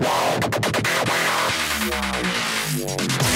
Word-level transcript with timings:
Wow. 0.00 0.40
Wow. 1.90 2.22
Wow. 2.80 3.33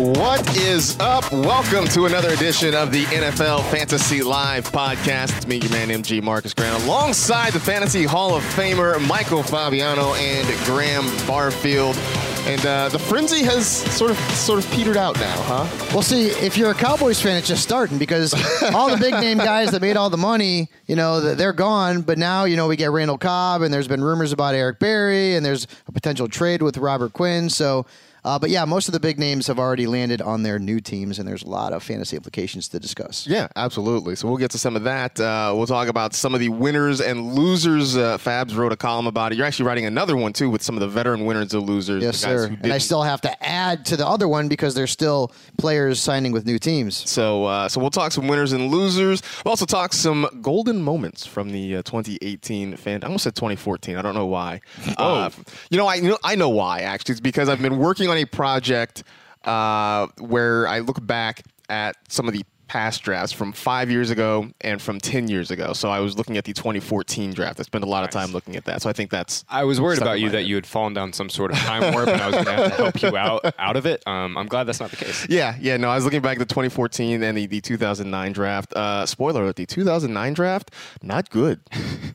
What 0.00 0.56
is 0.56 0.98
up? 0.98 1.30
Welcome 1.30 1.86
to 1.88 2.06
another 2.06 2.30
edition 2.30 2.74
of 2.74 2.90
the 2.90 3.04
NFL 3.04 3.70
Fantasy 3.70 4.22
Live 4.22 4.72
podcast. 4.72 5.36
It's 5.36 5.46
me, 5.46 5.58
your 5.58 5.70
man 5.70 5.88
MG 5.88 6.22
Marcus 6.22 6.54
Grant, 6.54 6.82
alongside 6.84 7.52
the 7.52 7.60
Fantasy 7.60 8.04
Hall 8.04 8.34
of 8.34 8.42
Famer 8.42 9.06
Michael 9.06 9.42
Fabiano 9.42 10.14
and 10.14 10.48
Graham 10.64 11.04
Barfield. 11.26 11.98
And 12.46 12.64
uh, 12.64 12.88
the 12.88 12.98
frenzy 12.98 13.42
has 13.42 13.66
sort 13.66 14.10
of 14.10 14.16
sort 14.30 14.64
of 14.64 14.70
petered 14.70 14.96
out 14.96 15.16
now, 15.20 15.36
huh? 15.42 15.86
Well, 15.92 16.00
see, 16.00 16.28
if 16.28 16.56
you're 16.56 16.70
a 16.70 16.74
Cowboys 16.74 17.20
fan, 17.20 17.36
it's 17.36 17.48
just 17.48 17.62
starting 17.62 17.98
because 17.98 18.32
all 18.74 18.88
the 18.88 18.96
big 18.96 19.12
name 19.12 19.36
guys 19.36 19.70
that 19.72 19.82
made 19.82 19.98
all 19.98 20.08
the 20.08 20.16
money, 20.16 20.70
you 20.86 20.96
know, 20.96 21.34
they're 21.34 21.52
gone. 21.52 22.00
But 22.00 22.16
now, 22.16 22.44
you 22.44 22.56
know, 22.56 22.68
we 22.68 22.76
get 22.76 22.90
Randall 22.90 23.18
Cobb, 23.18 23.60
and 23.60 23.72
there's 23.72 23.86
been 23.86 24.02
rumors 24.02 24.32
about 24.32 24.54
Eric 24.54 24.78
Berry, 24.78 25.34
and 25.36 25.44
there's 25.44 25.66
a 25.86 25.92
potential 25.92 26.26
trade 26.26 26.62
with 26.62 26.78
Robert 26.78 27.12
Quinn. 27.12 27.50
So 27.50 27.84
uh, 28.24 28.38
but 28.38 28.50
yeah, 28.50 28.64
most 28.64 28.88
of 28.88 28.92
the 28.92 29.00
big 29.00 29.18
names 29.18 29.46
have 29.46 29.58
already 29.58 29.86
landed 29.86 30.20
on 30.22 30.42
their 30.42 30.58
new 30.58 30.80
teams, 30.80 31.18
and 31.18 31.26
there's 31.28 31.42
a 31.42 31.48
lot 31.48 31.72
of 31.72 31.82
fantasy 31.82 32.16
implications 32.16 32.68
to 32.68 32.78
discuss. 32.78 33.26
Yeah, 33.26 33.48
absolutely. 33.56 34.16
So 34.16 34.28
we'll 34.28 34.36
get 34.36 34.50
to 34.52 34.58
some 34.58 34.76
of 34.76 34.84
that. 34.84 35.18
Uh, 35.18 35.52
we'll 35.56 35.66
talk 35.66 35.88
about 35.88 36.14
some 36.14 36.34
of 36.34 36.40
the 36.40 36.48
winners 36.48 37.00
and 37.00 37.32
losers. 37.34 37.96
Uh, 37.96 38.18
Fabs 38.18 38.56
wrote 38.56 38.72
a 38.72 38.76
column 38.76 39.06
about 39.06 39.32
it. 39.32 39.38
You're 39.38 39.46
actually 39.46 39.66
writing 39.66 39.86
another 39.86 40.16
one 40.16 40.32
too 40.32 40.50
with 40.50 40.62
some 40.62 40.74
of 40.76 40.80
the 40.80 40.88
veteran 40.88 41.24
winners 41.24 41.54
and 41.54 41.62
losers. 41.62 42.02
Yes, 42.02 42.18
sir. 42.18 42.56
And 42.62 42.72
I 42.72 42.78
still 42.78 43.02
have 43.02 43.20
to 43.22 43.46
add 43.46 43.84
to 43.86 43.96
the 43.96 44.06
other 44.06 44.28
one 44.28 44.48
because 44.48 44.74
there's 44.74 44.90
still 44.90 45.32
players 45.58 46.00
signing 46.00 46.32
with 46.32 46.46
new 46.46 46.58
teams. 46.58 47.08
So, 47.08 47.44
uh, 47.44 47.68
so 47.68 47.80
we'll 47.80 47.90
talk 47.90 48.12
some 48.12 48.28
winners 48.28 48.52
and 48.52 48.70
losers. 48.70 49.22
We'll 49.44 49.50
also 49.50 49.66
talk 49.66 49.92
some 49.92 50.28
golden 50.42 50.82
moments 50.82 51.26
from 51.26 51.50
the 51.52 51.76
uh, 51.76 51.82
2018 51.82 52.76
fan. 52.76 53.02
I 53.02 53.06
almost 53.06 53.24
said 53.24 53.34
2014. 53.34 53.96
I 53.96 54.02
don't 54.02 54.14
know 54.14 54.26
why. 54.26 54.60
Oh, 54.98 55.14
uh, 55.14 55.30
you 55.70 55.78
know, 55.78 55.86
I 55.86 55.94
you 55.94 56.10
know, 56.10 56.18
I 56.24 56.34
know 56.34 56.48
why. 56.50 56.80
Actually, 56.80 57.12
it's 57.12 57.20
because 57.20 57.48
I've 57.48 57.62
been 57.62 57.78
working 57.78 58.08
on 58.10 58.18
a 58.18 58.24
project 58.24 59.04
uh, 59.44 60.08
where 60.18 60.66
I 60.68 60.80
look 60.80 61.04
back 61.04 61.42
at 61.68 61.96
some 62.08 62.28
of 62.28 62.34
the 62.34 62.44
past 62.70 63.02
drafts 63.02 63.32
from 63.32 63.50
five 63.50 63.90
years 63.90 64.10
ago 64.10 64.48
and 64.60 64.80
from 64.80 65.00
10 65.00 65.26
years 65.26 65.50
ago. 65.50 65.72
So 65.72 65.90
I 65.90 65.98
was 65.98 66.16
looking 66.16 66.36
at 66.36 66.44
the 66.44 66.52
2014 66.52 67.32
draft. 67.32 67.58
I 67.58 67.64
spent 67.64 67.82
a 67.82 67.88
lot 67.88 68.04
of 68.04 68.10
time 68.10 68.30
looking 68.30 68.54
at 68.54 68.64
that. 68.66 68.80
So 68.80 68.88
I 68.88 68.92
think 68.92 69.10
that's. 69.10 69.44
I 69.48 69.64
was 69.64 69.80
worried 69.80 70.00
about 70.00 70.20
you 70.20 70.30
that 70.30 70.44
you 70.44 70.54
had 70.54 70.64
fallen 70.64 70.94
down 70.94 71.12
some 71.12 71.28
sort 71.28 71.50
of 71.50 71.58
time 71.58 71.92
warp 71.92 72.06
and 72.06 72.20
I 72.20 72.26
was 72.26 72.34
going 72.36 72.46
to 72.46 72.52
have 72.52 72.70
to 72.70 72.76
help 72.76 73.02
you 73.02 73.16
out 73.16 73.54
out 73.58 73.74
of 73.76 73.86
it. 73.86 74.06
Um, 74.06 74.38
I'm 74.38 74.46
glad 74.46 74.68
that's 74.68 74.78
not 74.78 74.90
the 74.90 74.98
case. 74.98 75.26
Yeah, 75.28 75.56
yeah. 75.60 75.78
No, 75.78 75.90
I 75.90 75.96
was 75.96 76.04
looking 76.04 76.22
back 76.22 76.36
at 76.36 76.38
the 76.38 76.54
2014 76.54 77.24
and 77.24 77.36
the, 77.36 77.46
the 77.46 77.60
2009 77.60 78.32
draft. 78.32 78.72
Uh, 78.72 79.04
spoiler 79.04 79.42
alert, 79.42 79.56
the 79.56 79.66
2009 79.66 80.32
draft, 80.32 80.70
not 81.02 81.28
good. 81.28 81.58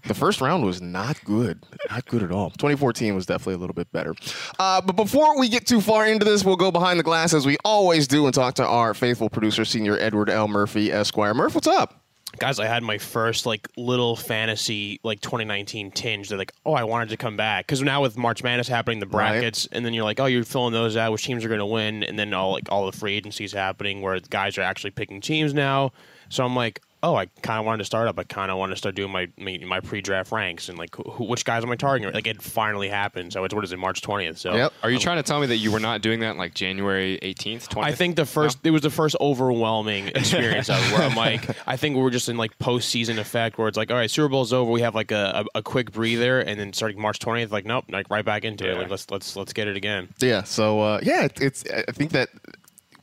the 0.07 0.13
first 0.13 0.39
round 0.39 0.63
was 0.63 0.81
not 0.81 1.21
good. 1.25 1.61
Not 1.89 2.05
good 2.05 2.23
at 2.23 2.31
all. 2.31 2.51
2014 2.51 3.13
was 3.13 3.25
definitely 3.25 3.55
a 3.55 3.57
little 3.57 3.73
bit 3.73 3.91
better. 3.91 4.15
Uh, 4.57 4.79
but 4.79 4.95
before 4.95 5.37
we 5.37 5.49
get 5.49 5.67
too 5.67 5.81
far 5.81 6.07
into 6.07 6.23
this, 6.23 6.45
we'll 6.45 6.55
go 6.55 6.71
behind 6.71 6.97
the 6.97 7.03
glass 7.03 7.33
as 7.33 7.45
we 7.45 7.57
always 7.65 8.07
do 8.07 8.25
and 8.25 8.33
talk 8.33 8.55
to 8.55 8.65
our 8.65 8.93
faithful 8.93 9.29
producer, 9.29 9.65
Senior 9.65 9.97
Edward 9.99 10.29
L. 10.29 10.44
Murphy, 10.47 10.91
Esquire. 10.91 11.33
Murph, 11.33 11.55
what's 11.55 11.67
up? 11.67 12.05
guys 12.37 12.59
i 12.59 12.65
had 12.65 12.83
my 12.83 12.97
first 12.97 13.45
like 13.45 13.67
little 13.77 14.15
fantasy 14.15 14.99
like 15.03 15.21
2019 15.21 15.91
tinge 15.91 16.27
They're 16.27 16.37
like 16.37 16.51
oh 16.65 16.73
i 16.73 16.83
wanted 16.83 17.09
to 17.09 17.17
come 17.17 17.37
back 17.37 17.65
because 17.65 17.81
now 17.81 18.01
with 18.01 18.17
march 18.17 18.43
madness 18.43 18.67
happening 18.67 18.99
the 18.99 19.05
brackets 19.05 19.67
and 19.71 19.85
then 19.85 19.93
you're 19.93 20.03
like 20.03 20.19
oh 20.19 20.25
you're 20.25 20.43
filling 20.43 20.73
those 20.73 20.97
out 20.97 21.11
which 21.11 21.23
teams 21.23 21.45
are 21.45 21.47
going 21.47 21.59
to 21.59 21.65
win 21.65 22.03
and 22.03 22.19
then 22.19 22.33
all 22.33 22.51
like 22.51 22.69
all 22.69 22.85
the 22.85 22.97
free 22.97 23.15
agencies 23.15 23.53
happening 23.53 24.01
where 24.01 24.19
guys 24.19 24.57
are 24.57 24.63
actually 24.63 24.91
picking 24.91 25.21
teams 25.21 25.53
now 25.53 25.91
so 26.29 26.43
i'm 26.43 26.55
like 26.55 26.81
oh, 27.05 27.15
I 27.15 27.27
kind 27.41 27.59
of 27.59 27.65
wanted 27.65 27.79
to 27.79 27.85
start 27.85 28.07
up. 28.07 28.17
I 28.17 28.23
kind 28.23 28.49
of 28.49 28.57
wanted 28.57 28.73
to 28.73 28.77
start 28.77 28.95
doing 28.95 29.11
my 29.11 29.29
my, 29.37 29.79
pre-draft 29.79 30.31
ranks 30.31 30.69
and 30.69 30.77
like 30.77 30.95
who, 30.95 31.25
which 31.25 31.45
guys 31.45 31.63
am 31.63 31.71
I 31.71 31.75
targeting? 31.75 32.13
Like 32.13 32.27
it 32.27 32.41
finally 32.41 32.89
happened. 32.89 33.33
So 33.33 33.43
it's 33.43 33.53
what 33.53 33.63
is 33.63 33.71
it, 33.71 33.77
March 33.77 34.01
twentieth? 34.01 34.37
So 34.37 34.55
yep. 34.55 34.73
Are 34.81 34.89
you 34.89 34.97
trying 34.97 35.17
to 35.17 35.23
tell 35.23 35.39
me 35.39 35.47
that 35.47 35.57
you 35.57 35.71
were 35.71 35.79
not 35.79 36.01
doing 36.01 36.21
that 36.21 36.37
like 36.37 36.53
January 36.53 37.19
eighteenth? 37.21 37.75
I 37.77 37.91
think 37.91 38.15
the 38.15 38.25
first 38.25 38.63
no? 38.63 38.69
it 38.69 38.71
was 38.71 38.81
the 38.81 38.89
first 38.89 39.15
overwhelming 39.21 40.07
experience 40.07 40.69
of 40.69 40.79
where 40.91 41.03
I'm 41.03 41.15
like, 41.25 41.47
I 41.67 41.77
think 41.77 41.97
we're 41.97 42.09
just 42.09 42.29
in 42.29 42.37
like 42.37 42.57
postseason 42.57 43.19
effect 43.19 43.57
where 43.57 43.67
it's 43.67 43.77
like, 43.77 43.91
all 43.91 43.97
right, 43.97 44.09
Super 44.09 44.29
Bowl's 44.29 44.53
over. 44.53 44.71
We 44.71 44.81
have 44.81 44.95
like 44.95 45.11
a, 45.11 45.45
a, 45.53 45.59
a 45.59 45.61
quick 45.61 45.91
breather, 45.91 46.39
and 46.39 46.59
then 46.59 46.73
starting 46.73 46.99
March 46.99 47.19
twentieth, 47.19 47.51
like 47.51 47.65
nope, 47.65 47.85
like 47.89 48.09
right 48.09 48.25
back 48.25 48.43
into 48.43 48.65
yeah. 48.65 48.71
it. 48.71 48.77
Like 48.79 48.89
let's 48.89 49.11
let's 49.11 49.35
let's 49.35 49.53
get 49.53 49.67
it 49.67 49.77
again. 49.77 50.09
Yeah. 50.19 50.43
So 50.43 50.79
uh, 50.81 50.99
yeah, 51.03 51.27
it's 51.39 51.63
I 51.69 51.91
think 51.91 52.11
that 52.11 52.29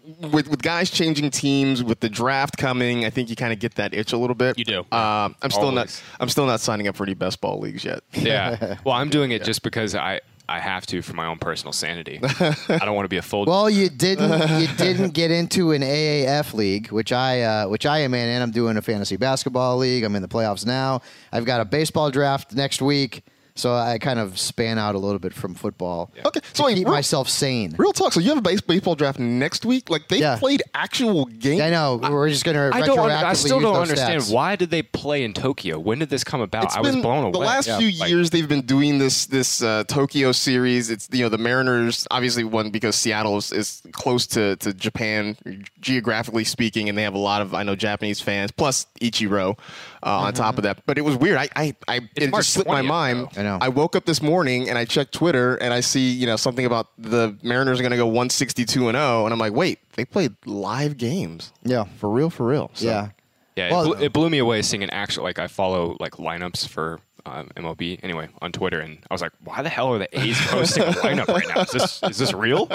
with 0.05 0.49
with 0.49 0.63
guys 0.63 0.91
changing 0.91 1.31
teams, 1.31 1.83
with 1.83 2.01
the 2.01 2.09
draft 2.09 2.57
coming, 2.57 3.05
I 3.05 3.11
think 3.11 3.31
you 3.31 3.37
kind 3.37 3.53
of 3.53 3.59
get 3.59 3.77
that 3.77 3.95
itch 3.95 4.13
a 4.13 4.17
little 4.19 4.35
bit. 4.35 4.59
You 4.59 4.65
do. 4.65 4.81
Uh, 4.91 5.31
I'm 5.41 5.51
still 5.51 5.65
Always. 5.67 5.75
not. 5.75 6.03
I'm 6.21 6.29
still 6.29 6.47
not 6.47 6.61
signing 6.61 6.89
up 6.89 6.97
for 6.97 7.05
any 7.05 7.15
best 7.15 7.41
ball 7.41 7.59
leagues 7.61 7.85
yet. 7.85 8.03
Yeah. 8.13 8.77
Well, 8.85 8.97
I'm 8.97 9.11
doing 9.11 9.31
it 9.31 9.43
yeah. 9.43 9.47
just 9.47 9.63
because 9.63 9.95
I. 9.95 10.21
I 10.49 10.59
have 10.59 10.85
to 10.87 11.03
for 11.03 11.15
my 11.15 11.27
own 11.27 11.39
personal 11.39 11.73
sanity. 11.73 12.19
I 12.25 12.79
don't 12.81 12.95
want 12.95 13.05
to 13.05 13.09
be 13.09 13.17
a 13.17 13.23
full. 13.23 13.47
Well, 13.47 13.71
you 13.71 13.89
didn't. 13.89 14.33
You 14.61 14.67
didn't 14.77 15.11
get 15.15 15.31
into 15.31 15.71
an 15.71 15.83
AAF 15.83 16.53
league, 16.53 16.91
which 16.91 17.13
I, 17.13 17.43
uh, 17.43 17.69
which 17.69 17.87
I 17.87 18.01
am 18.01 18.13
in, 18.13 18.29
and 18.29 18.43
I'm 18.43 18.51
doing 18.51 18.77
a 18.77 18.83
fantasy 18.83 19.17
basketball 19.17 19.79
league. 19.79 20.03
I'm 20.03 20.15
in 20.17 20.21
the 20.21 20.29
playoffs 20.29 20.67
now. 20.67 21.01
I've 21.33 21.45
got 21.45 21.61
a 21.61 21.65
baseball 21.65 22.11
draft 22.11 22.55
next 22.55 22.83
week. 22.83 23.23
So 23.55 23.75
I 23.75 23.99
kind 23.99 24.19
of 24.19 24.39
span 24.39 24.79
out 24.79 24.95
a 24.95 24.99
little 24.99 25.19
bit 25.19 25.35
from 25.35 25.55
football. 25.55 26.11
Okay, 26.25 26.41
so 26.55 26.63
to 26.63 26.67
wait, 26.69 26.77
keep 26.77 26.87
real, 26.87 26.95
myself 26.95 27.29
sane. 27.29 27.75
real 27.77 27.93
talk. 27.93 28.13
So 28.15 28.21
you 28.21 28.31
have 28.31 28.39
a 28.39 28.43
base, 28.43 28.63
baseball 28.63 28.95
draft 28.95 29.19
next 29.19 29.67
week? 29.67 29.91
Like 29.91 30.09
they 30.09 30.21
Yeah. 30.21 30.39
played 30.39 30.63
actual 30.75 31.27
games. 31.27 31.61
I 31.61 31.69
know 31.71 31.97
we're 32.03 32.31
just 32.31 32.45
going 32.45 32.55
to 32.57 32.75
I 32.75 32.81
retroactively 32.81 32.87
don't. 32.87 32.99
under- 33.11 33.27
I 33.27 33.33
still 33.35 33.61
don't 33.61 33.77
understand 33.77 34.23
stats. 34.23 34.33
why 34.33 34.57
did 34.57 34.71
they 34.71 34.83
play 34.83 35.23
in 35.23 35.35
Tokyo? 35.35 35.79
When 35.79 35.99
did 35.99 36.09
this 36.09 36.25
come 36.25 36.41
about? 36.41 36.65
It's 36.65 36.77
I 36.77 36.81
was 36.81 36.97
blown 36.97 37.25
away. 37.25 37.33
The 37.33 37.39
last 37.39 37.67
Yeah. 37.69 37.79
few 37.79 37.99
Like- 37.99 38.09
years, 38.09 38.31
they've 38.31 38.49
been 38.49 38.63
doing 38.63 38.99
this 38.99 39.27
this 39.27 39.63
uh, 39.63 39.85
Tokyo 39.87 40.33
series. 40.33 40.89
It's 40.89 41.09
you 41.13 41.23
know 41.23 41.29
the 41.29 41.37
Mariners 41.39 42.07
obviously 42.11 42.45
won 42.45 42.71
because 42.71 42.97
Seattle 42.97 43.37
is, 43.37 43.53
is 43.53 43.83
close 43.93 44.27
to, 44.29 44.57
to 44.57 44.73
Japan 44.73 45.37
geographically 45.81 46.45
speaking, 46.45 46.89
and 46.89 46.97
they 46.97 47.03
have 47.03 47.15
a 47.15 47.19
lot 47.19 47.43
of 47.43 47.55
I 47.55 47.63
know 47.65 47.75
Japanese 47.77 48.21
fans 48.21 48.51
plus 48.51 48.87
Ichiro 49.01 49.59
uh, 50.03 50.19
on 50.21 50.33
top 50.35 50.57
of 50.59 50.65
that. 50.65 50.85
But 50.87 50.99
it 50.99 51.03
was 51.03 51.17
weird. 51.17 51.37
I 51.39 51.49
I, 51.55 51.77
I 51.89 52.01
it 52.17 52.31
March 52.31 52.41
just 52.45 52.55
slipped 52.55 52.71
my 52.71 52.83
mind. 52.83 53.29
though. 53.35 53.41
I 53.41 53.43
know. 53.45 53.59
I 53.61 53.69
woke 53.69 53.95
up 53.97 54.05
this 54.05 54.21
morning 54.23 54.69
and 54.69 54.77
I 54.79 54.85
checked 54.85 55.13
Twitter 55.13 55.57
and 55.57 55.73
I 55.73 55.81
see 55.81 56.11
you 56.11 56.27
know 56.27 56.37
something 56.37 56.65
about 56.67 56.89
the 56.99 57.37
Mariners 57.43 57.79
are 57.81 57.83
going 57.83 57.93
to 57.93 57.97
go 57.97 58.07
162 58.07 58.89
and 58.89 58.97
0, 58.97 59.25
and 59.27 59.33
I'm 59.33 59.39
like, 59.39 59.53
wait, 59.53 59.79
they 59.95 60.05
played 60.05 60.35
live 60.47 60.97
games. 60.97 61.53
Yeah. 61.63 61.85
for 61.99 62.11
real, 62.11 62.31
for 62.31 62.47
real. 62.47 62.71
So, 62.75 62.87
Yeah. 62.87 63.09
Yeah, 63.55 63.71
Well- 63.71 63.93
it, 63.93 63.97
blew, 63.97 64.05
it 64.07 64.13
blew 64.15 64.31
me 64.31 64.39
away 64.39 64.63
seeing 64.63 64.83
an 64.83 64.91
actual 64.91 65.25
like 65.25 65.39
I 65.39 65.47
follow 65.47 65.97
like 66.01 66.13
lineups 66.13 66.67
for 66.69 67.01
um, 67.27 67.51
MLB 67.55 68.01
anyway 68.03 68.29
on 68.41 68.51
Twitter, 68.51 68.81
and 68.81 68.99
I 69.11 69.15
was 69.15 69.21
like, 69.23 69.33
why 69.45 69.61
the 69.63 69.69
hell 69.69 69.93
are 69.93 69.99
the 69.99 70.19
A's 70.19 70.41
posting 70.47 70.83
a 70.85 70.87
lineup 70.93 71.29
right 71.29 71.47
now? 71.55 71.61
Is 71.61 71.71
this 71.71 72.03
is 72.03 72.19
this 72.19 72.33
real? 72.33 72.67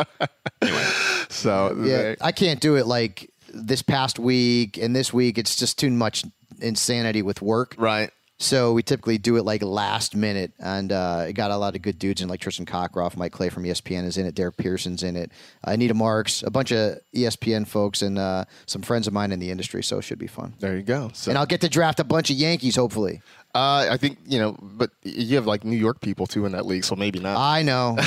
Anyway, 0.61 0.85
So 1.29 1.75
Yeah, 1.83 1.97
they- 1.97 2.15
I 2.21 2.31
can't 2.31 2.59
do 2.61 2.75
it 2.75 2.85
like 2.87 3.29
this 3.53 3.81
past 3.81 4.19
week 4.19 4.77
and 4.77 4.95
this 4.95 5.11
week. 5.11 5.37
It's 5.37 5.55
just 5.55 5.79
too 5.79 5.89
much 5.89 6.23
insanity 6.61 7.21
with 7.21 7.41
work. 7.41 7.75
right. 7.77 8.11
So 8.39 8.73
we 8.73 8.83
typically 8.83 9.17
do 9.17 9.35
it 9.37 9.45
like 9.45 9.63
last 9.63 10.15
minute, 10.15 10.51
and 10.59 10.91
uh, 10.91 11.25
it 11.27 11.33
got 11.33 11.49
a 11.49 11.57
lot 11.57 11.75
of 11.75 11.81
good 11.81 11.97
dudes 11.97 12.21
in, 12.21 12.29
like 12.29 12.39
Tristan 12.39 12.67
Cockcroft, 12.67 13.17
Mike 13.17 13.31
Clay 13.31 13.49
from 13.49 13.63
ESPN 13.63 14.03
is 14.05 14.15
in 14.15 14.27
it, 14.27 14.35
Derek 14.35 14.57
Pearson's 14.57 15.01
in 15.01 15.15
it, 15.15 15.31
Anita 15.63 15.95
Marks, 15.95 16.43
a 16.43 16.51
bunch 16.51 16.71
of 16.71 16.99
ESPN 17.15 17.65
folks, 17.67 18.03
and 18.03 18.19
uh, 18.19 18.45
some 18.67 18.83
friends 18.83 19.07
of 19.07 19.13
mine 19.13 19.31
in 19.31 19.39
the 19.39 19.49
industry. 19.49 19.81
So 19.81 19.97
it 19.97 20.03
should 20.03 20.19
be 20.19 20.27
fun. 20.27 20.53
There 20.59 20.77
you 20.77 20.83
go. 20.83 21.09
So 21.15 21.31
And 21.31 21.37
I'll 21.39 21.47
get 21.47 21.61
to 21.61 21.67
draft 21.69 21.99
a 21.99 22.03
bunch 22.03 22.29
of 22.29 22.35
Yankees, 22.35 22.75
hopefully. 22.75 23.23
Uh, 23.55 23.87
I 23.89 23.97
think 23.97 24.19
you 24.27 24.37
know, 24.37 24.55
but 24.61 24.91
you 25.01 25.35
have 25.37 25.47
like 25.47 25.63
New 25.63 25.75
York 25.75 25.99
people 26.01 26.27
too 26.27 26.45
in 26.45 26.51
that 26.51 26.67
league, 26.67 26.83
so 26.83 26.95
maybe 26.95 27.17
not. 27.19 27.37
I 27.37 27.63
know. 27.63 27.97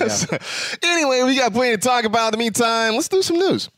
Yeah. 0.00 0.38
anyway, 0.82 1.24
we 1.24 1.36
got 1.36 1.52
plenty 1.52 1.76
to 1.76 1.82
talk 1.82 2.06
about. 2.06 2.28
In 2.32 2.38
the 2.38 2.44
meantime, 2.44 2.94
let's 2.94 3.08
do 3.08 3.20
some 3.20 3.36
news. 3.36 3.68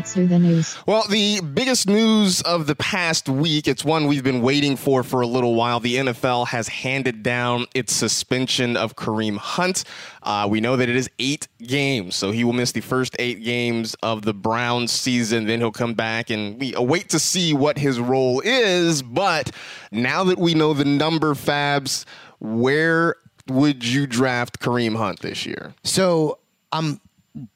Let's 0.00 0.14
do 0.14 0.26
the 0.26 0.38
news. 0.38 0.78
Well, 0.86 1.04
the 1.10 1.42
biggest 1.42 1.86
news 1.86 2.40
of 2.40 2.66
the 2.66 2.74
past 2.74 3.28
week, 3.28 3.68
it's 3.68 3.84
one 3.84 4.06
we've 4.06 4.24
been 4.24 4.40
waiting 4.40 4.74
for 4.74 5.02
for 5.02 5.20
a 5.20 5.26
little 5.26 5.54
while. 5.54 5.78
The 5.78 5.96
NFL 5.96 6.46
has 6.46 6.68
handed 6.68 7.22
down 7.22 7.66
its 7.74 7.92
suspension 7.92 8.78
of 8.78 8.96
Kareem 8.96 9.36
Hunt. 9.36 9.84
Uh, 10.22 10.48
we 10.50 10.62
know 10.62 10.76
that 10.76 10.88
it 10.88 10.96
is 10.96 11.10
eight 11.18 11.48
games, 11.58 12.16
so 12.16 12.30
he 12.30 12.44
will 12.44 12.54
miss 12.54 12.72
the 12.72 12.80
first 12.80 13.14
eight 13.18 13.44
games 13.44 13.94
of 14.02 14.22
the 14.22 14.32
Browns 14.32 14.90
season. 14.90 15.44
Then 15.44 15.58
he'll 15.58 15.70
come 15.70 15.92
back, 15.92 16.30
and 16.30 16.58
we 16.58 16.74
await 16.74 17.10
to 17.10 17.18
see 17.18 17.52
what 17.52 17.76
his 17.76 18.00
role 18.00 18.40
is. 18.42 19.02
But 19.02 19.50
now 19.92 20.24
that 20.24 20.38
we 20.38 20.54
know 20.54 20.72
the 20.72 20.86
number, 20.86 21.34
Fabs, 21.34 22.06
where 22.38 23.16
would 23.48 23.84
you 23.84 24.06
draft 24.06 24.60
Kareem 24.60 24.96
Hunt 24.96 25.20
this 25.20 25.44
year? 25.44 25.74
So 25.84 26.38
I'm 26.72 27.02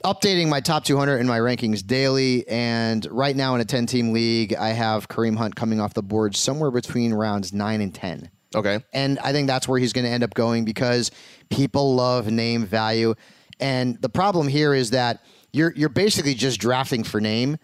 updating 0.05 0.49
my 0.49 0.61
top 0.61 0.85
200 0.85 1.19
in 1.19 1.27
my 1.27 1.39
rankings 1.39 1.85
daily, 1.87 2.47
and 2.49 3.07
right 3.11 3.35
now 3.35 3.55
in 3.55 3.61
a 3.61 3.65
10 3.65 3.87
team 3.87 4.13
league, 4.13 4.55
I 4.55 4.69
have 4.69 5.09
Kareem 5.09 5.37
Hunt 5.37 5.57
coming 5.57 5.81
off 5.81 5.95
the 5.95 6.03
board 6.03 6.37
somewhere 6.37 6.71
between 6.71 7.13
rounds 7.13 7.53
nine 7.53 7.81
and 7.81 7.95
10. 7.95 8.31
Okay. 8.55 8.81
And 8.93 9.19
I 9.19 9.33
think 9.33 9.49
that's 9.49 9.67
where 9.67 9.79
he's 9.81 9.93
going 9.93 10.05
to 10.05 10.11
end 10.11 10.23
up 10.23 10.33
going 10.35 10.65
because 10.65 11.11
people 11.51 11.97
love 11.97 12.31
name 12.31 12.65
value. 12.65 13.15
And 13.59 14.01
the 14.01 14.09
problem 14.09 14.47
here 14.49 14.75
is 14.75 14.91
that 14.91 15.25
you're 15.53 15.73
you're 15.77 15.89
basically 15.89 16.35
just 16.35 16.61
drafting 16.61 17.05
for 17.05 17.21
name 17.21 17.59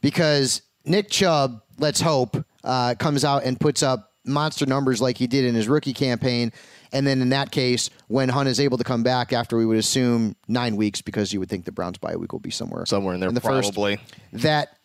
because 0.00 0.62
Nick 0.84 1.10
Chubb, 1.10 1.62
let's 1.78 2.00
hope, 2.00 2.36
uh, 2.64 2.94
comes 2.98 3.24
out 3.24 3.44
and 3.44 3.58
puts 3.58 3.82
up 3.82 4.12
monster 4.24 4.66
numbers 4.66 5.00
like 5.00 5.16
he 5.16 5.26
did 5.28 5.44
in 5.44 5.54
his 5.54 5.68
rookie 5.68 5.92
campaign. 5.92 6.52
And 6.96 7.06
then 7.06 7.20
in 7.20 7.28
that 7.28 7.50
case, 7.50 7.90
when 8.08 8.30
Hunt 8.30 8.48
is 8.48 8.58
able 8.58 8.78
to 8.78 8.84
come 8.84 9.02
back 9.02 9.32
after 9.32 9.56
we 9.58 9.66
would 9.66 9.76
assume 9.76 10.34
nine 10.48 10.76
weeks, 10.76 11.02
because 11.02 11.32
you 11.32 11.40
would 11.40 11.50
think 11.50 11.66
the 11.66 11.72
Browns 11.72 11.98
bye 11.98 12.16
week 12.16 12.32
will 12.32 12.40
be 12.40 12.50
somewhere 12.50 12.86
Somewhere 12.86 13.14
in 13.14 13.20
there, 13.20 13.30
the 13.30 13.40
first, 13.40 13.74
probably. 13.74 13.98
that 14.32 14.78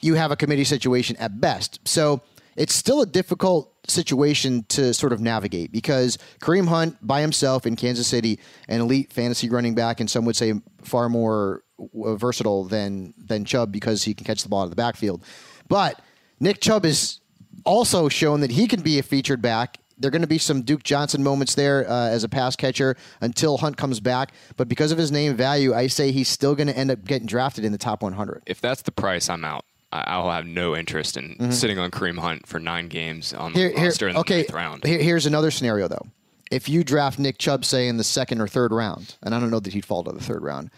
you 0.00 0.14
have 0.14 0.32
a 0.32 0.36
committee 0.36 0.64
situation 0.64 1.16
at 1.16 1.40
best. 1.40 1.78
So 1.84 2.22
it's 2.56 2.74
still 2.74 3.02
a 3.02 3.06
difficult 3.06 3.72
situation 3.86 4.64
to 4.70 4.92
sort 4.92 5.12
of 5.12 5.20
navigate 5.20 5.70
because 5.70 6.18
Kareem 6.40 6.66
Hunt 6.66 6.96
by 7.06 7.20
himself 7.20 7.66
in 7.66 7.76
Kansas 7.76 8.06
City, 8.06 8.40
an 8.68 8.80
elite 8.80 9.12
fantasy 9.12 9.48
running 9.48 9.74
back, 9.76 10.00
and 10.00 10.10
some 10.10 10.24
would 10.24 10.36
say 10.36 10.54
far 10.82 11.08
more 11.08 11.62
versatile 11.94 12.64
than 12.64 13.14
than 13.16 13.44
Chubb 13.44 13.70
because 13.70 14.02
he 14.02 14.12
can 14.12 14.26
catch 14.26 14.42
the 14.42 14.48
ball 14.48 14.60
out 14.60 14.64
of 14.64 14.70
the 14.70 14.76
backfield. 14.76 15.22
But 15.68 16.00
Nick 16.40 16.60
Chubb 16.60 16.84
is 16.84 17.20
also 17.64 18.08
shown 18.08 18.40
that 18.40 18.50
he 18.50 18.66
can 18.66 18.82
be 18.82 18.98
a 18.98 19.02
featured 19.02 19.40
back. 19.40 19.78
There 19.98 20.08
are 20.08 20.10
going 20.10 20.22
to 20.22 20.28
be 20.28 20.38
some 20.38 20.62
Duke 20.62 20.82
Johnson 20.82 21.22
moments 21.22 21.54
there 21.54 21.88
uh, 21.88 22.08
as 22.08 22.24
a 22.24 22.28
pass 22.28 22.56
catcher 22.56 22.96
until 23.20 23.58
Hunt 23.58 23.76
comes 23.76 24.00
back. 24.00 24.32
But 24.56 24.68
because 24.68 24.92
of 24.92 24.98
his 24.98 25.12
name 25.12 25.36
value, 25.36 25.74
I 25.74 25.86
say 25.86 26.10
he's 26.10 26.28
still 26.28 26.54
going 26.54 26.66
to 26.66 26.76
end 26.76 26.90
up 26.90 27.04
getting 27.04 27.26
drafted 27.26 27.64
in 27.64 27.72
the 27.72 27.78
top 27.78 28.02
100. 28.02 28.42
if 28.46 28.60
that's 28.60 28.82
the 28.82 28.92
price, 28.92 29.28
I'm 29.28 29.44
out. 29.44 29.64
I'll 29.92 30.30
have 30.30 30.44
no 30.44 30.74
interest 30.74 31.16
in 31.16 31.52
sitting 31.52 31.78
on 31.78 31.92
Kareem 31.92 32.18
Hunt 32.18 32.48
for 32.48 32.58
nine 32.58 32.88
games 32.88 33.32
on 33.32 33.52
the 33.52 33.58
Here, 33.60 33.70
here, 33.70 33.84
roster 33.84 34.08
in 34.08 34.14
the 34.14 34.20
okay. 34.20 34.38
ninth 34.38 34.52
round. 34.52 34.84
Here, 34.84 34.98
here's 34.98 35.26
another 35.26 35.52
scenario 35.52 35.86
though. 35.86 36.04
If 36.50 36.68
you 36.68 36.82
draft 36.82 37.20
Nick 37.20 37.38
Chubb, 37.38 37.64
say 37.64 37.86
in 37.86 37.96
the 37.96 38.04
second 38.04 38.40
or 38.40 38.48
third 38.48 38.72
round, 38.72 39.16
and 39.22 39.34
I 39.34 39.38
don't 39.40 39.50
know 39.50 39.60
that 39.60 39.72
he'd 39.72 39.84
fall 39.84 40.02
to 40.02 40.10
the 40.10 40.20
third 40.22 40.42
round, 40.42 40.70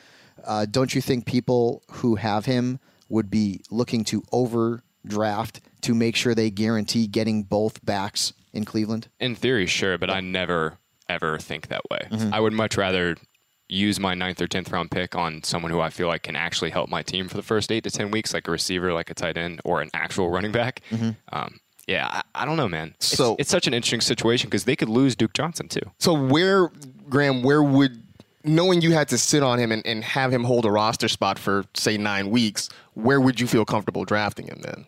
uh, 0.44 0.66
don't 0.66 0.94
you 0.94 1.00
think 1.00 1.24
people 1.24 1.82
who 1.90 2.16
have 2.16 2.44
him 2.44 2.78
would 3.08 3.30
be 3.30 3.62
looking 3.70 4.04
to 4.04 4.22
overdraft 4.32 5.60
to 5.82 5.94
make 5.94 6.14
sure 6.16 6.34
they 6.34 6.50
guarantee 6.50 7.06
getting 7.06 7.42
both 7.42 7.84
backs 7.84 8.32
in 8.56 8.64
Cleveland? 8.64 9.08
In 9.20 9.34
theory, 9.34 9.66
sure, 9.66 9.98
but 9.98 10.10
I 10.10 10.20
never 10.20 10.78
ever 11.08 11.38
think 11.38 11.68
that 11.68 11.82
way. 11.90 12.08
Mm-hmm. 12.10 12.34
I 12.34 12.40
would 12.40 12.52
much 12.52 12.76
rather 12.76 13.16
use 13.68 13.98
my 14.00 14.14
ninth 14.14 14.40
or 14.40 14.46
tenth 14.46 14.70
round 14.70 14.90
pick 14.90 15.14
on 15.14 15.42
someone 15.42 15.70
who 15.70 15.80
I 15.80 15.90
feel 15.90 16.08
like 16.08 16.22
can 16.22 16.36
actually 16.36 16.70
help 16.70 16.88
my 16.88 17.02
team 17.02 17.28
for 17.28 17.36
the 17.36 17.42
first 17.42 17.70
eight 17.72 17.84
to 17.84 17.90
ten 17.90 18.10
weeks, 18.10 18.32
like 18.34 18.48
a 18.48 18.50
receiver, 18.50 18.92
like 18.92 19.10
a 19.10 19.14
tight 19.14 19.36
end, 19.36 19.60
or 19.64 19.80
an 19.82 19.90
actual 19.94 20.30
running 20.30 20.52
back. 20.52 20.80
Mm-hmm. 20.90 21.10
Um, 21.32 21.58
yeah, 21.86 22.08
I, 22.10 22.42
I 22.42 22.44
don't 22.44 22.56
know, 22.56 22.68
man. 22.68 22.92
It's, 22.96 23.06
So- 23.06 23.36
it's 23.38 23.50
such 23.50 23.66
an 23.68 23.74
interesting 23.74 24.00
situation 24.00 24.48
because 24.48 24.64
they 24.64 24.74
could 24.76 24.88
lose 24.88 25.14
Duke 25.14 25.32
Johnson 25.32 25.68
too. 25.68 25.80
So 25.98 26.12
where, 26.14 26.68
Graham, 27.08 27.42
where 27.42 27.62
would 27.62 28.02
knowing 28.42 28.80
you 28.80 28.92
had 28.92 29.08
to 29.08 29.18
sit 29.18 29.42
on 29.42 29.58
him 29.58 29.72
and, 29.72 29.84
and 29.86 30.04
have 30.04 30.32
him 30.32 30.44
hold 30.44 30.64
a 30.64 30.70
roster 30.70 31.08
spot 31.08 31.38
for 31.38 31.64
say 31.74 31.96
nine 31.96 32.30
weeks, 32.30 32.68
where 32.94 33.20
would 33.20 33.40
you 33.40 33.46
feel 33.46 33.64
comfortable 33.64 34.04
drafting 34.04 34.46
him 34.46 34.60
then? 34.62 34.86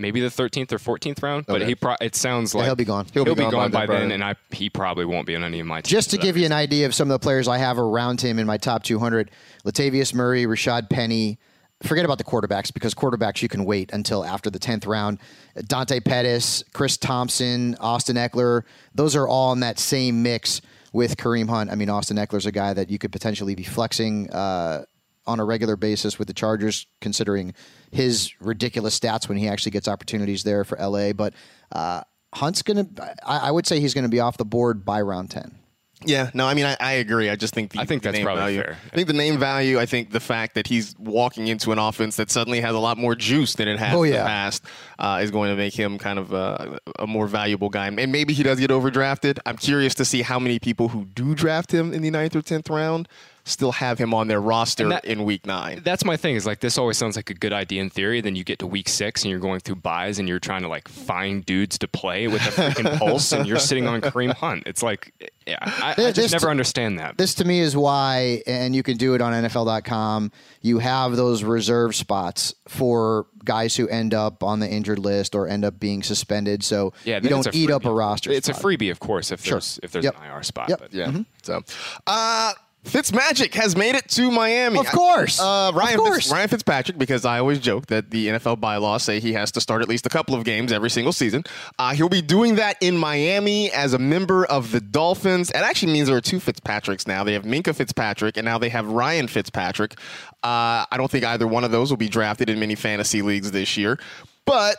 Maybe 0.00 0.20
the 0.20 0.28
13th 0.28 0.72
or 0.72 0.78
14th 0.78 1.22
round, 1.22 1.46
but 1.46 1.56
Okay. 1.56 1.66
he 1.66 1.74
pro- 1.74 1.96
it 2.00 2.16
sounds 2.16 2.54
like 2.54 2.64
he'll 2.64 2.74
be 2.74 2.84
gone. 2.84 3.06
He'll, 3.12 3.24
be, 3.24 3.34
gone, 3.34 3.70
by 3.70 3.86
then, 3.86 4.10
and 4.10 4.24
I 4.24 4.34
he 4.50 4.70
probably 4.70 5.04
won't 5.04 5.26
be 5.26 5.36
on 5.36 5.44
any 5.44 5.60
of 5.60 5.66
my 5.66 5.80
teams. 5.82 5.90
Just 5.90 6.10
to 6.10 6.16
for 6.16 6.20
that 6.22 6.26
give 6.26 6.36
you 6.38 6.46
an 6.46 6.52
idea 6.52 6.86
of 6.86 6.94
some 6.94 7.10
of 7.10 7.20
the 7.20 7.22
players 7.22 7.46
I 7.48 7.58
have 7.58 7.78
around 7.78 8.20
him 8.20 8.38
in 8.38 8.46
my 8.46 8.56
top 8.56 8.82
200, 8.82 9.30
Latavius 9.64 10.14
Murray, 10.14 10.44
Rashad 10.46 10.88
Penny. 10.88 11.38
Forget 11.82 12.04
about 12.04 12.18
the 12.18 12.24
quarterbacks 12.24 12.72
because 12.72 12.94
quarterbacks 12.94 13.40
you 13.40 13.48
can 13.48 13.64
wait 13.64 13.90
until 13.92 14.22
after 14.24 14.50
the 14.50 14.58
10th 14.58 14.86
round. 14.86 15.18
Dante 15.66 16.00
Pettis, 16.00 16.62
Chris 16.74 16.96
Thompson, 16.98 17.74
Austin 17.80 18.16
Ekeler, 18.16 18.62
those 18.94 19.16
are 19.16 19.26
all 19.26 19.52
in 19.52 19.60
that 19.60 19.78
same 19.78 20.22
mix 20.22 20.60
with 20.92 21.16
Kareem 21.16 21.48
Hunt. 21.48 21.70
I 21.70 21.76
mean, 21.76 21.88
Austin 21.88 22.16
Ekeler's 22.18 22.44
a 22.46 22.52
guy 22.52 22.74
that 22.74 22.90
you 22.90 22.98
could 22.98 23.12
potentially 23.12 23.54
be 23.54 23.62
flexing 23.62 24.28
uh, 24.30 24.84
on 25.30 25.40
a 25.40 25.44
regular 25.44 25.76
basis 25.76 26.18
with 26.18 26.28
the 26.28 26.34
Chargers, 26.34 26.86
considering 27.00 27.54
his 27.90 28.32
ridiculous 28.40 28.98
stats 28.98 29.28
when 29.28 29.38
he 29.38 29.48
actually 29.48 29.72
gets 29.72 29.88
opportunities 29.88 30.42
there 30.44 30.64
for 30.64 30.76
LA. 30.78 31.12
But 31.12 31.34
uh, 31.72 32.02
Hunt's 32.34 32.62
going 32.62 32.94
to, 32.94 33.14
I 33.26 33.50
would 33.50 33.66
say 33.66 33.80
he's 33.80 33.94
going 33.94 34.04
to 34.04 34.10
be 34.10 34.20
off 34.20 34.36
the 34.36 34.44
board 34.44 34.84
by 34.84 35.00
round 35.00 35.30
10. 35.30 35.56
Yeah, 36.02 36.30
no, 36.32 36.46
I 36.46 36.54
mean 36.54 36.64
I, 36.64 36.78
I 36.80 36.92
agree. 36.92 37.28
I 37.28 37.36
just 37.36 37.52
think 37.52 37.72
the, 37.72 37.78
I 37.80 37.84
think 37.84 38.02
the 38.02 38.06
that's 38.08 38.16
name 38.16 38.24
probably 38.24 38.40
value. 38.42 38.62
fair. 38.62 38.78
I 38.90 38.94
think 38.96 39.06
the 39.06 39.12
name 39.12 39.38
value. 39.38 39.78
I 39.78 39.84
think 39.84 40.12
the 40.12 40.18
fact 40.20 40.54
that 40.54 40.66
he's 40.66 40.94
walking 40.98 41.48
into 41.48 41.72
an 41.72 41.78
offense 41.78 42.16
that 42.16 42.30
suddenly 42.30 42.62
has 42.62 42.74
a 42.74 42.78
lot 42.78 42.96
more 42.96 43.14
juice 43.14 43.52
than 43.56 43.68
it 43.68 43.78
has 43.78 43.94
Oh, 43.94 44.02
in 44.04 44.12
yeah. 44.14 44.20
the 44.20 44.24
past 44.24 44.64
uh, 44.98 45.20
is 45.22 45.30
going 45.30 45.50
to 45.50 45.56
make 45.56 45.74
him 45.74 45.98
kind 45.98 46.18
of 46.18 46.32
a, 46.32 46.78
a 46.98 47.06
more 47.06 47.26
valuable 47.26 47.68
guy. 47.68 47.86
And 47.88 48.10
maybe 48.12 48.32
he 48.32 48.42
does 48.42 48.58
get 48.58 48.70
overdrafted. 48.70 49.40
I'm 49.44 49.58
curious 49.58 49.94
to 49.96 50.06
see 50.06 50.22
how 50.22 50.38
many 50.38 50.58
people 50.58 50.88
who 50.88 51.04
do 51.04 51.34
draft 51.34 51.70
him 51.70 51.92
in 51.92 52.00
the 52.00 52.10
ninth 52.10 52.34
or 52.34 52.40
tenth 52.40 52.70
round 52.70 53.06
still 53.44 53.72
have 53.72 53.98
him 53.98 54.12
on 54.14 54.28
their 54.28 54.40
roster 54.40 54.88
that- 54.88 55.04
in 55.04 55.24
week 55.24 55.46
nine. 55.46 55.80
That's 55.84 56.04
my 56.04 56.16
thing. 56.16 56.36
Is 56.36 56.46
like 56.46 56.60
this 56.60 56.78
always 56.78 56.96
sounds 56.98 57.16
like 57.16 57.30
a 57.30 57.34
good 57.34 57.52
idea 57.52 57.82
in 57.82 57.90
theory. 57.90 58.20
Then 58.20 58.36
you 58.36 58.44
get 58.44 58.58
to 58.60 58.66
week 58.66 58.88
six 58.88 59.22
and 59.22 59.30
you're 59.30 59.40
going 59.40 59.60
through 59.60 59.76
byes 59.76 60.18
and 60.18 60.28
you're 60.28 60.38
trying 60.38 60.62
to 60.62 60.68
like 60.68 60.88
find 60.88 61.44
dudes 61.44 61.78
to 61.78 61.88
play 61.88 62.28
with 62.28 62.42
a 62.42 62.50
freaking 62.50 62.98
pulse 62.98 63.32
and 63.32 63.46
you're 63.46 63.58
sitting 63.58 63.86
on 63.86 64.00
Kareem 64.00 64.34
Hunt. 64.34 64.64
It's 64.66 64.82
like, 64.82 65.12
yeah, 65.46 65.58
I, 65.62 65.94
I 65.98 66.12
just 66.12 66.32
never 66.32 66.50
understand 66.50 66.98
that. 66.98 67.16
This 67.18 67.34
to 67.36 67.44
me 67.44 67.60
is 67.60 67.76
why, 67.76 68.42
and 68.46 68.74
you 68.76 68.82
can 68.82 68.96
do 68.96 69.14
it 69.14 69.20
on 69.22 69.32
NFL.com. 69.32 70.30
You 70.62 70.78
have 70.78 71.16
those 71.16 71.42
reserve 71.42 71.94
spots 71.96 72.54
for 72.68 73.26
guys 73.44 73.74
who 73.74 73.88
end 73.88 74.12
up 74.14 74.42
on 74.44 74.60
the 74.60 74.68
injured 74.68 74.98
list 74.98 75.34
or 75.34 75.48
end 75.48 75.64
up 75.64 75.80
being 75.80 76.02
suspended. 76.02 76.62
So 76.62 76.92
yeah, 77.04 77.20
you 77.22 77.28
don't 77.30 77.52
eat 77.54 77.70
up 77.70 77.84
a 77.84 77.92
roster. 77.92 78.30
It's 78.30 78.48
a 78.48 78.52
freebie, 78.52 78.90
of 78.90 79.00
course, 79.00 79.32
if 79.32 79.42
there's 79.42 79.80
if 79.82 79.92
there's 79.92 80.04
Yep. 80.04 80.16
an 80.20 80.30
IR 80.30 80.42
spot. 80.42 80.68
Yep. 80.68 80.78
But 80.80 80.94
Yeah. 80.94 81.12
So, 81.42 81.62
uh, 82.06 82.52
Fitzmagic 82.84 83.52
has 83.54 83.76
made 83.76 83.94
it 83.94 84.08
to 84.08 84.30
Miami. 84.30 84.78
Of 84.78 84.86
course. 84.86 85.38
Uh, 85.38 85.70
Ryan, 85.74 86.00
Of 86.00 86.14
Fitz- 86.14 86.30
Ryan 86.32 86.48
Fitzpatrick, 86.48 86.98
because 86.98 87.24
I 87.26 87.38
always 87.38 87.58
joke 87.58 87.86
that 87.86 88.10
the 88.10 88.28
NFL 88.28 88.58
bylaws 88.58 89.02
say 89.02 89.20
he 89.20 89.34
has 89.34 89.52
to 89.52 89.60
start 89.60 89.82
at 89.82 89.88
least 89.88 90.06
a 90.06 90.08
couple 90.08 90.34
of 90.34 90.44
games 90.44 90.72
every 90.72 90.88
single 90.88 91.12
season. 91.12 91.44
Uh, 91.78 91.92
he'll 91.92 92.08
be 92.08 92.22
doing 92.22 92.54
that 92.56 92.76
in 92.80 92.96
Miami 92.96 93.70
as 93.70 93.92
a 93.92 93.98
member 93.98 94.46
of 94.46 94.72
the 94.72 94.80
Dolphins. 94.80 95.50
It 95.50 95.56
actually 95.56 95.92
means 95.92 96.08
there 96.08 96.16
are 96.16 96.22
two 96.22 96.38
Fitzpatricks 96.40 97.06
now. 97.06 97.22
They 97.22 97.34
have 97.34 97.44
Minkah 97.44 97.74
Fitzpatrick, 97.74 98.36
and 98.38 98.46
now 98.46 98.56
they 98.56 98.70
have 98.70 98.86
Ryan 98.86 99.28
Fitzpatrick. 99.28 99.98
Uh, 100.42 100.88
I 100.90 100.96
don't 100.96 101.10
think 101.10 101.24
either 101.24 101.46
one 101.46 101.64
of 101.64 101.70
those 101.70 101.90
will 101.90 101.98
be 101.98 102.08
drafted 102.08 102.48
in 102.48 102.58
many 102.58 102.74
fantasy 102.76 103.20
leagues 103.20 103.50
this 103.50 103.76
year. 103.76 103.98
But 104.46 104.76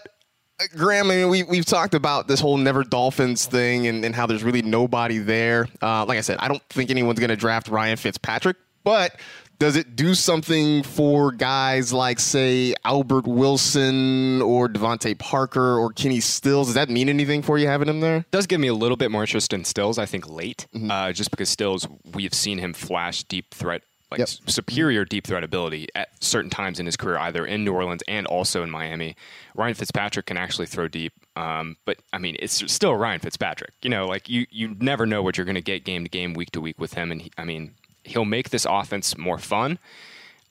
Graham, 0.76 1.10
I 1.12 1.16
mean, 1.16 1.30
we, 1.30 1.44
we've 1.44 1.66
talked 1.66 1.94
about 1.94 2.28
this 2.28 2.40
whole 2.40 2.58
never 2.58 2.84
Dolphins 2.84 3.46
thing 3.46 3.88
and, 3.88 4.04
and 4.06 4.16
how 4.16 4.26
there's 4.26 4.44
really 4.44 4.62
nobody 4.62 5.18
there. 5.18 5.68
Uh, 5.82 6.06
like 6.06 6.18
I 6.18 6.22
said, 6.22 6.38
I 6.40 6.48
don't 6.48 6.64
think 6.70 6.90
anyone's 6.90 7.20
going 7.20 7.30
to 7.30 7.36
draft 7.36 7.68
Ryan 7.68 7.98
Fitzpatrick, 7.98 8.58
but 8.84 9.16
does 9.60 9.76
it 9.76 9.96
do 9.96 10.16
something 10.16 10.82
for 10.82 11.32
guys 11.32 11.94
like, 11.94 12.20
say, 12.20 12.74
Albert 12.84 13.28
Wilson 13.28 14.42
or 14.42 14.68
DeVante 14.68 15.18
Parker 15.20 15.78
or 15.78 15.92
Kenny 15.94 16.20
Stills? 16.20 16.68
Does 16.68 16.74
that 16.76 16.90
mean 16.90 17.10
anything 17.10 17.44
for 17.44 17.58
you 17.60 17.68
having 17.68 17.88
him 17.88 18.00
there? 18.00 18.26
does 18.32 18.48
give 18.48 18.60
me 18.60 18.68
a 18.70 18.74
little 18.74 18.98
bit 18.98 19.12
more 19.12 19.22
interest 19.22 19.54
in 19.54 19.64
Stills. 19.64 20.00
I 20.00 20.06
think 20.08 20.28
late, 20.30 20.66
Mm-hmm. 20.74 20.90
uh, 20.90 21.12
just 21.12 21.30
because 21.30 21.50
Stills 21.50 21.88
we've 22.14 22.34
seen 22.34 22.58
him 22.58 22.74
flash 22.74 23.24
deep 23.24 23.54
threat, 23.54 23.84
like 24.12 24.20
Yep. 24.20 24.30
superior 24.48 25.06
deep 25.06 25.26
threat 25.26 25.44
ability 25.44 25.88
at 25.96 26.10
certain 26.22 26.50
times 26.50 26.80
in 26.80 26.86
his 26.86 26.98
career, 26.98 27.18
either 27.18 27.46
in 27.46 27.64
New 27.64 27.74
Orleans 27.74 28.04
and 28.08 28.28
also 28.28 28.62
in 28.62 28.70
Miami. 28.70 29.16
Ryan 29.56 29.74
Fitzpatrick 29.74 30.26
can 30.26 30.38
actually 30.38 30.68
throw 30.68 30.88
deep, 30.88 31.14
um, 31.36 31.78
but 31.86 31.98
I 32.12 32.18
mean 32.18 32.36
it's 32.40 32.72
still 32.72 32.94
Ryan 32.96 33.20
Fitzpatrick. 33.20 33.72
You 33.82 33.90
know, 33.90 34.06
like 34.08 34.30
you 34.30 34.46
you 34.52 34.76
never 34.80 35.06
know 35.06 35.24
what 35.24 35.38
you're 35.38 35.46
going 35.46 35.56
to 35.56 35.62
get 35.62 35.84
game 35.86 36.04
to 36.04 36.10
game, 36.10 36.34
week 36.34 36.52
to 36.52 36.62
week 36.62 36.78
with 36.80 36.94
him, 36.94 37.12
and 37.12 37.22
he, 37.22 37.32
I 37.38 37.46
mean 37.46 37.74
he'll 38.04 38.26
make 38.26 38.50
this 38.50 38.66
offense 38.70 39.18
more 39.18 39.38
fun. 39.38 39.80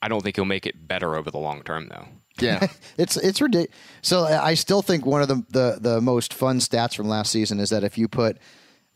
I 0.03 0.09
don't 0.09 0.23
think 0.23 0.37
he'll 0.37 0.45
make 0.47 0.67
it 0.67 0.89
better 0.89 1.17
over 1.17 1.31
the 1.31 1.39
long 1.39 1.63
term, 1.63 1.89
though. 1.89 2.07
Yeah. 2.39 2.67
It's 2.97 3.17
it's 3.17 3.41
ridiculous. 3.41 3.77
So 4.03 4.25
I 4.25 4.55
still 4.55 4.81
think 4.83 5.05
one 5.05 5.21
of 5.23 5.29
the, 5.29 5.45
the 5.51 5.79
the 5.81 6.01
most 6.01 6.33
fun 6.33 6.59
stats 6.61 6.95
from 6.95 7.09
last 7.09 7.31
season 7.33 7.61
is 7.61 7.69
that 7.71 7.85
if 7.85 7.99
you 7.99 8.09
put 8.09 8.39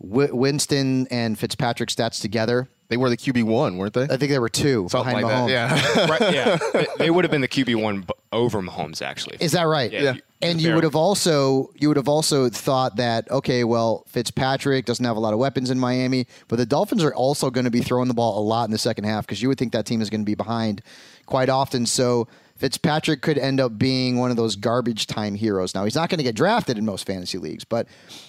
w- 0.01 0.35
Winston 0.35 1.07
and 1.11 1.39
Fitzpatrick 1.39 1.89
stats 1.91 2.21
together, 2.21 2.69
they 2.89 2.97
were 2.97 3.09
the 3.09 3.17
QB1, 3.17 3.77
weren't 3.79 3.95
they? 3.95 4.03
I 4.05 4.17
think 4.17 4.31
there 4.31 4.41
were 4.41 4.49
two 4.49 4.89
Something 4.91 5.17
behind 5.23 5.27
like 5.27 5.49
that. 5.49 5.71
Mahomes. 5.71 5.97
Yeah. 5.97 6.07
right? 6.11 6.35
Yeah, 6.35 6.57
They- 6.73 6.87
they 7.05 7.11
would 7.11 7.25
have 7.25 7.31
been 7.31 7.41
the 7.41 7.49
QB 7.49 7.81
one 7.83 8.01
b- 8.03 8.13
over 8.33 8.61
Mahomes 8.61 9.01
actually. 9.03 9.39
Is 9.41 9.53
that 9.53 9.63
right? 9.65 9.91
Yeah. 9.91 10.01
Yeah. 10.03 10.15
And 10.43 10.61
you 10.61 10.75
would 10.75 10.85
have 10.85 10.95
also 10.97 11.71
you 11.77 11.89
would 11.89 11.97
have 11.97 12.09
also 12.09 12.51
thought 12.51 12.97
that 12.97 13.31
okay, 13.31 13.65
well 13.65 14.05
Fitzpatrick 14.09 14.85
doesn't 14.85 15.05
have 15.05 15.17
a 15.17 15.21
lot 15.21 15.33
of 15.33 15.39
weapons 15.39 15.71
in 15.71 15.79
Miami, 15.79 16.27
but 16.49 16.57
the 16.57 16.67
Dolphins 16.67 17.03
are 17.03 17.15
also 17.15 17.49
going 17.51 17.65
to 17.65 17.71
be 17.71 17.81
throwing 17.81 18.09
the 18.09 18.15
ball 18.15 18.39
a 18.39 18.45
lot 18.45 18.65
in 18.65 18.71
the 18.71 18.77
second 18.79 19.05
half 19.05 19.25
because 19.27 19.41
you 19.41 19.49
would 19.49 19.57
think 19.57 19.73
that 19.73 19.87
team 19.87 20.03
is 20.03 20.11
going 20.11 20.21
to 20.21 20.27
be 20.27 20.35
behind 20.35 20.83
quite 21.25 21.49
often. 21.49 21.87
So 21.87 22.29
Fitzpatrick 22.57 23.21
could 23.21 23.37
end 23.37 23.61
up 23.61 23.79
being 23.79 24.17
one 24.19 24.31
of 24.31 24.37
those 24.37 24.55
garbage 24.57 25.07
time 25.07 25.35
heroes. 25.35 25.75
Now 25.75 25.85
he's 25.85 25.95
not 25.97 26.09
going 26.09 26.19
to 26.19 26.25
get 26.25 26.37
drafted 26.37 26.79
in 26.79 26.85
most 26.85 27.05
fantasy 27.07 27.37
leagues, 27.39 27.65
but 27.65 27.87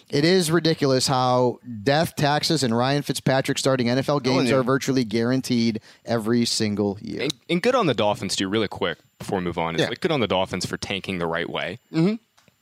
it 0.10 0.26
is 0.26 0.50
ridiculous 0.52 1.08
how 1.08 1.60
death, 1.84 2.16
taxes, 2.16 2.64
and 2.64 2.76
Ryan 2.76 3.04
Fitzpatrick 3.04 3.58
starting 3.60 3.88
NFL 3.88 4.24
games 4.24 4.50
you. 4.50 4.58
are 4.58 4.64
virtually 4.64 5.04
guaranteed 5.04 5.80
every 6.06 6.44
single 6.46 6.98
year. 7.02 7.24
And, 7.24 7.34
and 7.50 7.62
good 7.62 7.76
on 7.76 7.86
the 7.86 7.94
Dolphins 7.94 8.36
too. 8.36 8.50
Really 8.50 8.68
quick 8.68 8.98
before 9.20 9.38
we 9.40 9.46
move 9.46 9.58
on, 9.58 9.76
is 9.76 9.82
Yeah. 9.82 9.90
like 9.90 10.00
good 10.02 10.12
on 10.12 10.20
the 10.22 10.28
Dolphins 10.28 10.66
for 10.66 10.78
tanking 10.78 11.20
the 11.20 11.28
right 11.28 11.50
way. 11.50 11.78
Mm-hmm. 11.94 12.16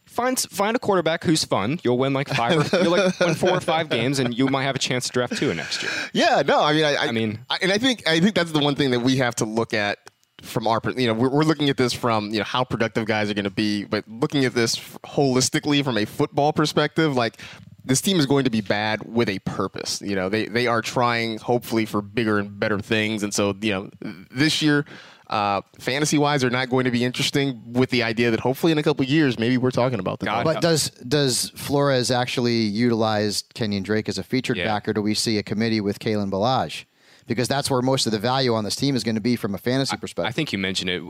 Find 0.05 0.37
find 0.39 0.75
a 0.75 0.79
quarterback 0.79 1.23
who's 1.23 1.43
fun. 1.43 1.79
You'll 1.81 1.97
win 1.97 2.13
like 2.13 2.27
five. 2.27 2.71
Or, 2.73 2.83
you'll 2.83 2.91
like 2.91 3.19
win 3.19 3.33
four 3.35 3.51
or 3.51 3.61
five 3.61 3.89
games, 3.89 4.19
and 4.19 4.37
you 4.37 4.47
might 4.47 4.63
have 4.63 4.75
a 4.75 4.79
chance 4.79 5.05
to 5.07 5.11
draft 5.13 5.37
two 5.37 5.51
next 5.55 5.81
year. 5.81 5.91
Yeah, 6.11 6.43
no, 6.45 6.61
I 6.61 6.73
mean, 6.73 6.85
I, 6.85 6.93
I, 6.95 7.07
I 7.07 7.11
mean- 7.11 7.39
I- 7.49 7.57
and 7.63 7.71
I 7.71 7.77
think 7.79 8.07
I 8.07 8.19
think 8.19 8.35
that's 8.35 8.51
the 8.51 8.59
one 8.59 8.75
thing 8.75 8.91
that 8.91 8.99
we 8.99 9.15
have 9.17 9.33
to 9.35 9.45
look 9.45 9.73
at 9.73 9.97
from 10.43 10.67
our, 10.67 10.79
per- 10.81 10.91
you 10.91 11.07
know, 11.07 11.13
we're, 11.13 11.29
we're 11.29 11.43
looking 11.43 11.69
at 11.69 11.77
this 11.77 11.93
from 11.93 12.29
you 12.31 12.37
know 12.39 12.43
how 12.43 12.63
productive 12.63 13.05
guys 13.05 13.29
are 13.31 13.33
going 13.33 13.45
to 13.45 13.49
be, 13.49 13.85
but 13.85 14.07
looking 14.07 14.45
at 14.45 14.53
this 14.53 14.75
holistically 15.05 15.83
from 15.83 15.97
a 15.97 16.05
football 16.05 16.53
perspective, 16.53 17.15
like 17.15 17.37
this 17.85 18.01
team 18.01 18.19
is 18.19 18.25
going 18.25 18.43
to 18.43 18.49
be 18.49 18.61
bad 18.61 19.03
with 19.05 19.29
a 19.29 19.39
purpose. 19.39 20.01
You 20.01 20.15
know, 20.15 20.29
they 20.29 20.47
they 20.47 20.67
are 20.67 20.81
trying 20.81 21.37
hopefully 21.39 21.85
for 21.85 22.01
bigger 22.01 22.39
and 22.39 22.59
better 22.59 22.79
things, 22.79 23.23
and 23.23 23.33
so 23.33 23.55
you 23.61 23.71
know 23.71 23.89
this 24.31 24.61
year. 24.61 24.85
Uh, 25.29 25.61
fantasy 25.79 26.17
wise, 26.17 26.41
they're 26.41 26.49
not 26.51 26.69
going 26.69 26.85
to 26.85 26.91
be 26.91 27.03
interesting 27.03 27.59
with 27.73 27.89
the 27.89 28.03
idea 28.03 28.29
that 28.29 28.39
hopefully 28.41 28.71
in 28.71 28.77
a 28.77 28.83
couple 28.83 29.03
years, 29.03 29.39
maybe 29.39 29.57
we're 29.57 29.71
talking 29.71 29.97
about 29.97 30.19
them. 30.19 30.27
God 30.27 30.43
But 30.43 30.61
does 30.61 30.89
does 30.91 31.49
Flores 31.55 32.11
actually 32.11 32.57
utilize 32.57 33.43
Kenyon 33.55 33.81
Drake 33.81 34.07
as 34.09 34.19
a 34.19 34.23
featured 34.23 34.57
Yeah. 34.57 34.65
back, 34.65 34.87
or 34.87 34.93
do 34.93 35.01
we 35.01 35.15
see 35.15 35.39
a 35.39 35.43
committee 35.43 35.81
with 35.81 35.97
Kalen 35.97 36.29
Ballage? 36.29 36.83
Because 37.27 37.47
that's 37.47 37.69
where 37.69 37.81
most 37.81 38.05
of 38.05 38.11
the 38.11 38.19
value 38.19 38.53
on 38.53 38.63
this 38.63 38.75
team 38.75 38.95
is 38.95 39.03
going 39.03 39.15
to 39.15 39.21
be 39.21 39.35
from 39.35 39.55
a 39.55 39.57
fantasy 39.57 39.95
perspective. 39.97 40.29
I 40.29 40.31
think 40.31 40.51
you 40.51 40.59
mentioned 40.59 40.89
it. 40.89 41.03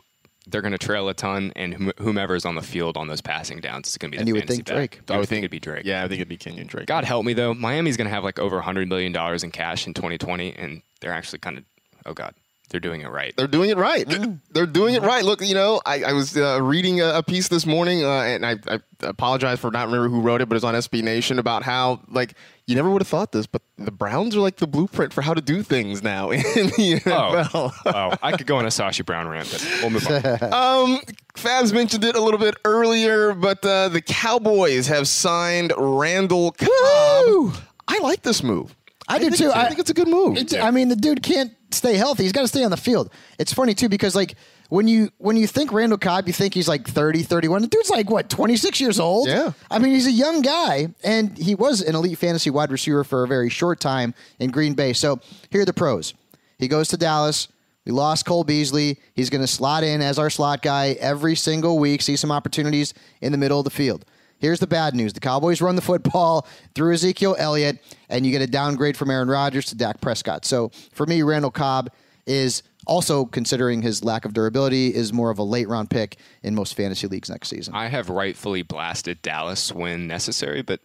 They're 0.45 0.61
going 0.61 0.73
to 0.73 0.77
trail 0.77 1.07
a 1.07 1.13
ton, 1.13 1.53
and 1.55 1.93
whomever 1.99 2.35
is 2.35 2.43
on 2.43 2.55
the 2.55 2.61
field 2.61 2.97
on 2.97 3.07
those 3.07 3.21
passing 3.21 3.61
downs 3.61 3.87
is 3.87 3.97
going 3.97 4.11
to 4.11 4.17
be. 4.17 4.19
And 4.19 4.27
the 4.27 4.31
you 4.31 4.35
would 4.35 4.47
think 4.47 4.65
back. 4.65 4.75
Drake. 4.75 5.01
I 5.09 5.17
would 5.17 5.29
think 5.29 5.39
it'd 5.39 5.51
be 5.51 5.59
Drake. 5.59 5.85
Yeah, 5.85 6.03
I 6.03 6.07
think 6.09 6.19
it'd 6.19 6.27
be 6.27 6.35
Kenyon 6.35 6.67
Drake. 6.67 6.85
God 6.85 7.05
help 7.05 7.25
me 7.25 7.33
though. 7.33 7.53
Miami's 7.53 7.95
going 7.95 8.09
to 8.09 8.13
have 8.13 8.25
like 8.25 8.39
over 8.39 8.57
100 8.57 8.89
million 8.89 9.13
dollars 9.13 9.43
in 9.43 9.51
cash 9.51 9.87
in 9.87 9.93
2020, 9.93 10.53
and 10.53 10.81
they're 10.99 11.13
actually 11.13 11.39
kind 11.39 11.57
of. 11.57 11.63
Oh 12.05 12.13
God, 12.13 12.35
they're 12.73 12.79
doing 12.79 13.01
it 13.01 13.09
right. 13.09 13.35
They're 13.37 13.45
doing 13.45 13.69
it 13.69 13.77
right. 13.77 14.03
They're 14.49 14.65
doing 14.65 14.95
it 14.95 15.03
right. 15.03 15.23
Look, 15.23 15.41
you 15.41 15.53
know, 15.53 15.79
I, 15.85 16.05
I 16.05 16.13
was 16.13 16.35
uh, 16.35 16.59
reading 16.59 17.01
a, 17.01 17.19
a 17.19 17.23
piece 17.23 17.47
this 17.47 17.67
morning, 17.67 18.03
uh, 18.03 18.21
and 18.23 18.43
I, 18.43 18.55
I 18.67 18.79
apologize 19.01 19.59
for 19.59 19.69
not 19.69 19.85
remember 19.85 20.09
who 20.09 20.21
wrote 20.21 20.41
it, 20.41 20.49
but 20.49 20.55
it's 20.55 20.65
on 20.65 20.73
SB 20.73 21.03
Nation 21.03 21.37
about 21.37 21.61
how 21.61 22.01
like 22.07 22.33
you 22.65 22.75
never 22.75 22.89
would 22.89 23.03
have 23.03 23.07
thought 23.07 23.31
this, 23.31 23.45
but 23.45 23.61
the 23.77 23.91
Browns 23.91 24.35
are 24.35 24.39
like 24.39 24.55
the 24.55 24.65
blueprint 24.65 25.13
for 25.13 25.21
how 25.21 25.35
to 25.35 25.41
do 25.41 25.61
things 25.61 26.01
now 26.01 26.31
in 26.31 26.41
the 26.41 26.99
NFL. 26.99 27.49
Oh, 27.53 27.71
oh, 27.85 28.17
I 28.23 28.35
could 28.35 28.47
go 28.47 28.57
on 28.57 28.65
a 28.65 28.69
Sashi 28.69 29.05
Brown 29.05 29.27
rant, 29.27 29.51
but 29.51 29.77
we'll 29.81 29.91
move 29.91 30.07
on. 30.07 30.23
Um, 30.63 30.99
Fabs 31.35 31.73
mentioned 31.73 32.03
it 32.03 32.15
a 32.15 32.21
little 32.21 32.39
bit 32.39 32.55
earlier, 32.65 33.35
but 33.35 33.63
uh, 33.63 33.89
the 33.89 34.01
Cowboys 34.01 34.87
have 34.87 35.07
signed 35.07 35.73
Randall 35.77 36.53
Cobb. 36.53 37.55
I 37.87 37.99
like 38.01 38.23
this 38.23 38.41
move. 38.41 38.75
I 39.07 39.17
do 39.19 39.25
think 39.25 39.37
too. 39.37 39.43
it's- 39.45 39.57
I, 39.57 39.67
think 39.67 39.79
it's 39.79 39.89
a 39.89 39.93
good 39.93 40.07
move. 40.07 40.37
It- 40.37 40.53
I 40.55 40.71
mean, 40.71 40.89
the 40.89 40.95
dude 40.95 41.21
can't 41.23 41.51
stay 41.71 41.95
healthy. 41.95 42.23
He's 42.23 42.31
got 42.31 42.41
to 42.41 42.47
stay 42.47 42.63
on 42.63 42.71
the 42.71 42.77
field. 42.77 43.09
It's 43.39 43.51
funny 43.53 43.73
too 43.73 43.89
because 43.89 44.15
like 44.15 44.35
when 44.69 44.87
you 44.87 45.09
when 45.17 45.35
you 45.37 45.45
think 45.47 45.71
Randall 45.73 45.97
Cobb, 45.97 46.27
you 46.27 46.33
think 46.33 46.53
he's 46.53 46.67
like 46.67 46.87
30, 46.87 47.23
31. 47.23 47.61
The 47.61 47.67
dude's 47.67 47.89
like 47.89 48.09
what, 48.09 48.29
26 48.29 48.79
years 48.79 48.99
old? 48.99 49.27
Yeah. 49.27 49.51
I 49.69 49.79
mean, 49.79 49.93
he's 49.93 50.07
a 50.07 50.11
young 50.11 50.41
guy 50.41 50.87
and 51.03 51.37
he 51.37 51.55
was 51.55 51.81
an 51.81 51.95
elite 51.95 52.17
fantasy 52.17 52.49
wide 52.49 52.71
receiver 52.71 53.03
for 53.03 53.23
a 53.23 53.27
very 53.27 53.49
short 53.49 53.79
time 53.79 54.13
in 54.39 54.51
Green 54.51 54.73
Bay. 54.73 54.93
So, 54.93 55.19
here 55.49 55.61
are 55.61 55.65
the 55.65 55.73
pros. 55.73 56.13
He 56.59 56.67
goes 56.67 56.87
to 56.89 56.97
Dallas. 56.97 57.47
We 57.85 57.91
lost 57.91 58.25
Cole 58.25 58.45
Beasley. 58.45 58.97
He's 59.13 59.29
going 59.29 59.41
to 59.41 59.47
slot 59.47 59.83
in 59.83 60.01
as 60.01 60.17
our 60.17 60.29
slot 60.29 60.61
guy 60.61 60.95
every 61.01 61.35
single 61.35 61.77
week, 61.79 62.01
see 62.01 62.15
some 62.15 62.31
opportunities 62.31 62.93
in 63.19 63.33
the 63.33 63.37
middle 63.37 63.59
of 63.59 63.65
the 63.65 63.71
field. 63.71 64.05
Here's 64.43 64.59
the 64.59 64.67
bad 64.67 64.93
news. 64.93 65.13
The 65.13 65.21
Cowboys 65.21 65.61
run 65.61 65.77
the 65.77 65.81
football 65.81 66.45
through 66.75 66.93
Ezekiel 66.95 67.33
Elliott, 67.39 67.79
and 68.09 68.25
you 68.25 68.31
get 68.33 68.41
a 68.41 68.47
downgrade 68.47 68.97
from 68.97 69.09
Aaron 69.09 69.29
Rodgers 69.29 69.67
to 69.67 69.75
Dak 69.75 70.01
Prescott. 70.01 70.43
So 70.43 70.69
for 70.91 71.05
me, 71.05 71.21
Randall 71.21 71.49
Cobb 71.49 71.89
is 72.25 72.61
also 72.85 73.23
considering 73.23 73.81
his 73.81 74.03
lack 74.03 74.25
of 74.25 74.33
durability 74.33 74.93
is 74.93 75.13
more 75.13 75.29
of 75.29 75.39
a 75.39 75.43
late 75.43 75.69
round 75.69 75.89
pick 75.89 76.17
in 76.41 76.55
most 76.55 76.75
fantasy 76.75 77.07
leagues 77.07 77.29
next 77.29 77.47
season. 77.47 77.73
I 77.73 77.87
have 77.87 78.09
rightfully 78.09 78.63
blasted 78.63 79.21
Dallas 79.21 79.71
when 79.71 80.07
necessary, 80.07 80.61
but 80.61 80.81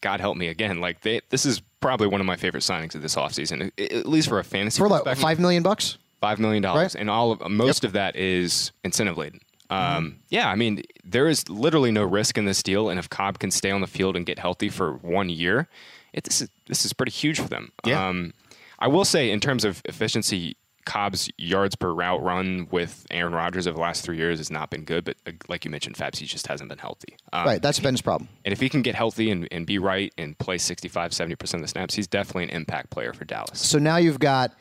God 0.00 0.20
help 0.20 0.36
me 0.36 0.46
again. 0.46 0.80
Like 0.80 1.00
they, 1.00 1.20
this 1.30 1.44
is 1.44 1.60
probably 1.80 2.06
one 2.06 2.20
of 2.20 2.28
my 2.28 2.36
favorite 2.36 2.62
signings 2.62 2.94
of 2.94 3.02
this 3.02 3.16
offseason, 3.16 3.72
at 3.76 4.06
least 4.06 4.28
for 4.28 4.38
a 4.38 4.44
fantasy 4.44 4.78
for 4.78 4.88
like 4.88 5.16
five 5.18 5.40
million 5.40 5.64
bucks. 5.64 5.98
Five 6.20 6.38
million 6.38 6.62
dollars, 6.62 6.94
Right. 6.94 7.00
and 7.00 7.10
all 7.10 7.32
of 7.32 7.48
most 7.50 7.84
of 7.84 7.92
that 7.94 8.14
is 8.14 8.70
incentive 8.84 9.16
laden. 9.16 9.40
Um, 9.70 10.20
Yeah, 10.28 10.48
I 10.48 10.54
mean, 10.54 10.82
there 11.04 11.28
is 11.28 11.48
literally 11.48 11.90
no 11.90 12.02
risk 12.04 12.38
in 12.38 12.44
this 12.44 12.62
deal, 12.62 12.88
and 12.88 12.98
if 12.98 13.08
Cobb 13.10 13.38
can 13.38 13.50
stay 13.50 13.70
on 13.70 13.80
the 13.80 13.86
field 13.86 14.16
and 14.16 14.24
get 14.24 14.38
healthy 14.38 14.68
for 14.68 14.94
one 14.94 15.28
year, 15.28 15.68
it, 16.12 16.24
this 16.24 16.40
is 16.40 16.48
this 16.66 16.84
is 16.84 16.92
pretty 16.92 17.12
huge 17.12 17.38
for 17.38 17.48
them. 17.48 17.72
Yeah. 17.84 18.08
Um, 18.08 18.32
I 18.78 18.88
will 18.88 19.04
say, 19.04 19.30
in 19.30 19.40
terms 19.40 19.64
of 19.64 19.82
efficiency, 19.84 20.56
Cobb's 20.86 21.28
yards 21.36 21.76
per 21.76 21.92
route 21.92 22.22
run 22.22 22.66
with 22.70 23.06
Aaron 23.10 23.34
Rodgers 23.34 23.66
over 23.66 23.74
the 23.74 23.82
last 23.82 24.04
three 24.04 24.16
years 24.16 24.38
has 24.38 24.50
not 24.50 24.70
been 24.70 24.84
good, 24.84 25.04
but 25.04 25.16
uh, 25.26 25.32
like 25.48 25.64
you 25.66 25.70
mentioned, 25.70 25.96
Fabs, 25.96 26.16
he 26.16 26.24
just 26.24 26.46
hasn't 26.46 26.70
been 26.70 26.78
healthy. 26.78 27.14
Um, 27.32 27.44
Right, 27.44 27.60
that's 27.60 27.78
Ben's 27.78 28.00
problem. 28.00 28.30
And 28.46 28.52
if 28.52 28.60
he 28.60 28.70
can 28.70 28.80
get 28.80 28.94
healthy 28.94 29.30
and, 29.30 29.46
and 29.50 29.66
be 29.66 29.78
right 29.78 30.14
and 30.16 30.38
play 30.38 30.56
65, 30.56 31.10
70% 31.10 31.54
of 31.54 31.60
the 31.60 31.68
snaps, 31.68 31.94
he's 31.94 32.06
definitely 32.06 32.44
an 32.44 32.50
impact 32.50 32.88
player 32.88 33.12
for 33.12 33.26
Dallas. 33.26 33.60
So 33.60 33.78
now 33.78 33.98
you've 33.98 34.18
got 34.18 34.52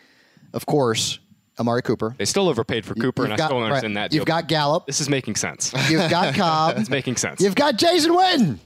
of 0.54 0.66
course, 0.66 1.20
Amari 1.60 1.82
Cooper. 1.82 2.16
They 2.18 2.26
still 2.26 2.48
overpaid 2.50 2.86
for 2.86 2.94
Cooper, 2.96 3.24
and 3.24 3.34
I 3.34 3.36
You've 3.36 3.38
got- 3.40 3.46
still 3.48 3.58
don't 3.60 3.66
understand 3.68 3.96
right. 3.96 4.02
that. 4.04 4.12
deal. 4.12 4.18
You've 4.20 4.26
got 4.28 4.48
Gallup. 4.48 4.86
This 4.86 5.02
is 5.02 5.10
making 5.10 5.36
sense. 5.36 5.74
You've 5.90 6.10
got 6.10 6.34
Cobb. 6.36 6.78
It's 6.78 6.90
making 6.90 7.16
sense. 7.18 7.42
You've 7.42 7.56
got 7.56 7.78
Jason 7.78 8.12
Witten. 8.12 8.60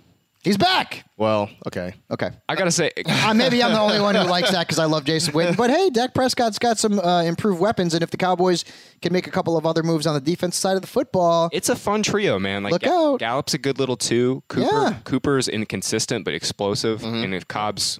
He's 0.43 0.57
back. 0.57 1.05
Well, 1.17 1.51
okay. 1.67 1.93
Okay. 2.09 2.31
I 2.49 2.55
gotta 2.55 2.71
say, 2.71 2.89
Uh, 3.05 3.31
maybe 3.35 3.61
I'm 3.61 3.73
the 3.73 3.79
only 3.79 3.99
one 3.99 4.15
who 4.15 4.23
likes 4.23 4.49
that 4.49 4.65
because 4.65 4.79
I 4.79 4.85
love 4.85 5.05
Jason 5.05 5.35
Witten. 5.35 5.55
But 5.55 5.69
hey, 5.69 5.91
Dak 5.91 6.15
Prescott's 6.15 6.57
got 6.57 6.79
some 6.79 6.97
uh, 6.99 7.21
improved 7.21 7.59
weapons, 7.61 7.93
and 7.93 8.01
if 8.01 8.09
the 8.09 8.17
Cowboys 8.17 8.65
can 9.03 9.13
make 9.13 9.27
a 9.27 9.29
couple 9.29 9.55
of 9.55 9.67
other 9.67 9.83
moves 9.83 10.07
on 10.07 10.15
the 10.15 10.19
defense 10.19 10.55
side 10.57 10.75
of 10.77 10.81
the 10.81 10.87
football, 10.87 11.51
it's 11.53 11.69
a 11.69 11.75
fun 11.75 12.01
trio, 12.01 12.39
man. 12.39 12.63
Like 12.63 12.71
Look 12.71 12.81
Ga- 12.81 12.89
out. 13.13 13.19
Gallup's 13.19 13.53
a 13.53 13.59
good 13.59 13.77
little 13.77 13.95
two. 13.97 14.41
Cooper, 14.47 14.65
Yeah. 14.73 14.95
Cooper's 15.03 15.47
inconsistent 15.47 16.25
but 16.25 16.33
explosive, 16.33 17.03
and 17.03 17.35
if 17.35 17.47
Cobb's 17.47 17.99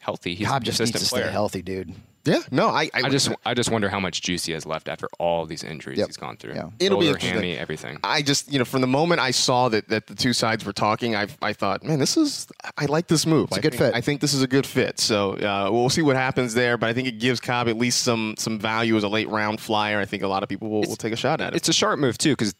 healthy, 0.00 0.34
he's 0.34 0.46
Cobb 0.48 0.60
a 0.60 0.64
just 0.66 0.80
consistent 0.80 1.00
needs 1.00 1.08
to 1.08 1.14
player. 1.14 1.24
stay 1.28 1.32
healthy, 1.32 1.62
dude. 1.62 1.94
Yeah. 2.30 2.40
No, 2.50 2.68
I. 2.68 2.84
I, 2.94 3.02
I 3.04 3.08
just, 3.08 3.30
I 3.44 3.54
just 3.54 3.70
wonder 3.70 3.88
how 3.88 4.00
much 4.00 4.22
juice 4.22 4.44
he 4.44 4.52
has 4.52 4.64
left 4.66 4.88
after 4.88 5.08
all 5.18 5.46
these 5.46 5.62
injuries 5.64 5.98
Yep. 5.98 6.06
he's 6.08 6.16
gone 6.16 6.36
through. 6.36 6.54
Yeah. 6.54 6.70
It'll 6.78 6.98
be 6.98 7.08
interesting. 7.08 7.34
hammy, 7.34 7.56
everything. 7.56 7.98
I 8.04 8.22
just, 8.22 8.52
you 8.52 8.58
know, 8.58 8.64
from 8.64 8.80
the 8.80 8.86
moment 8.86 9.20
I 9.20 9.30
saw 9.32 9.68
that 9.68 9.88
that 9.88 10.06
the 10.06 10.14
two 10.14 10.32
sides 10.32 10.64
were 10.64 10.72
talking, 10.72 11.16
I 11.16 11.26
I 11.42 11.52
thought, 11.52 11.82
man, 11.84 11.98
this 11.98 12.16
is, 12.16 12.46
I 12.78 12.86
like 12.86 13.08
this 13.08 13.26
move. 13.26 13.48
It's 13.48 13.58
a 13.58 13.60
good 13.60 13.72
think, 13.74 13.92
fit. 13.92 13.94
I 13.94 14.00
think 14.00 14.20
this 14.20 14.32
is 14.34 14.42
a 14.42 14.46
good 14.48 14.66
fit. 14.66 14.98
So 15.00 15.32
uh, 15.34 15.68
we'll 15.72 15.90
see 15.90 16.02
what 16.02 16.16
happens 16.16 16.54
there, 16.54 16.76
but 16.78 16.88
I 16.88 16.92
think 16.92 17.08
it 17.08 17.18
gives 17.18 17.40
Cobb 17.40 17.68
at 17.68 17.76
least 17.76 18.02
some 18.02 18.34
some 18.38 18.58
value 18.58 18.96
as 18.96 19.02
a 19.04 19.08
late 19.08 19.28
round 19.28 19.60
flyer. 19.60 19.98
I 20.00 20.04
think 20.04 20.22
a 20.22 20.28
lot 20.28 20.42
of 20.42 20.48
people 20.48 20.68
will, 20.70 20.82
will 20.82 20.96
take 20.96 21.12
a 21.12 21.16
shot 21.16 21.40
at 21.40 21.52
it. 21.52 21.56
It's 21.56 21.68
a 21.68 21.72
sharp 21.72 21.98
move 21.98 22.16
too, 22.18 22.32
because 22.32 22.54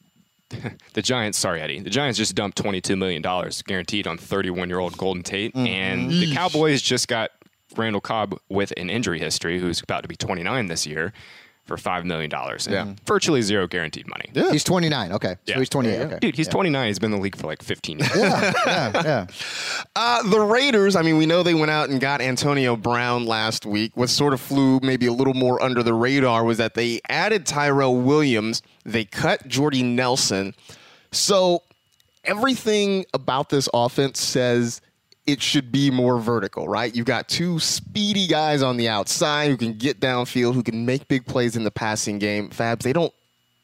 the 0.95 1.03
Giants. 1.03 1.39
Sorry, 1.39 1.61
Eddie. 1.61 1.81
The 1.81 1.91
Giants 1.91 2.19
just 2.19 2.35
dumped 2.35 2.59
twenty-two 2.59 2.97
million 2.97 3.23
dollars 3.23 3.63
guaranteed 3.63 4.07
on 4.09 4.19
thirty-one-year-old 4.19 4.97
Golden 4.99 5.23
Tate, 5.23 5.55
Mm-hmm. 5.55 5.67
and 5.67 6.11
the 6.11 6.35
Cowboys 6.35 6.83
just 6.83 7.07
got 7.09 7.31
Randall 7.77 8.01
Cobb 8.01 8.39
with 8.49 8.73
an 8.77 8.91
injury 8.91 9.19
history, 9.19 9.59
who's 9.61 9.81
about 9.81 10.03
to 10.03 10.09
be 10.09 10.17
twenty-nine 10.17 10.67
this 10.67 10.87
year, 10.87 11.13
for 11.67 11.77
five 11.77 12.05
million 12.05 12.29
dollars. 12.29 12.67
Yeah. 12.71 12.95
virtually 13.07 13.43
zero 13.43 13.67
guaranteed 13.69 14.09
money. 14.09 14.31
Yeah. 14.33 14.51
He's 14.51 14.65
29. 14.65 15.13
Okay. 15.13 15.37
Yeah. 15.47 15.55
So 15.55 15.61
he's 15.61 15.69
28. 15.69 16.01
Okay. 16.01 16.19
Dude, 16.21 16.35
he's 16.37 16.49
29. 16.49 16.87
He's 16.89 16.99
been 16.99 17.13
in 17.13 17.19
the 17.19 17.23
league 17.23 17.37
for 17.37 17.47
like 17.47 17.63
15 17.63 17.99
years. 18.01 18.11
yeah, 18.17 18.53
yeah, 18.67 19.03
yeah. 19.05 19.27
Uh, 19.97 20.23
the 20.29 20.41
Raiders, 20.41 20.97
I 20.97 21.03
mean, 21.03 21.17
we 21.17 21.27
know 21.27 21.43
they 21.43 21.55
went 21.55 21.71
out 21.71 21.91
and 21.91 22.01
got 22.01 22.21
Antonio 22.21 22.75
Brown 22.77 23.27
last 23.27 23.67
week. 23.67 23.93
What 23.97 24.09
sort 24.09 24.33
of 24.33 24.41
flew 24.41 24.81
maybe 24.83 25.07
a 25.07 25.13
little 25.13 25.35
more 25.35 25.63
under 25.63 25.83
the 25.83 25.95
radar 25.95 26.43
was 26.45 26.59
that 26.59 26.75
they 26.75 27.01
added 27.09 27.45
Tyrell 27.47 27.97
Williams, 27.97 28.63
they 28.85 29.05
cut 29.05 29.47
Jordy 29.47 29.83
Nelson. 29.83 30.55
So 31.13 31.63
everything 32.25 33.05
about 33.15 33.49
this 33.51 33.69
offense 33.75 34.21
says 34.21 34.81
it 35.27 35.43
should 35.43 35.71
be 35.71 35.91
more 35.91 36.19
vertical, 36.19 36.69
right? 36.69 36.95
You've 36.95 37.07
got 37.07 37.29
two 37.29 37.59
speedy 37.59 38.27
guys 38.27 38.63
on 38.63 38.77
the 38.77 38.89
outside 38.89 39.51
who 39.51 39.57
can 39.57 39.75
get 39.75 40.01
downfield, 40.01 40.55
who 40.55 40.63
can 40.63 40.85
make 40.87 41.09
big 41.09 41.27
plays 41.27 41.57
in 41.57 41.65
the 41.65 41.71
passing 41.71 42.19
game. 42.19 42.51
Fabs, 42.51 42.83
they 42.83 42.93
don't 42.93 43.13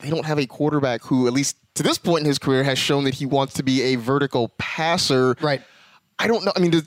they 0.01 0.11
don't 0.11 0.27
have 0.27 0.39
a 0.39 0.47
quarterback 0.47 1.03
who, 1.03 1.27
at 1.27 1.33
least 1.33 1.57
to 1.75 1.83
this 1.83 1.99
point 1.99 2.21
in 2.21 2.27
his 2.27 2.39
career, 2.39 2.63
has 2.63 2.79
shown 2.79 3.05
that 3.05 3.15
he 3.15 3.27
wants 3.27 3.55
to 3.55 3.63
be 3.63 3.83
a 3.83 3.97
vertical 3.97 4.53
passer. 4.59 5.37
Right. 5.41 5.63
I 6.19 6.27
don't 6.27 6.45
know. 6.45 6.53
I 6.55 6.61
mean, 6.61 6.71
does, 6.71 6.87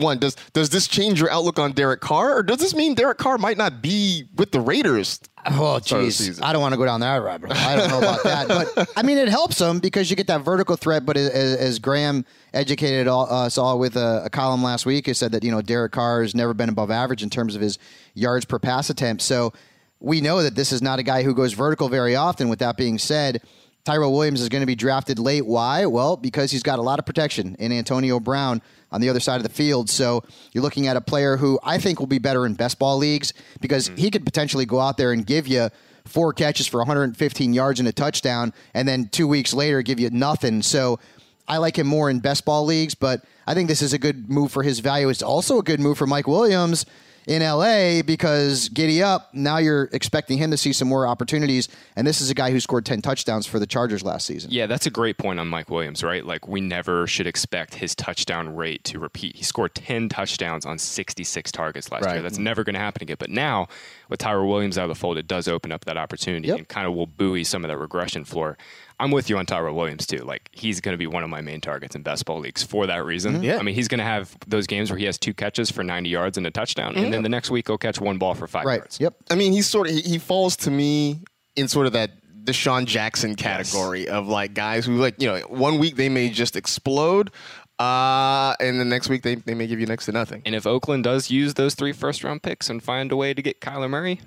one 0.00 0.18
does 0.18 0.36
does 0.52 0.70
this 0.70 0.88
change 0.88 1.20
your 1.20 1.30
outlook 1.30 1.58
on 1.58 1.72
Derek 1.72 2.00
Carr, 2.00 2.36
or 2.36 2.42
does 2.42 2.58
this 2.58 2.74
mean 2.74 2.94
Derek 2.94 3.18
Carr 3.18 3.38
might 3.38 3.56
not 3.56 3.82
be 3.82 4.24
with 4.36 4.52
the 4.52 4.60
Raiders? 4.60 5.20
Oh, 5.46 5.78
Start 5.78 6.02
of 6.02 6.08
the 6.08 6.12
jeez. 6.12 6.42
I 6.42 6.52
don't 6.52 6.60
want 6.60 6.74
to 6.74 6.78
go 6.78 6.84
down 6.84 7.00
that 7.00 7.16
rabbit 7.16 7.52
hole. 7.52 7.66
I 7.66 7.76
don't 7.76 7.88
know 7.88 7.98
about 7.98 8.22
that. 8.24 8.48
But, 8.48 8.92
I 8.96 9.02
mean, 9.02 9.16
it 9.16 9.28
helps 9.28 9.58
them 9.58 9.78
because 9.78 10.10
you 10.10 10.16
get 10.16 10.26
that 10.26 10.42
vertical 10.42 10.76
threat. 10.76 11.06
But 11.06 11.16
as, 11.16 11.30
as 11.30 11.78
Graham 11.78 12.24
educated 12.52 13.08
all, 13.08 13.30
us 13.32 13.56
all 13.56 13.78
with 13.78 13.96
a, 13.96 14.22
a 14.26 14.30
column 14.30 14.62
last 14.62 14.84
week, 14.84 15.06
he 15.06 15.14
said 15.14 15.32
that, 15.32 15.42
you 15.42 15.50
know, 15.50 15.62
Derek 15.62 15.92
Carr 15.92 16.22
has 16.22 16.34
never 16.34 16.52
been 16.52 16.68
above 16.68 16.90
average 16.90 17.22
in 17.22 17.30
terms 17.30 17.54
of 17.54 17.62
his 17.62 17.78
yards 18.14 18.44
per 18.44 18.58
pass 18.58 18.90
attempt. 18.90 19.22
So 19.22 19.52
we 19.98 20.20
know 20.20 20.42
that 20.42 20.56
this 20.56 20.72
is 20.72 20.82
not 20.82 20.98
a 20.98 21.02
guy 21.02 21.22
who 21.22 21.34
goes 21.34 21.52
vertical 21.52 21.88
very 21.88 22.16
often. 22.16 22.48
With 22.48 22.58
that 22.58 22.76
being 22.76 22.98
said, 22.98 23.42
Tyrell 23.84 24.12
Williams 24.12 24.42
is 24.42 24.48
going 24.48 24.60
to 24.60 24.66
be 24.66 24.74
drafted 24.74 25.18
late. 25.18 25.46
Why? 25.46 25.86
Well, 25.86 26.16
because 26.16 26.50
he's 26.50 26.62
got 26.62 26.78
a 26.78 26.82
lot 26.82 26.98
of 26.98 27.06
protection 27.06 27.56
in 27.58 27.72
Antonio 27.72 28.20
Brown 28.20 28.60
on 28.92 29.00
the 29.00 29.08
other 29.08 29.20
side 29.20 29.36
of 29.36 29.42
the 29.42 29.48
field. 29.48 29.88
So 29.88 30.22
you're 30.52 30.62
looking 30.62 30.86
at 30.86 30.96
a 30.96 31.00
player 31.00 31.36
who 31.36 31.58
I 31.62 31.78
think 31.78 32.00
will 32.00 32.06
be 32.06 32.18
better 32.18 32.46
in 32.46 32.54
best 32.54 32.78
ball 32.78 32.96
leagues 32.96 33.32
because 33.60 33.88
mm. 33.88 33.98
he 33.98 34.10
could 34.10 34.24
potentially 34.24 34.66
go 34.66 34.80
out 34.80 34.96
there 34.96 35.12
and 35.12 35.26
give 35.26 35.46
you 35.46 35.68
four 36.04 36.32
catches 36.32 36.66
for 36.66 36.78
115 36.78 37.52
yards 37.52 37.78
and 37.78 37.88
a 37.88 37.92
touchdown, 37.92 38.52
and 38.74 38.88
then 38.88 39.08
two 39.08 39.28
weeks 39.28 39.54
later 39.54 39.82
give 39.82 40.00
you 40.00 40.10
nothing. 40.10 40.62
So 40.62 40.98
I 41.46 41.58
like 41.58 41.78
him 41.78 41.86
more 41.86 42.10
in 42.10 42.20
best 42.20 42.44
ball 42.44 42.64
leagues, 42.64 42.94
but 42.94 43.24
I 43.46 43.54
think 43.54 43.68
this 43.68 43.82
is 43.82 43.92
a 43.92 43.98
good 43.98 44.30
move 44.30 44.52
for 44.52 44.62
his 44.62 44.80
value. 44.80 45.08
It's 45.08 45.22
also 45.22 45.58
a 45.58 45.62
good 45.62 45.80
move 45.80 45.98
for 45.98 46.06
Mike 46.06 46.26
Williams 46.26 46.86
in 47.26 47.42
LA 47.42 48.02
because 48.02 48.68
giddy 48.70 49.02
up. 49.02 49.32
Now 49.34 49.58
you're 49.58 49.88
expecting 49.92 50.38
him 50.38 50.50
to 50.50 50.56
see 50.56 50.72
some 50.72 50.88
more 50.88 51.06
opportunities. 51.06 51.68
And 51.96 52.06
this 52.06 52.20
is 52.20 52.30
a 52.30 52.34
guy 52.34 52.50
who 52.50 52.60
scored 52.60 52.86
10 52.86 53.02
touchdowns 53.02 53.46
for 53.46 53.58
the 53.58 53.66
Chargers 53.66 54.02
last 54.02 54.26
season. 54.26 54.50
Yeah, 54.50 54.66
that's 54.66 54.86
a 54.86 54.90
great 54.90 55.18
point 55.18 55.38
on 55.40 55.48
Mike 55.48 55.70
Williams, 55.70 56.02
right? 56.02 56.24
Like, 56.24 56.48
we 56.48 56.60
never 56.60 57.06
should 57.06 57.26
expect 57.26 57.74
his 57.74 57.94
touchdown 57.94 58.54
rate 58.56 58.84
to 58.84 58.98
repeat. 58.98 59.36
He 59.36 59.44
scored 59.44 59.74
10 59.74 60.08
touchdowns 60.08 60.64
on 60.64 60.78
66 60.78 61.52
targets 61.52 61.90
last 61.92 62.04
Right. 62.04 62.14
year. 62.14 62.22
That's 62.22 62.34
mm-hmm. 62.36 62.44
never 62.44 62.64
going 62.64 62.74
to 62.74 62.80
happen 62.80 63.02
again. 63.02 63.16
But 63.18 63.30
now, 63.30 63.68
with 64.08 64.18
Tyler 64.20 64.44
Williams 64.44 64.78
out 64.78 64.84
of 64.84 64.88
the 64.88 64.94
fold, 64.94 65.18
it 65.18 65.26
does 65.28 65.48
open 65.48 65.72
up 65.72 65.84
that 65.84 65.96
opportunity 65.96 66.48
Yep. 66.48 66.58
and 66.58 66.68
kind 66.68 66.86
of 66.86 66.94
will 66.94 67.06
buoy 67.06 67.44
some 67.44 67.64
of 67.64 67.68
that 67.68 67.78
regression 67.78 68.24
floor. 68.24 68.56
I'm 69.00 69.10
with 69.10 69.28
you 69.30 69.38
on 69.38 69.46
Tyler 69.46 69.72
Williams, 69.72 70.06
too. 70.06 70.18
Like, 70.18 70.48
he's 70.52 70.80
going 70.80 70.92
to 70.92 70.98
be 70.98 71.06
one 71.06 71.24
of 71.24 71.30
my 71.30 71.40
main 71.40 71.60
targets 71.60 71.96
in 71.96 72.02
best 72.02 72.24
ball 72.26 72.38
leagues 72.40 72.62
for 72.62 72.86
that 72.86 73.04
reason. 73.04 73.42
Yeah. 73.42 73.58
I 73.58 73.62
mean, 73.62 73.74
he's 73.74 73.88
going 73.88 73.98
to 73.98 74.04
have 74.04 74.36
those 74.46 74.66
games 74.66 74.90
where 74.90 74.98
he 74.98 75.06
has 75.06 75.18
two 75.18 75.34
catches 75.34 75.70
for 75.70 75.82
90 75.82 76.08
yards 76.10 76.38
and 76.38 76.46
a 76.46 76.50
touchdown, 76.50 76.94
and 76.96 77.12
then 77.12 77.22
the 77.22 77.28
next 77.28 77.50
week 77.50 77.66
he'll 77.66 77.78
catch 77.78 78.00
one 78.00 78.18
ball 78.18 78.34
for 78.34 78.46
five 78.46 78.64
Right. 78.66 78.76
yards. 78.80 79.00
Yep. 79.00 79.14
I 79.30 79.34
mean, 79.34 79.52
he's 79.52 79.66
sort 79.68 79.88
of 79.88 79.94
he, 79.96 80.18
falls 80.18 80.56
to 80.58 80.70
me 80.70 81.20
in 81.56 81.66
sort 81.66 81.86
of 81.86 81.92
that 81.94 82.10
DeSean 82.44 82.84
Jackson 82.86 83.34
category 83.34 84.08
of 84.08 84.28
like 84.28 84.54
guys 84.54 84.86
who 84.86 84.96
like 84.96 85.20
you 85.20 85.28
know 85.28 85.40
one 85.48 85.78
week 85.78 85.96
they 85.96 86.08
may 86.08 86.28
just 86.30 86.56
explode, 86.56 87.30
uh, 87.78 88.54
and 88.60 88.78
the 88.80 88.84
next 88.84 89.08
week 89.08 89.22
they, 89.22 89.34
they 89.36 89.54
may 89.54 89.66
give 89.66 89.80
you 89.80 89.86
next 89.86 90.06
to 90.06 90.12
nothing. 90.12 90.42
And 90.44 90.54
if 90.54 90.66
Oakland 90.66 91.04
does 91.04 91.30
use 91.30 91.54
those 91.54 91.74
three 91.74 91.92
first 91.92 92.22
round 92.24 92.42
picks 92.42 92.68
and 92.70 92.82
find 92.82 93.10
a 93.12 93.16
way 93.16 93.34
to 93.34 93.42
get 93.42 93.60
Kyler 93.60 93.88
Murray, 93.90 94.20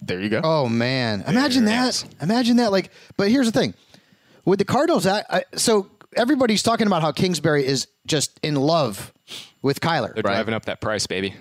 There 0.00 0.20
you 0.20 0.28
go. 0.28 0.40
Oh 0.44 0.68
man, 0.68 1.24
imagine 1.26 1.64
that! 1.64 2.04
Imagine 2.20 2.56
that. 2.58 2.70
Like, 2.72 2.90
but 3.16 3.30
here's 3.30 3.50
the 3.50 3.58
thing: 3.58 3.74
with 4.44 4.58
the 4.58 4.64
Cardinals, 4.64 5.06
I, 5.06 5.24
I, 5.28 5.44
so 5.56 5.90
everybody's 6.16 6.62
talking 6.62 6.86
about 6.86 7.02
how 7.02 7.12
Kingsbury 7.12 7.66
is 7.66 7.88
just 8.06 8.38
in 8.42 8.54
love 8.54 9.12
with 9.62 9.80
Kyler. 9.80 10.14
they're 10.14 10.22
driving 10.22 10.54
up 10.54 10.66
that 10.66 10.80
price, 10.80 11.06
baby. 11.06 11.34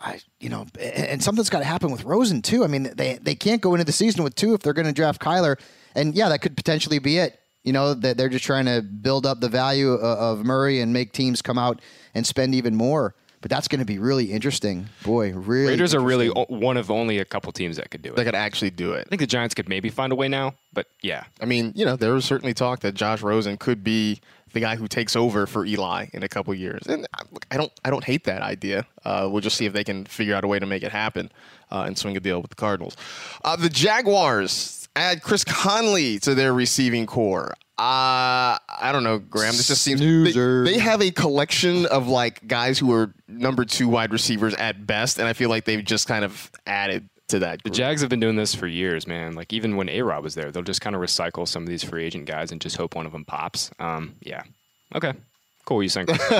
I, 0.00 0.20
you 0.38 0.48
know, 0.48 0.66
and 0.80 1.06
and 1.06 1.22
something's 1.22 1.50
got 1.50 1.58
to 1.58 1.64
happen 1.64 1.90
with 1.90 2.04
Rosen 2.04 2.42
too. 2.42 2.64
I 2.64 2.68
mean, 2.68 2.90
they 2.94 3.18
they 3.20 3.34
can't 3.34 3.60
go 3.60 3.74
into 3.74 3.84
the 3.84 3.92
season 3.92 4.22
with 4.22 4.34
two 4.34 4.54
if 4.54 4.60
they're 4.60 4.72
going 4.72 4.86
to 4.86 4.92
draft 4.92 5.20
Kyler, 5.20 5.60
and 5.94 6.14
yeah, 6.14 6.28
that 6.28 6.40
could 6.40 6.56
potentially 6.56 6.98
be 6.98 7.18
it. 7.18 7.38
You 7.64 7.72
know, 7.72 7.94
that 7.94 8.16
they're 8.16 8.28
just 8.28 8.44
trying 8.44 8.66
to 8.66 8.80
build 8.80 9.26
up 9.26 9.40
the 9.40 9.48
value 9.48 9.90
of, 9.90 10.38
of 10.40 10.46
Murray 10.46 10.80
and 10.80 10.92
make 10.92 11.12
teams 11.12 11.42
come 11.42 11.58
out 11.58 11.80
and 12.14 12.26
spend 12.26 12.54
even 12.54 12.76
more. 12.76 13.14
But 13.40 13.50
that's 13.50 13.68
going 13.68 13.78
to 13.78 13.84
be 13.84 13.98
really 14.00 14.32
interesting, 14.32 14.88
boy. 15.04 15.32
Really, 15.32 15.68
Raiders 15.70 15.94
are 15.94 16.00
really 16.00 16.28
o- 16.28 16.46
one 16.48 16.76
of 16.76 16.90
only 16.90 17.18
a 17.18 17.24
couple 17.24 17.52
teams 17.52 17.76
that 17.76 17.88
could 17.90 18.02
do 18.02 18.10
it. 18.10 18.16
They 18.16 18.24
could 18.24 18.34
actually 18.34 18.70
do 18.70 18.94
it. 18.94 19.06
I 19.06 19.08
think 19.08 19.20
the 19.20 19.26
Giants 19.28 19.54
could 19.54 19.68
maybe 19.68 19.90
find 19.90 20.12
a 20.12 20.16
way 20.16 20.26
now, 20.28 20.54
but 20.72 20.88
yeah, 21.02 21.24
I 21.40 21.44
mean, 21.44 21.72
you 21.76 21.84
know, 21.84 21.94
there 21.94 22.12
was 22.12 22.24
certainly 22.24 22.52
talk 22.52 22.80
that 22.80 22.94
Josh 22.94 23.22
Rosen 23.22 23.56
could 23.56 23.84
be 23.84 24.20
the 24.54 24.60
guy 24.60 24.74
who 24.76 24.88
takes 24.88 25.14
over 25.14 25.46
for 25.46 25.64
Eli 25.64 26.06
in 26.12 26.22
a 26.24 26.28
couple 26.28 26.52
years, 26.54 26.82
and 26.88 27.06
uh, 27.14 27.22
look, 27.30 27.46
I 27.50 27.56
don't, 27.56 27.70
I 27.84 27.90
don't 27.90 28.02
hate 28.02 28.24
that 28.24 28.42
idea. 28.42 28.86
Uh, 29.04 29.28
we'll 29.30 29.42
just 29.42 29.56
see 29.56 29.66
if 29.66 29.72
they 29.72 29.84
can 29.84 30.04
figure 30.06 30.34
out 30.34 30.42
a 30.42 30.48
way 30.48 30.58
to 30.58 30.66
make 30.66 30.82
it 30.82 30.90
happen 30.90 31.30
uh, 31.70 31.84
and 31.86 31.96
swing 31.96 32.16
a 32.16 32.20
deal 32.20 32.40
with 32.40 32.50
the 32.50 32.56
Cardinals. 32.56 32.96
Uh, 33.44 33.54
the 33.54 33.68
Jaguars 33.68 34.88
add 34.96 35.22
Chris 35.22 35.44
Conley 35.44 36.18
to 36.20 36.34
their 36.34 36.52
receiving 36.52 37.06
corps. 37.06 37.54
Uh, 37.78 38.58
I 38.68 38.90
don't 38.92 39.04
know, 39.04 39.20
Graham. 39.20 39.52
This 39.52 39.68
just 39.68 39.82
seems 39.82 40.00
Snoozer. 40.00 40.64
they, 40.64 40.72
they 40.72 40.78
have 40.78 41.00
a 41.00 41.12
collection 41.12 41.86
of 41.86 42.08
like 42.08 42.44
guys 42.48 42.76
who 42.76 42.92
are 42.92 43.14
number 43.28 43.64
two 43.64 43.86
wide 43.86 44.12
receivers 44.12 44.52
at 44.54 44.84
best, 44.84 45.18
and 45.20 45.28
I 45.28 45.32
feel 45.32 45.48
like 45.48 45.64
they've 45.64 45.84
just 45.84 46.08
kind 46.08 46.24
of 46.24 46.50
added 46.66 47.08
to 47.28 47.38
that. 47.40 47.62
the. 47.62 47.70
Jags 47.70 48.00
have 48.00 48.10
been 48.10 48.18
doing 48.18 48.34
this 48.34 48.52
for 48.52 48.66
years, 48.66 49.06
man. 49.06 49.34
Like 49.36 49.52
even 49.52 49.76
when 49.76 49.88
A 49.90 50.02
Rob 50.02 50.24
was 50.24 50.34
there, 50.34 50.50
they'll 50.50 50.64
just 50.64 50.80
kind 50.80 50.96
of 50.96 51.02
recycle 51.02 51.46
some 51.46 51.62
of 51.62 51.68
these 51.68 51.84
free 51.84 52.04
agent 52.04 52.24
guys 52.26 52.50
and 52.50 52.60
just 52.60 52.76
hope 52.76 52.96
one 52.96 53.06
of 53.06 53.12
them 53.12 53.24
pops. 53.24 53.70
Um, 53.78 54.16
yeah, 54.22 54.42
okay, 54.96 55.12
cool. 55.64 55.80
You 55.80 55.88
think? 55.88 56.08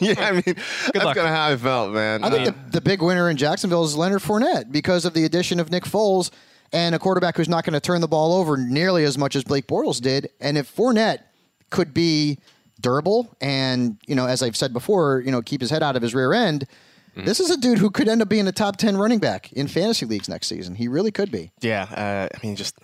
yeah, 0.00 0.14
I 0.18 0.32
mean, 0.32 0.42
that's 0.92 1.04
luck. 1.04 1.16
kind 1.16 1.26
of 1.26 1.34
how 1.34 1.48
I 1.48 1.56
felt, 1.56 1.92
man. 1.94 2.22
I 2.22 2.28
think 2.28 2.44
the, 2.44 2.54
the 2.72 2.80
big 2.82 3.00
winner 3.00 3.30
in 3.30 3.38
Jacksonville 3.38 3.84
is 3.84 3.96
Leonard 3.96 4.20
Fournette 4.20 4.70
because 4.70 5.06
of 5.06 5.14
the 5.14 5.24
addition 5.24 5.58
of 5.58 5.70
Nick 5.70 5.84
Foles 5.84 6.30
and 6.76 6.94
a 6.94 6.98
quarterback 6.98 7.36
who's 7.38 7.48
not 7.48 7.64
going 7.64 7.72
to 7.72 7.80
turn 7.80 8.02
the 8.02 8.08
ball 8.08 8.34
over 8.34 8.58
nearly 8.58 9.04
as 9.04 9.16
much 9.16 9.34
as 9.34 9.42
Blake 9.42 9.66
Bortles 9.66 9.98
did. 9.98 10.28
And 10.40 10.58
if 10.58 10.74
Fournette 10.76 11.20
could 11.70 11.94
be 11.94 12.38
durable 12.82 13.34
and, 13.40 13.96
you 14.06 14.14
know, 14.14 14.26
as 14.26 14.42
I've 14.42 14.56
said 14.56 14.74
before, 14.74 15.22
you 15.24 15.30
know, 15.30 15.40
keep 15.40 15.62
his 15.62 15.70
head 15.70 15.82
out 15.82 15.96
of 15.96 16.02
his 16.02 16.14
rear 16.14 16.34
end, 16.34 16.66
this 17.14 17.40
is 17.40 17.48
a 17.48 17.56
dude 17.56 17.78
who 17.78 17.90
could 17.90 18.08
end 18.08 18.20
up 18.20 18.28
being 18.28 18.46
a 18.46 18.52
top 18.52 18.76
10 18.76 18.98
running 18.98 19.18
back 19.18 19.50
in 19.54 19.68
fantasy 19.68 20.04
leagues 20.04 20.28
next 20.28 20.48
season. 20.48 20.74
He 20.74 20.86
really 20.86 21.10
could 21.10 21.30
be. 21.32 21.50
Yeah, 21.62 21.84
uh, 21.84 22.36
I 22.36 22.46
mean, 22.46 22.56
just 22.56 22.78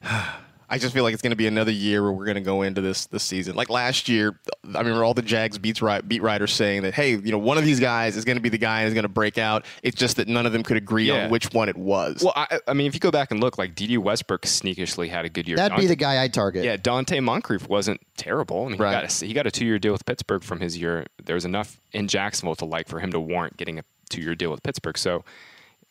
I, 0.74 0.76
I 0.76 0.78
just 0.78 0.92
feel 0.94 1.04
like 1.04 1.12
it's 1.14 1.22
going 1.22 1.30
to 1.30 1.36
be 1.36 1.46
another 1.46 1.70
year 1.70 2.02
where 2.02 2.12
we're 2.12 2.24
going 2.24 2.34
to 2.36 2.40
go 2.40 2.62
into 2.62 2.80
this 2.80 3.06
this 3.06 3.22
season. 3.22 3.54
Like 3.56 3.70
last 3.70 4.08
year, 4.08 4.38
I 4.74 4.78
remember 4.78 5.04
all 5.04 5.14
the 5.14 5.22
Jags 5.22 5.56
beats 5.58 5.80
beat 6.06 6.22
writers 6.22 6.52
saying 6.52 6.82
that, 6.82 6.94
hey, 6.94 7.10
you 7.12 7.30
know, 7.32 7.38
one 7.38 7.58
of 7.58 7.64
these 7.64 7.80
guys 7.80 8.16
is 8.16 8.24
going 8.24 8.36
to 8.36 8.42
be 8.42 8.48
the 8.48 8.58
guy 8.58 8.80
and 8.80 8.88
is 8.88 8.94
going 8.94 9.02
to 9.04 9.08
break 9.08 9.38
out. 9.38 9.64
It's 9.82 9.96
just 9.96 10.16
that 10.16 10.28
none 10.28 10.46
of 10.46 10.52
them 10.52 10.62
could 10.62 10.76
agree 10.76 11.08
Yeah. 11.08 11.24
on 11.24 11.30
which 11.30 11.52
one 11.52 11.68
it 11.68 11.76
was. 11.76 12.22
Well, 12.22 12.32
I, 12.36 12.58
I 12.68 12.72
mean, 12.74 12.86
if 12.86 12.94
you 12.94 13.00
go 13.00 13.10
back 13.10 13.30
and 13.30 13.40
look, 13.40 13.58
like 13.58 13.74
Dede 13.74 13.98
Westbrook 13.98 14.46
sneakishly 14.46 15.08
had 15.08 15.24
a 15.24 15.28
good 15.28 15.46
year. 15.48 15.56
That'd 15.56 15.78
be 15.78 15.86
the 15.86 15.96
guy 15.96 16.22
I'd 16.22 16.34
target. 16.34 16.64
Yeah, 16.64 16.76
Donte 16.76 17.22
Moncrief 17.22 17.68
wasn't 17.68 18.00
terrible. 18.16 18.66
I 18.66 18.68
mean, 18.70 18.78
Right. 18.78 18.94
he 18.94 19.00
got 19.02 19.22
a, 19.22 19.26
he 19.26 19.32
got 19.32 19.46
a 19.46 19.50
two 19.50 19.64
year 19.66 19.78
deal 19.78 19.92
with 19.92 20.04
Pittsburgh 20.06 20.42
from 20.42 20.60
his 20.60 20.76
year. 20.78 21.06
There 21.22 21.34
was 21.34 21.44
enough 21.44 21.80
in 21.92 22.08
Jacksonville 22.08 22.56
to 22.56 22.64
like 22.64 22.88
for 22.88 23.00
him 23.00 23.10
to 23.12 23.20
warrant 23.20 23.56
getting 23.56 23.78
a 23.78 23.84
two 24.10 24.20
year 24.20 24.34
deal 24.34 24.50
with 24.50 24.62
Pittsburgh. 24.62 24.98
So 24.98 25.24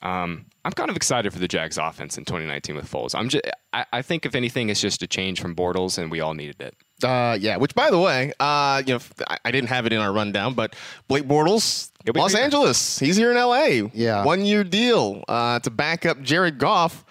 um, 0.03 0.45
I'm 0.65 0.73
kind 0.73 0.89
of 0.89 0.95
excited 0.95 1.31
for 1.33 1.39
the 1.39 1.47
Jags 1.47 1.77
offense 1.77 2.17
in 2.17 2.25
2019 2.25 2.75
with 2.75 2.89
Foles. 2.91 3.15
I'm 3.15 3.29
just, 3.29 3.45
I, 3.71 3.85
I 3.91 4.01
think 4.01 4.25
if 4.25 4.35
anything, 4.35 4.69
it's 4.69 4.81
just 4.81 5.01
a 5.01 5.07
change 5.07 5.41
from 5.41 5.55
Bortles, 5.55 5.97
and 5.97 6.11
we 6.11 6.19
all 6.19 6.33
needed 6.33 6.61
it. 6.61 6.75
Uh, 7.03 7.37
yeah. 7.39 7.55
Which, 7.57 7.73
by 7.73 7.89
the 7.89 7.99
way, 7.99 8.33
uh, 8.39 8.83
you 8.85 8.93
know, 8.93 8.99
I, 9.27 9.37
I 9.45 9.51
didn't 9.51 9.69
have 9.69 9.85
it 9.85 9.93
in 9.93 9.99
our 9.99 10.11
rundown, 10.11 10.53
but 10.53 10.75
Blake 11.07 11.23
Bortles, 11.23 11.89
Los 12.13 12.33
here. 12.33 12.43
Angeles, 12.43 12.99
he's 12.99 13.15
here 13.15 13.31
in 13.31 13.37
L.A. 13.37 13.89
Yeah. 13.93 14.25
one 14.25 14.45
year 14.45 14.63
deal 14.65 15.23
uh, 15.27 15.59
to 15.59 15.69
back 15.69 16.05
up 16.05 16.21
Jared 16.21 16.57
Goff. 16.57 17.05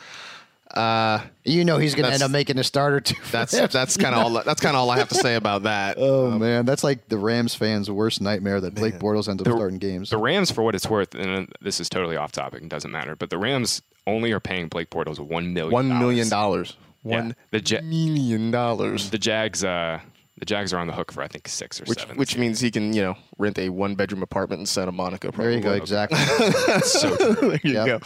Uh, 0.72 1.20
You 1.44 1.64
know 1.64 1.78
he's 1.78 1.94
going 1.94 2.06
to 2.06 2.12
end 2.14 2.22
up 2.22 2.30
making 2.30 2.58
a 2.58 2.64
starter 2.64 3.00
too. 3.00 3.16
that's 3.30 3.52
them. 3.52 3.68
that's 3.72 3.96
kind 3.96 4.14
of 4.14 4.22
all. 4.22 4.42
That's 4.42 4.60
kind 4.60 4.74
of 4.76 4.80
all 4.80 4.90
I 4.90 4.98
have 4.98 5.08
to 5.10 5.14
say 5.14 5.34
about 5.34 5.64
that. 5.64 5.98
Oh 6.02 6.30
man, 6.38 6.64
that's 6.64 6.82
like 6.84 7.08
the 7.08 7.18
Rams 7.18 7.54
fans' 7.54 7.90
worst 7.90 8.20
nightmare 8.20 8.60
that 8.60 8.74
Blake 8.74 8.98
Bortles 8.98 9.28
ends 9.28 9.42
up 9.42 9.48
starting 9.52 9.78
games. 9.78 10.10
The 10.10 10.16
Rams, 10.18 10.50
for 10.50 10.62
what 10.62 10.74
it's 10.74 10.88
worth, 10.88 11.14
and 11.14 11.52
this 11.60 11.80
is 11.80 11.88
totally 11.88 12.16
off 12.16 12.32
topic 12.32 12.60
and 12.60 12.70
doesn't 12.70 12.90
matter, 12.90 13.14
but 13.16 13.30
the 13.30 13.38
Rams 13.38 13.82
only 14.06 14.32
are 14.32 14.40
paying 14.40 14.68
Blake 14.68 14.90
Bortles 14.90 15.18
one 15.20 15.52
million. 15.52 15.72
One 15.72 15.88
million 15.98 16.28
dollars. 16.28 16.76
Yeah. 17.04 17.16
One 17.16 17.36
The 17.50 17.60
Ja- 17.60 17.80
million 17.82 18.50
dollars. 18.50 19.10
The 19.10 19.18
Jags, 19.18 19.62
uh, 19.64 20.00
the 20.38 20.44
Jags 20.46 20.72
are 20.72 20.78
on 20.78 20.86
the 20.86 20.92
hook 20.92 21.12
for 21.12 21.22
I 21.22 21.28
think 21.28 21.48
six 21.48 21.80
or 21.80 21.84
Which, 21.84 22.00
seven. 22.00 22.16
which 22.16 22.36
means 22.36 22.60
he 22.60 22.70
can, 22.70 22.92
you 22.92 23.02
know, 23.02 23.16
rent 23.38 23.58
a 23.58 23.68
one 23.68 23.94
bedroom 23.94 24.22
apartment 24.22 24.60
in 24.60 24.66
Santa 24.66 24.92
Monica. 24.92 25.30
there 25.36 25.50
you 25.52 25.60
go, 25.60 25.72
exactly. 25.72 26.18
so 26.82 27.16
true. 27.16 27.34
there 27.50 27.60
you 27.64 27.72
Yep. 27.74 27.86
go. 27.86 28.00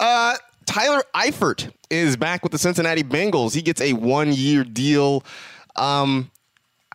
Uh, 0.00 0.36
Tyler 0.66 1.02
Eifert 1.14 1.72
is 1.90 2.16
back 2.16 2.42
with 2.42 2.52
the 2.52 2.58
Cincinnati 2.58 3.02
Bengals. 3.02 3.54
He 3.54 3.62
gets 3.62 3.80
a 3.80 3.92
one 3.92 4.32
year 4.32 4.64
deal. 4.64 5.24
Um, 5.76 6.30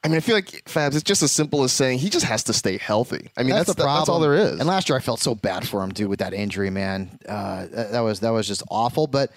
I 0.03 0.09
mean, 0.09 0.17
I 0.17 0.19
feel 0.19 0.35
like 0.35 0.63
Fabs. 0.65 0.93
It's 0.93 1.03
just 1.03 1.23
as 1.23 1.31
simple 1.31 1.63
as 1.63 1.73
saying 1.73 1.99
he 1.99 2.09
just 2.09 2.25
has 2.25 2.43
to 2.45 2.53
stay 2.53 2.77
healthy. 2.77 3.29
I 3.35 3.43
mean, 3.43 3.55
that's, 3.55 3.67
the 3.67 3.75
problem. 3.75 3.99
that's 3.99 4.09
all 4.09 4.19
there 4.19 4.35
is. 4.35 4.59
And 4.59 4.67
last 4.67 4.89
year 4.89 4.97
I 4.97 5.01
felt 5.01 5.19
so 5.19 5.35
bad 5.35 5.67
for 5.67 5.83
him, 5.83 5.91
dude, 5.91 6.07
with 6.09 6.19
that 6.19 6.33
injury, 6.33 6.69
man. 6.69 7.19
Uh, 7.27 7.67
that, 7.67 7.91
that 7.91 7.99
was 8.01 8.19
that 8.21 8.29
was 8.29 8.47
just 8.47 8.63
awful. 8.69 9.07
But 9.07 9.31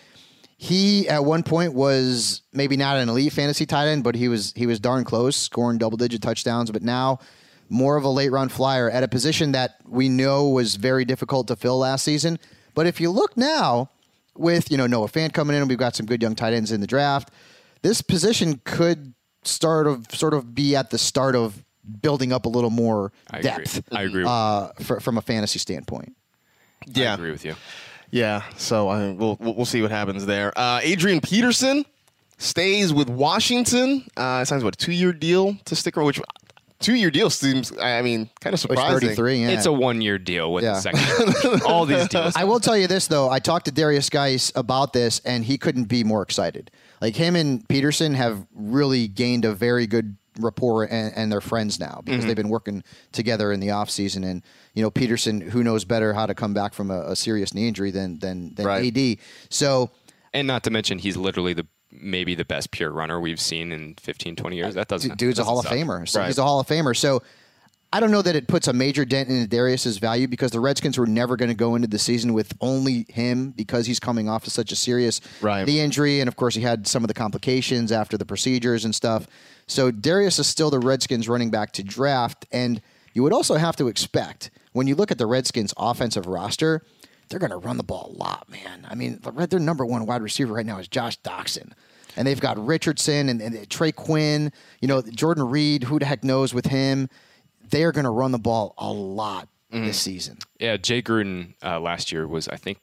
he 0.58 1.08
at 1.08 1.24
one 1.24 1.42
point 1.42 1.72
was 1.72 2.42
maybe 2.52 2.76
not 2.76 2.98
an 2.98 3.08
elite 3.08 3.32
fantasy 3.32 3.64
tight 3.64 3.88
end, 3.88 4.04
but 4.04 4.14
he 4.14 4.28
was 4.28 4.52
he 4.54 4.66
was 4.66 4.78
darn 4.78 5.04
close, 5.04 5.36
scoring 5.36 5.78
double 5.78 5.96
digit 5.96 6.20
touchdowns. 6.20 6.70
But 6.70 6.82
now 6.82 7.20
more 7.70 7.96
of 7.96 8.04
a 8.04 8.08
late 8.08 8.30
round 8.30 8.52
flyer 8.52 8.90
at 8.90 9.02
a 9.02 9.08
position 9.08 9.52
that 9.52 9.76
we 9.88 10.08
know 10.08 10.48
was 10.48 10.74
very 10.74 11.04
difficult 11.04 11.48
to 11.48 11.56
fill 11.56 11.78
last 11.78 12.04
season. 12.04 12.38
But 12.74 12.86
if 12.86 13.00
you 13.00 13.10
look 13.10 13.36
now, 13.36 13.90
with 14.40 14.70
you 14.70 14.76
know 14.76 14.86
Noah 14.86 15.08
Fant 15.08 15.32
coming 15.32 15.56
in, 15.56 15.68
we've 15.68 15.78
got 15.78 15.94
some 15.94 16.06
good 16.06 16.22
young 16.22 16.34
tight 16.34 16.52
ends 16.54 16.72
in 16.72 16.80
the 16.80 16.86
draft. 16.86 17.30
This 17.82 18.02
position 18.02 18.60
could 18.64 19.14
start 19.44 19.86
of 19.86 20.06
sort 20.12 20.34
of 20.34 20.54
be 20.54 20.74
at 20.76 20.90
the 20.90 20.98
start 20.98 21.34
of 21.36 21.64
building 22.02 22.32
up 22.32 22.44
a 22.46 22.48
little 22.48 22.70
more 22.70 23.12
I 23.30 23.38
agree. 23.38 23.50
depth 23.50 23.82
I 23.92 24.02
agree. 24.02 24.24
uh, 24.26 24.68
for, 24.82 25.00
from 25.00 25.16
a 25.18 25.22
fantasy 25.22 25.58
standpoint. 25.58 26.14
Yeah, 26.86 27.12
I 27.12 27.14
agree 27.14 27.30
with 27.30 27.44
you. 27.44 27.54
yeah. 28.10 28.42
So 28.56 28.88
I 28.88 29.12
we'll 29.12 29.36
we'll 29.40 29.54
we'll 29.54 29.64
see 29.66 29.82
what 29.82 29.90
happens 29.90 30.26
there. 30.26 30.52
Uh, 30.56 30.80
Adrian 30.82 31.20
Peterson 31.20 31.84
stays 32.38 32.92
with 32.92 33.08
Washington. 33.08 34.04
Uh, 34.16 34.44
signs 34.44 34.64
what 34.64 34.74
a 34.74 34.78
two 34.78 34.92
year 34.92 35.12
deal 35.12 35.56
to 35.66 35.76
stick 35.76 35.96
around. 35.96 36.06
Which 36.06 36.20
two 36.80 36.94
year 36.94 37.10
deal 37.10 37.30
seems, 37.30 37.72
I 37.78 38.02
mean, 38.02 38.28
kind 38.40 38.52
of 38.54 38.62
Which 38.64 38.78
surprising. 38.78 39.08
33, 39.10 39.36
yeah. 39.42 39.48
It's 39.50 39.66
a 39.66 39.72
one 39.72 40.00
year 40.00 40.18
deal 40.18 40.52
with 40.52 40.64
Yeah. 40.64 40.80
the 40.80 40.80
second. 40.80 41.62
All 41.62 41.86
these 41.86 42.08
deals. 42.14 42.34
I 42.36 42.44
will 42.44 42.60
tell 42.60 42.76
you 42.76 42.86
this 42.86 43.06
though. 43.06 43.30
I 43.30 43.38
talked 43.38 43.66
to 43.66 43.72
Derrius 43.72 44.10
Guice 44.10 44.50
about 44.54 44.92
this, 44.92 45.20
and 45.24 45.44
he 45.44 45.56
couldn't 45.58 45.84
be 45.84 46.02
more 46.04 46.22
excited. 46.22 46.70
Like 47.00 47.14
him 47.16 47.36
and 47.36 47.66
Peterson 47.68 48.14
have 48.14 48.46
really 48.54 49.06
gained 49.08 49.44
a 49.44 49.52
very 49.54 49.86
good 49.86 50.16
rapport, 50.38 50.84
and, 50.84 51.12
and 51.16 51.30
they're 51.30 51.40
friends 51.40 51.78
now 51.78 51.86
Mm-hmm. 51.86 52.04
because 52.10 52.24
they've 52.26 52.36
been 52.36 52.48
working 52.48 52.82
together 53.12 53.52
in 53.52 53.60
the 53.60 53.68
offseason. 53.68 54.24
And 54.24 54.42
you 54.74 54.82
know, 54.82 54.90
Peterson, 54.90 55.40
who 55.40 55.62
knows 55.64 55.84
better 55.84 56.12
how 56.14 56.26
to 56.26 56.34
come 56.34 56.54
back 56.54 56.72
from 56.74 56.90
a, 56.90 57.00
a 57.10 57.16
serious 57.16 57.52
knee 57.54 57.68
injury 57.68 57.90
than 57.90 58.18
than 58.20 58.54
than 58.54 58.66
Right. 58.66 58.96
AD. 58.96 59.18
So 59.50 59.90
and 60.32 60.46
not 60.46 60.62
to 60.64 60.70
mention, 60.70 60.98
he's 60.98 61.16
literally 61.16 61.52
the 61.52 61.66
maybe 61.92 62.34
the 62.34 62.44
best 62.44 62.70
pure 62.70 62.90
runner 62.90 63.20
we've 63.20 63.40
seen 63.40 63.72
in 63.72 63.94
15, 63.96 64.36
20 64.36 64.56
years. 64.56 64.74
That 64.74 64.88
doesn't. 64.88 65.18
dude's 65.18 65.38
a 65.38 65.42
doesn't 65.42 65.50
Hall 65.52 65.58
of. 65.60 65.66
Famer. 65.66 66.08
So 66.08 66.20
Right. 66.20 66.26
he's 66.28 66.38
a 66.38 66.42
Hall 66.42 66.60
of 66.60 66.66
Famer. 66.66 66.96
So 66.96 67.22
I 67.92 67.98
don't 67.98 68.12
know 68.12 68.22
that 68.22 68.36
it 68.36 68.46
puts 68.46 68.68
a 68.68 68.72
major 68.72 69.04
dent 69.04 69.28
in 69.28 69.44
Derrius's 69.48 69.98
value 69.98 70.28
because 70.28 70.52
the 70.52 70.60
Redskins 70.60 70.96
were 70.96 71.06
never 71.08 71.36
going 71.36 71.48
to 71.48 71.56
go 71.56 71.74
into 71.74 71.88
the 71.88 71.98
season 71.98 72.32
with 72.32 72.52
only 72.60 73.04
him 73.08 73.50
because 73.50 73.86
he's 73.86 73.98
coming 73.98 74.28
off 74.28 74.46
of 74.46 74.52
such 74.52 74.70
a 74.70 74.76
serious 74.76 75.20
Right. 75.40 75.66
knee 75.66 75.80
injury, 75.80 76.20
and 76.20 76.28
of 76.28 76.36
course 76.36 76.54
he 76.54 76.60
had 76.62 76.86
some 76.86 77.02
of 77.02 77.08
the 77.08 77.14
complications 77.14 77.90
after 77.90 78.16
the 78.16 78.24
procedures 78.24 78.84
and 78.84 78.94
stuff. 78.94 79.26
So 79.66 79.90
Derrius 79.90 80.38
is 80.38 80.46
still 80.46 80.70
the 80.70 80.78
Redskins 80.78 81.28
running 81.28 81.50
back 81.50 81.72
to 81.72 81.82
draft, 81.82 82.46
and 82.52 82.80
you 83.12 83.24
would 83.24 83.32
also 83.32 83.56
have 83.56 83.74
to 83.76 83.88
expect 83.88 84.50
when 84.72 84.86
you 84.86 84.94
look 84.94 85.10
at 85.10 85.18
the 85.18 85.26
Redskins 85.26 85.74
offensive 85.76 86.26
roster. 86.26 86.82
They're 87.30 87.38
going 87.38 87.50
to 87.52 87.56
run 87.56 87.76
the 87.78 87.82
ball 87.84 88.12
a 88.14 88.18
lot, 88.18 88.48
man. 88.50 88.86
I 88.90 88.94
mean, 88.94 89.20
their 89.48 89.58
number 89.60 89.86
one 89.86 90.04
wide 90.04 90.20
receiver 90.22 90.52
right 90.52 90.66
now 90.66 90.78
is 90.78 90.88
Josh 90.88 91.18
Doctson 91.22 91.72
and 92.16 92.26
they've 92.26 92.40
got 92.40 92.58
Richardson 92.64 93.28
and, 93.28 93.40
and 93.40 93.70
Trey 93.70 93.92
Quinn. 93.92 94.52
You 94.80 94.88
know, 94.88 95.00
Jordan 95.02 95.48
Reed. 95.48 95.84
Who 95.84 95.98
the 96.00 96.06
heck 96.06 96.24
knows 96.24 96.52
with 96.52 96.66
him? 96.66 97.08
They 97.70 97.84
are 97.84 97.92
going 97.92 98.04
to 98.04 98.10
run 98.10 98.32
the 98.32 98.38
ball 98.38 98.74
a 98.78 98.92
lot 98.92 99.48
this 99.70 100.00
season. 100.00 100.38
Yeah, 100.58 100.76
Jay 100.76 101.00
Gruden 101.00 101.54
uh, 101.62 101.78
last 101.78 102.10
year 102.10 102.26
was 102.26 102.48
I 102.48 102.56
think 102.56 102.78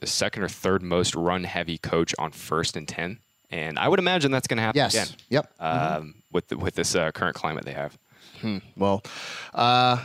the 0.00 0.06
second 0.06 0.42
or 0.42 0.48
third 0.48 0.82
most 0.82 1.14
run 1.14 1.44
heavy 1.44 1.78
coach 1.78 2.14
on 2.18 2.32
first 2.32 2.76
and 2.76 2.86
ten, 2.86 3.18
and 3.50 3.78
I 3.78 3.88
would 3.88 3.98
imagine 3.98 4.30
that's 4.30 4.46
going 4.46 4.58
to 4.58 4.62
happen 4.62 4.76
Yes. 4.78 4.94
again. 4.94 5.08
Yep. 5.30 5.52
Um, 5.58 6.14
with 6.30 6.48
the, 6.48 6.58
with 6.58 6.74
this 6.74 6.94
uh, 6.94 7.10
current 7.12 7.34
climate 7.36 7.64
they 7.64 7.72
have. 7.72 7.96
Well, 8.76 9.02
uh, 9.54 10.04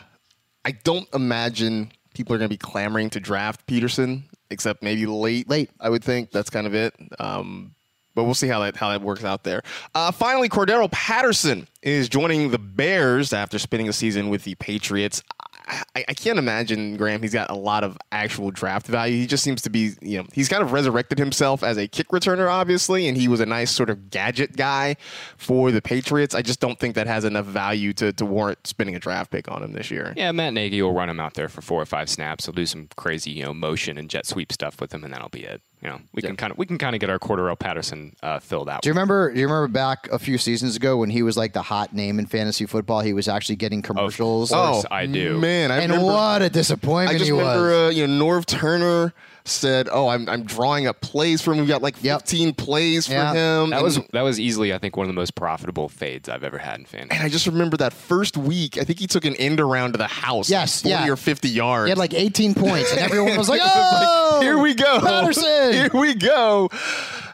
I 0.63 0.71
don't 0.71 1.07
imagine 1.13 1.91
people 2.15 2.34
are 2.36 2.39
going 2.39 2.49
to 2.49 2.54
be 2.54 2.58
clamoring 2.58 3.10
to 3.12 3.19
draft 3.19 3.65
Peterson, 3.67 4.23
except 4.49 4.82
maybe 4.82 5.06
late. 5.06 5.49
Late. 5.49 5.69
I 5.80 5.89
would 5.89 6.04
think 6.04 6.32
that's 6.32 6.49
kind 6.49 6.65
of 6.65 6.73
it. 6.73 6.95
Um, 7.19 7.75
but 8.15 8.23
we'll 8.23 8.34
see 8.34 8.47
how 8.47 8.62
that 8.62 8.78
how 8.78 8.89
that 8.89 9.01
works 9.01 9.23
out 9.23 9.43
there. 9.43 9.62
Uh, 9.93 10.12
finally, 10.12 10.49
Cordarrelle 10.49 10.91
Patterson 10.91 11.67
is 11.84 12.10
joining 12.10 12.49
the 12.49 12.58
Bears 12.58 13.34
after 13.34 13.60
spending 13.60 13.88
the 13.88 13.93
season 13.93 14.30
with 14.30 14.45
the 14.45 14.56
Patriots. 14.56 15.21
I, 15.67 16.06
I 16.08 16.13
can't 16.13 16.39
imagine 16.39 16.97
Graham. 16.97 17.21
He's 17.21 17.34
got 17.34 17.49
a 17.49 17.56
lot 17.56 17.84
of 17.84 17.97
actual 18.12 18.51
draft 18.51 18.88
value. 18.88 19.17
He 19.17 19.28
just 19.28 19.43
seems 19.43 19.62
to 19.63 19.69
be, 19.69 19.91
you 20.01 20.19
know, 20.19 20.28
he's 20.34 20.49
kind 20.49 20.62
of 20.62 20.71
resurrected 20.71 21.17
himself 21.17 21.63
as 21.63 21.78
a 21.78 21.88
kick 21.88 22.10
returner, 22.10 22.49
obviously, 22.49 23.08
and 23.08 23.17
he 23.17 23.28
was 23.28 23.39
a 23.39 23.45
nice 23.45 23.71
sort 23.71 23.89
of 23.89 24.10
gadget 24.10 24.56
guy 24.56 24.95
for 25.38 25.71
the 25.71 25.82
Patriots. 25.82 26.36
I 26.36 26.41
just 26.41 26.60
don't 26.60 26.80
think 26.80 26.95
that 26.95 27.08
has 27.08 27.25
enough 27.25 27.45
value 27.45 27.93
to, 27.93 28.13
to 28.13 28.25
warrant 28.25 28.65
spending 28.67 28.95
a 28.95 28.99
draft 28.99 29.32
pick 29.32 29.49
on 29.49 29.63
him 29.63 29.73
this 29.73 29.89
year. 29.89 30.13
Yeah, 30.15 30.32
Matt 30.32 30.54
Nagy 30.54 30.82
will 30.82 30.93
run 30.93 31.10
him 31.10 31.19
out 31.19 31.34
there 31.34 31.49
for 31.49 31.62
four 31.62 31.82
or 31.82 31.86
five 31.86 32.10
snaps. 32.10 32.45
He'll 32.45 32.54
do 32.54 32.65
some 32.65 32.89
crazy, 32.95 33.32
you 33.32 33.43
know, 33.43 33.54
motion 33.54 33.97
and 33.97 34.10
jet 34.10 34.25
sweep 34.25 34.51
stuff 34.51 34.80
with 34.80 34.93
him, 34.93 35.04
and 35.04 35.13
that'll 35.13 35.30
be 35.30 35.43
it. 35.43 35.62
You 35.86 35.91
know, 35.91 36.02
we 36.13 36.24
can 36.24 36.36
kind 36.36 36.50
of 36.52 36.58
we 36.58 36.65
can 36.65 36.80
kind 36.80 36.95
of 36.95 37.00
get 37.00 37.12
our 37.12 37.19
Cordarrelle 37.19 37.60
Patterson 37.60 38.15
uh, 38.24 38.39
filled 38.39 38.67
out. 38.69 38.82
Do 38.82 38.89
you 38.89 38.93
remember? 38.93 39.32
Do 39.32 39.39
you 39.39 39.45
remember 39.45 39.67
back 39.67 40.08
a 40.12 40.17
few 40.17 40.39
seasons 40.39 40.76
ago 40.76 40.98
when 40.98 41.12
he 41.12 41.21
was 41.21 41.38
like 41.38 41.54
the 41.54 41.62
hot 41.62 41.93
name 41.93 42.17
in 42.17 42.26
fantasy 42.26 42.65
football? 42.65 43.02
He 43.02 43.13
was 43.13 43.28
actually 43.28 43.58
getting 43.58 43.84
commercials. 43.84 44.52
Of 44.52 44.58
course 44.58 44.86
I 44.89 45.06
do. 45.06 45.36
Oh, 45.36 45.39
Man, 45.39 45.71
I 45.71 45.82
and 45.82 45.91
remember, 45.91 46.12
what 46.12 46.41
a 46.41 46.50
disappointment 46.50 47.10
I 47.15 47.19
just 47.19 47.26
he 47.28 47.34
was. 47.34 47.41
remember, 47.41 47.71
uh, 47.71 47.89
you 47.91 48.08
know, 48.08 48.26
Norv 48.26 48.48
Turner 48.48 49.13
said, 49.45 49.88
"Oh, 49.91 50.08
I'm, 50.08 50.27
I'm 50.27 50.43
drawing 50.43 50.88
up 50.88 51.01
plays 51.01 51.41
for 51.41 51.53
him. 51.53 51.62
We 51.62 51.67
got 51.67 51.81
like 51.81 51.95
Yep. 52.03 52.21
15 52.21 52.53
plays 52.55 53.08
for 53.08 53.13
him." 53.13 53.69
That 53.69 53.77
And- 53.77 53.84
was 53.84 53.99
that 54.12 54.21
was 54.21 54.39
easily, 54.39 54.73
I 54.73 54.77
think, 54.79 54.97
one 54.97 55.05
of 55.05 55.10
the 55.10 55.19
most 55.19 55.36
profitable 55.36 55.88
fades 55.88 56.27
I've 56.29 56.43
ever 56.43 56.58
had 56.58 56.79
in 56.79 56.86
fantasy. 56.86 57.15
And 57.17 57.23
I 57.25 57.29
just 57.29 57.45
remember 57.47 57.77
that 57.77 57.93
first 57.93 58.38
week. 58.38 58.77
I 58.77 58.84
think 58.84 58.99
he 58.99 59.08
took 59.08 59.25
an 59.25 59.36
end 59.36 59.60
around 59.60 59.91
to 59.93 59.97
the 59.97 60.08
house. 60.08 60.49
Yes, 60.49 60.84
like 60.84 60.93
40 60.93 61.05
yeah. 61.08 61.13
or 61.13 61.15
50 61.15 61.49
yards. 61.49 61.86
he 61.88 61.89
had 61.89 61.97
like 61.97 62.13
18 62.13 62.53
points, 62.55 62.91
and 62.91 62.99
everyone 62.99 63.38
was 63.38 63.47
like, 63.49 63.62
"Oh, 63.63 64.39
Here 64.41 64.58
we 64.58 64.73
go, 64.73 64.99
Patterson!" 64.99 65.45
Here 65.73 65.89
we 65.93 66.15
go. 66.15 66.69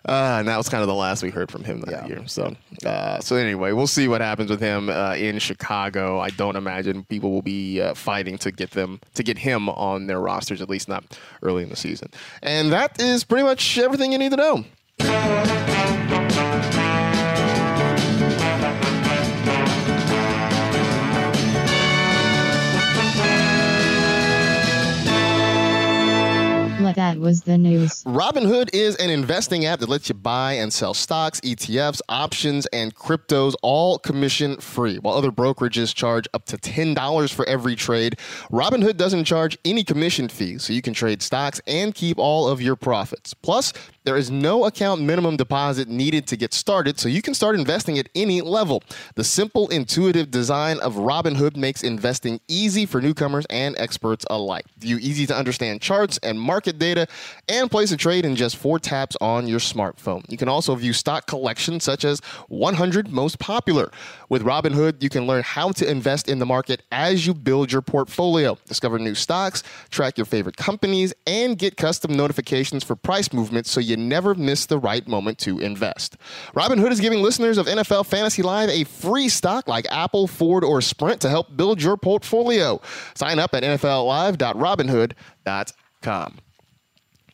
Uh, 0.08 0.38
and 0.40 0.48
that 0.48 0.58
was 0.58 0.68
kind 0.68 0.82
of 0.82 0.88
the 0.88 0.96
last 0.96 1.22
we 1.22 1.30
heard 1.30 1.52
from 1.52 1.64
him 1.64 1.82
that 1.82 1.92
Yeah. 1.92 2.08
year. 2.08 2.22
So, 2.28 2.56
uh, 2.86 3.20
so 3.20 3.36
anyway, 3.36 3.72
we'll 3.72 3.86
see 3.88 4.08
what 4.08 4.20
happens 4.22 4.50
with 4.50 4.60
him 4.60 4.90
uh, 4.90 5.14
in 5.16 5.38
Chicago. 5.40 6.20
I 6.20 6.30
don't 6.32 6.56
imagine 6.56 7.04
people 7.04 7.32
will 7.32 7.44
be 7.44 7.80
uh, 7.82 7.94
fighting 7.94 8.38
to 8.40 8.52
get 8.52 8.72
them 8.72 9.00
to 9.14 9.22
get 9.24 9.38
him 9.38 9.70
on 9.70 10.08
their 10.08 10.20
rosters, 10.20 10.62
at 10.62 10.70
least 10.70 10.90
not 10.90 11.04
early 11.44 11.62
in 11.64 11.70
the 11.70 11.76
season. 11.76 12.10
And 12.42 12.72
that 12.72 13.00
is 13.00 13.24
pretty 13.24 13.44
much 13.44 13.78
everything 13.78 14.12
you 14.12 14.18
need 14.18 14.32
to 14.32 14.38
know. 14.38 14.66
Like 26.92 27.16
that. 27.16 27.18
was 27.18 27.42
the 27.42 27.58
news. 27.58 28.04
Robinhood 28.04 28.70
is 28.74 28.96
an 28.98 29.10
investing 29.10 29.66
app 29.66 29.80
that 29.80 29.90
lets 29.90 30.10
you 30.10 30.16
buy 30.16 30.54
and 30.54 30.72
sell 30.72 30.94
stocks, 30.94 31.40
ETFs, 31.42 32.02
options, 32.10 32.66
and 32.68 32.94
cryptos, 32.96 33.54
all 33.62 33.98
commission 34.00 34.58
free. 34.58 34.98
While 34.98 35.16
other 35.16 35.32
brokerages 35.32 35.94
charge 35.94 36.28
up 36.34 36.46
to 36.46 36.58
$10 36.58 37.34
for 37.34 37.48
every 37.48 37.76
trade, 37.76 38.18
Robinhood 38.52 38.98
doesn't 38.98 39.26
charge 39.26 39.58
any 39.66 39.84
commission 39.84 40.28
fee, 40.28 40.58
so 40.58 40.74
you 40.74 40.82
can 40.82 40.94
trade 40.94 41.22
stocks 41.22 41.62
and 41.68 41.94
keep 41.96 42.18
all 42.18 42.48
of 42.48 42.62
your 42.62 42.76
profits. 42.76 43.34
Plus, 43.34 43.74
there 44.04 44.18
is 44.18 44.32
no 44.32 44.66
account 44.66 45.02
minimum 45.02 45.38
deposit 45.38 45.88
needed 45.88 46.26
to 46.28 46.36
get 46.36 46.54
started, 46.54 47.00
so 47.00 47.08
you 47.08 47.22
can 47.22 47.36
start 47.36 47.56
investing 47.56 48.00
at 48.00 48.10
any 48.16 48.42
level. 48.42 48.82
The 49.16 49.24
simple, 49.24 49.68
intuitive 49.70 50.32
design 50.32 50.80
of 50.80 50.96
Robinhood 50.96 51.56
makes 51.56 51.84
investing 51.84 52.40
easy 52.48 52.88
for 52.88 53.00
newcomers 53.00 53.46
and 53.52 53.76
experts 53.78 54.26
alike. 54.30 54.66
View 54.80 54.98
easy 54.98 55.28
to 55.28 55.36
understand 55.36 55.82
charts 55.82 56.18
and 56.24 56.40
market 56.40 56.80
data, 56.80 57.06
and 57.48 57.70
place 57.70 57.92
a 57.92 57.98
trade 57.98 58.26
in 58.26 58.36
just 58.36 58.56
four 58.56 58.80
taps 58.80 59.16
on 59.22 59.48
your 59.48 59.60
smartphone. 59.60 60.24
You 60.30 60.38
can 60.38 60.50
also 60.50 60.74
view 60.74 60.94
stock 60.94 61.28
collections 61.28 61.84
such 61.84 62.04
as 62.04 62.22
100 62.48 63.12
most 63.12 63.38
popular. 63.38 63.92
With 64.30 64.44
Robinhood, 64.44 65.04
you 65.04 65.10
can 65.10 65.28
learn 65.28 65.44
how 65.44 65.72
to 65.74 65.90
invest 65.90 66.28
in 66.28 66.40
the 66.40 66.46
market 66.46 66.82
as 66.92 67.28
you 67.28 67.36
build 67.36 67.72
your 67.72 67.82
portfolio, 67.82 68.58
discover 68.66 68.98
new 68.98 69.14
stocks, 69.14 69.62
track 69.92 70.18
your 70.18 70.26
favorite 70.26 70.58
companies, 70.58 71.14
and 71.28 71.58
get 71.58 71.78
custom 71.78 72.14
notifications 72.14 72.84
for 72.84 72.96
price 72.96 73.32
movements 73.32 73.70
so 73.70 73.80
you 73.80 73.91
never 73.98 74.36
miss 74.36 74.66
the 74.66 74.78
right 74.78 75.08
moment 75.08 75.38
to 75.40 75.60
invest. 75.60 76.18
Robinhood 76.56 76.92
is 76.92 77.00
giving 77.00 77.22
listeners 77.22 77.58
of 77.58 77.68
NFL 77.68 78.06
Fantasy 78.06 78.42
Live 78.42 78.70
a 78.70 78.84
free 78.84 79.30
stock 79.30 79.68
like 79.68 79.86
Apple, 79.92 80.28
Ford, 80.28 80.64
or 80.64 80.82
Sprint 80.82 81.22
to 81.22 81.30
help 81.30 81.56
build 81.56 81.82
your 81.82 81.98
portfolio. 81.98 82.82
Sign 83.14 83.40
up 83.40 83.54
at 83.54 83.64
nfllive.robinhood.com. 83.64 86.38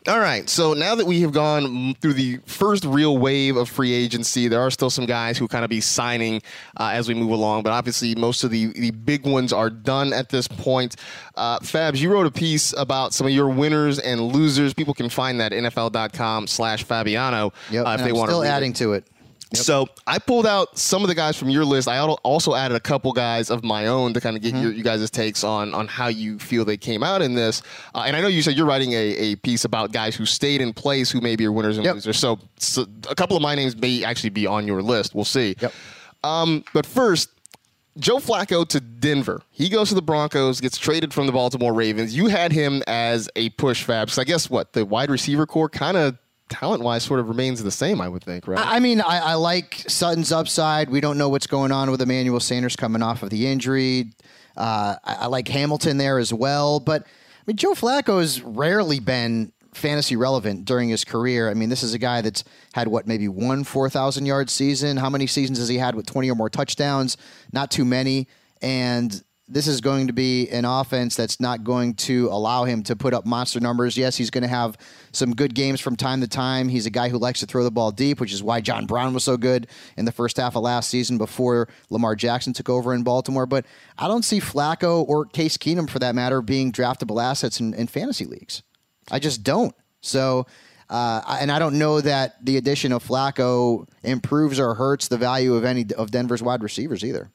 All 0.08 0.20
right. 0.20 0.48
So 0.50 0.74
now 0.74 0.96
that 0.96 1.06
we 1.06 1.20
have 1.22 1.34
gone 1.34 1.94
through 1.96 2.14
the 2.14 2.40
first 2.46 2.86
real 2.86 3.18
wave 3.18 3.58
of 3.58 3.68
free 3.68 3.92
agency, 3.94 4.48
there 4.48 4.62
are 4.62 4.72
still 4.72 4.90
some 4.90 5.06
guys 5.06 5.38
who 5.38 5.50
kind 5.50 5.66
of 5.66 5.70
be 5.70 5.82
signing 5.82 6.42
uh, 6.80 6.92
as 6.94 7.10
we 7.10 7.14
move 7.14 7.32
along. 7.32 7.64
But 7.64 7.74
obviously, 7.74 8.16
most 8.16 8.46
of 8.46 8.50
the, 8.52 8.68
the 8.68 8.92
big 8.92 9.26
ones 9.26 9.52
are 9.52 9.70
done 9.70 10.14
at 10.14 10.30
this 10.30 10.48
point. 10.48 10.96
Uh, 11.36 11.60
Fabs, 11.60 11.98
you 11.98 12.10
wrote 12.10 12.26
a 12.26 12.32
piece 12.32 12.74
about 12.78 13.14
some 13.14 13.28
of 13.28 13.34
your 13.34 13.50
winners 13.50 14.00
and 14.00 14.22
losers. 14.22 14.74
People 14.74 14.94
can 14.94 15.10
find 15.10 15.42
that 15.42 15.52
at 15.52 15.62
NFL.com 15.74 16.48
slash 16.48 16.84
Fabiano 16.86 17.52
Yep. 17.70 17.86
uh, 17.86 17.90
if 18.00 18.04
they 18.06 18.10
I'm 18.12 18.16
want 18.16 18.30
still 18.30 18.44
to. 18.44 18.48
adding 18.48 18.72
to 18.74 18.94
it. 18.94 19.06
So 19.54 19.88
I 20.06 20.20
pulled 20.20 20.46
out 20.46 20.78
some 20.78 21.04
of 21.04 21.08
the 21.08 21.16
guys 21.16 21.38
from 21.38 21.50
your 21.50 21.64
list. 21.64 21.88
I 21.88 22.00
also 22.00 22.54
added 22.54 22.76
a 22.76 22.80
couple 22.82 23.14
guys 23.14 23.50
of 23.50 23.64
my 23.64 23.88
own 23.88 24.14
to 24.14 24.20
kind 24.22 24.36
of 24.36 24.42
get 24.44 24.54
Mm-hmm. 24.54 24.64
your, 24.64 24.74
you 24.74 24.84
guys' 24.84 25.10
takes 25.10 25.44
on 25.44 25.74
on 25.74 25.88
how 25.88 26.08
you 26.08 26.38
feel 26.38 26.66
they 26.66 26.76
came 26.78 27.02
out 27.02 27.22
in 27.22 27.34
this. 27.34 27.62
Uh, 27.96 28.04
and 28.06 28.16
I 28.16 28.22
know 28.22 28.28
you 28.28 28.42
said 28.42 28.56
you're 28.56 28.66
writing 28.66 28.92
a, 28.92 28.96
a 29.18 29.36
piece 29.38 29.64
about 29.64 29.92
guys 29.94 30.16
who 30.16 30.26
stayed 30.26 30.60
in 30.62 30.74
place 30.74 31.10
who 31.12 31.22
maybe 31.22 31.46
are 31.46 31.52
winners 31.52 31.78
and 31.78 31.86
Yep. 31.86 31.96
losers. 31.96 32.20
So, 32.20 32.40
so 32.58 32.86
a 33.10 33.16
couple 33.16 33.36
of 33.38 33.42
my 33.42 33.56
names 33.56 33.76
may 33.78 34.04
actually 34.04 34.32
be 34.32 34.46
on 34.46 34.68
your 34.68 34.82
list. 34.82 35.16
We'll 35.16 35.24
see. 35.26 35.56
Yep. 35.62 35.74
Um, 36.24 36.64
but 36.74 36.86
first, 36.86 37.30
Joe 37.98 38.18
Flacco 38.18 38.68
to 38.68 38.80
Denver. 38.80 39.42
He 39.50 39.70
goes 39.70 39.90
to 39.90 39.96
the 39.96 40.02
Broncos, 40.04 40.62
gets 40.62 40.78
traded 40.78 41.14
from 41.14 41.26
the 41.26 41.32
Baltimore 41.32 41.74
Ravens. 41.74 42.16
You 42.16 42.28
had 42.28 42.52
him 42.52 42.84
as 42.86 43.30
a 43.36 43.50
push 43.52 43.84
fab. 43.84 44.10
So 44.12 44.22
I 44.22 44.26
guess 44.26 44.50
what 44.50 44.74
the 44.74 44.86
wide 44.86 45.10
receiver 45.10 45.46
corps 45.48 45.70
kind 45.70 45.98
of 45.98 46.18
talent 46.50 46.84
wise 46.84 47.04
sort 47.04 47.20
of 47.20 47.30
remains 47.30 47.64
the 47.64 47.72
same. 47.72 48.02
I 48.02 48.10
would 48.10 48.24
think, 48.24 48.48
right? 48.48 48.60
I 48.66 48.80
mean, 48.80 49.02
I, 49.02 49.20
I 49.20 49.34
like 49.36 49.84
Sutton's 49.88 50.32
upside. 50.32 50.90
We 50.90 51.02
don't 51.02 51.18
know 51.18 51.30
what's 51.30 51.48
going 51.48 51.72
on 51.72 51.92
with 51.92 52.02
Emmanuel 52.02 52.40
Sanders 52.40 52.76
coming 52.76 53.02
off 53.02 53.24
of 53.24 53.30
the 53.30 53.48
injury. 53.48 54.12
Uh, 54.56 54.96
I, 55.04 55.14
I 55.16 55.26
like 55.28 55.48
Hamilton 55.48 55.98
there 55.98 56.20
as 56.20 56.34
well. 56.34 56.80
But 56.80 57.04
I 57.04 57.08
mean, 57.46 57.58
Joe 57.58 57.74
Flacco 57.74 58.20
has 58.20 58.42
rarely 58.42 59.00
been 59.00 59.52
fantasy 59.74 60.16
relevant 60.16 60.66
during 60.66 60.90
his 60.90 61.06
career. 61.06 61.50
I 61.50 61.54
mean, 61.54 61.70
this 61.70 61.84
is 61.84 61.94
a 61.94 62.00
guy 62.00 62.22
that's 62.22 62.44
had 62.74 62.88
what 62.88 63.08
maybe 63.08 63.28
one 63.28 63.64
four 63.64 63.90
thousand 63.90 64.26
yard 64.26 64.50
season. 64.50 64.98
How 64.98 65.10
many 65.10 65.28
seasons 65.28 65.60
has 65.60 65.68
he 65.68 65.78
had 65.78 65.96
with 65.96 66.06
twenty 66.06 66.30
or 66.32 66.36
more 66.36 66.50
touchdowns? 66.50 67.18
Not 67.52 67.72
too 67.72 67.86
many. 67.86 68.28
And 68.62 69.24
this 69.50 69.68
is 69.68 69.80
going 69.80 70.08
to 70.08 70.14
be 70.14 70.50
an 70.50 70.66
offense 70.66 71.16
that's 71.16 71.40
not 71.40 71.64
going 71.64 71.94
to 71.94 72.28
allow 72.28 72.66
him 72.66 72.84
to 72.84 72.96
put 72.98 73.14
up 73.14 73.26
monster 73.26 73.62
numbers. 73.62 73.98
Yes, 73.98 74.18
he's 74.18 74.30
going 74.30 74.42
to 74.42 74.48
have 74.50 74.78
some 75.14 75.34
good 75.34 75.56
games 75.56 75.80
from 75.80 75.96
time 75.96 76.20
to 76.20 76.28
time. 76.28 76.68
He's 76.68 76.86
a 76.86 76.90
guy 76.90 77.08
who 77.08 77.18
likes 77.18 77.40
to 77.40 77.46
throw 77.46 77.64
the 77.64 77.72
ball 77.72 77.92
deep, 77.92 78.20
which 78.20 78.34
is 78.34 78.44
why 78.44 78.60
John 78.60 78.86
Brown 78.86 79.14
was 79.14 79.24
so 79.24 79.38
good 79.38 79.68
in 79.96 80.04
the 80.04 80.12
first 80.12 80.36
half 80.36 80.58
of 80.58 80.64
last 80.64 80.90
season 80.90 81.18
before 81.18 81.70
Lamar 81.90 82.16
Jackson 82.16 82.52
took 82.52 82.68
over 82.68 82.94
in 82.94 83.04
Baltimore. 83.04 83.46
But 83.46 83.66
I 83.98 84.10
don't 84.10 84.26
see 84.26 84.42
Flacco 84.42 85.08
or 85.08 85.26
Case 85.26 85.56
Keenum, 85.58 85.90
for 85.90 86.00
that 86.00 86.14
matter, 86.14 86.42
being 86.42 86.74
draftable 86.74 87.24
assets 87.24 87.62
in, 87.62 87.74
in 87.74 87.88
fantasy 87.88 88.26
leagues. 88.26 88.64
I 89.10 89.20
just 89.20 89.44
don't. 89.44 89.74
So, 90.02 90.46
uh, 90.90 91.38
and 91.40 91.52
I 91.54 91.60
don't 91.60 91.80
know 91.80 92.02
that 92.02 92.44
the 92.44 92.58
addition 92.58 92.92
of 92.92 93.02
Flacco 93.02 93.88
improves 94.04 94.60
or 94.60 94.74
hurts 94.74 95.08
the 95.08 95.18
value 95.18 95.56
of 95.56 95.64
any 95.64 95.86
of 95.98 96.12
Denver's 96.12 96.44
wide 96.44 96.64
receivers 96.64 97.06
either. 97.06 97.32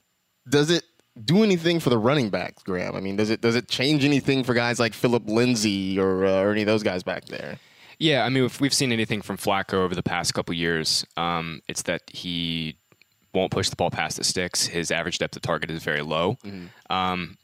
does 0.47 0.71
it 0.71 0.85
do 1.25 1.43
anything 1.43 1.81
for 1.81 1.91
the 1.91 1.99
running 1.99 2.31
backs, 2.31 2.63
Graham? 2.63 2.95
I 2.97 3.01
mean, 3.01 3.17
does 3.17 3.31
it 3.31 3.41
does 3.41 3.57
it 3.57 3.69
change 3.69 4.05
anything 4.05 4.45
for 4.45 4.55
guys 4.55 4.79
like 4.81 4.95
Philip 4.95 5.25
Lindsay 5.29 5.99
or 5.99 6.25
uh, 6.25 6.41
or 6.43 6.53
any 6.53 6.63
of 6.63 6.67
those 6.67 6.83
guys 6.83 7.03
back 7.03 7.27
there? 7.27 7.59
Yeah, 7.99 8.25
I 8.25 8.31
mean, 8.31 8.45
if 8.45 8.61
we've 8.61 8.75
seen 8.75 8.91
anything 8.93 9.23
from 9.23 9.37
Flacco 9.37 9.75
over 9.75 9.95
the 9.95 10.03
past 10.03 10.35
couple 10.35 10.55
years, 10.55 11.05
um, 11.17 11.61
it's 11.69 11.83
that 11.83 12.03
he 12.11 12.77
won't 13.33 13.53
push 13.53 13.69
the 13.71 13.77
ball 13.77 13.91
past 13.91 14.17
the 14.17 14.25
sticks. 14.25 14.67
His 14.67 14.91
average 14.91 15.19
depth 15.19 15.37
of 15.37 15.43
target 15.43 15.71
is 15.71 15.83
very 15.85 16.03
low. 16.03 16.37
Um, 16.91 17.37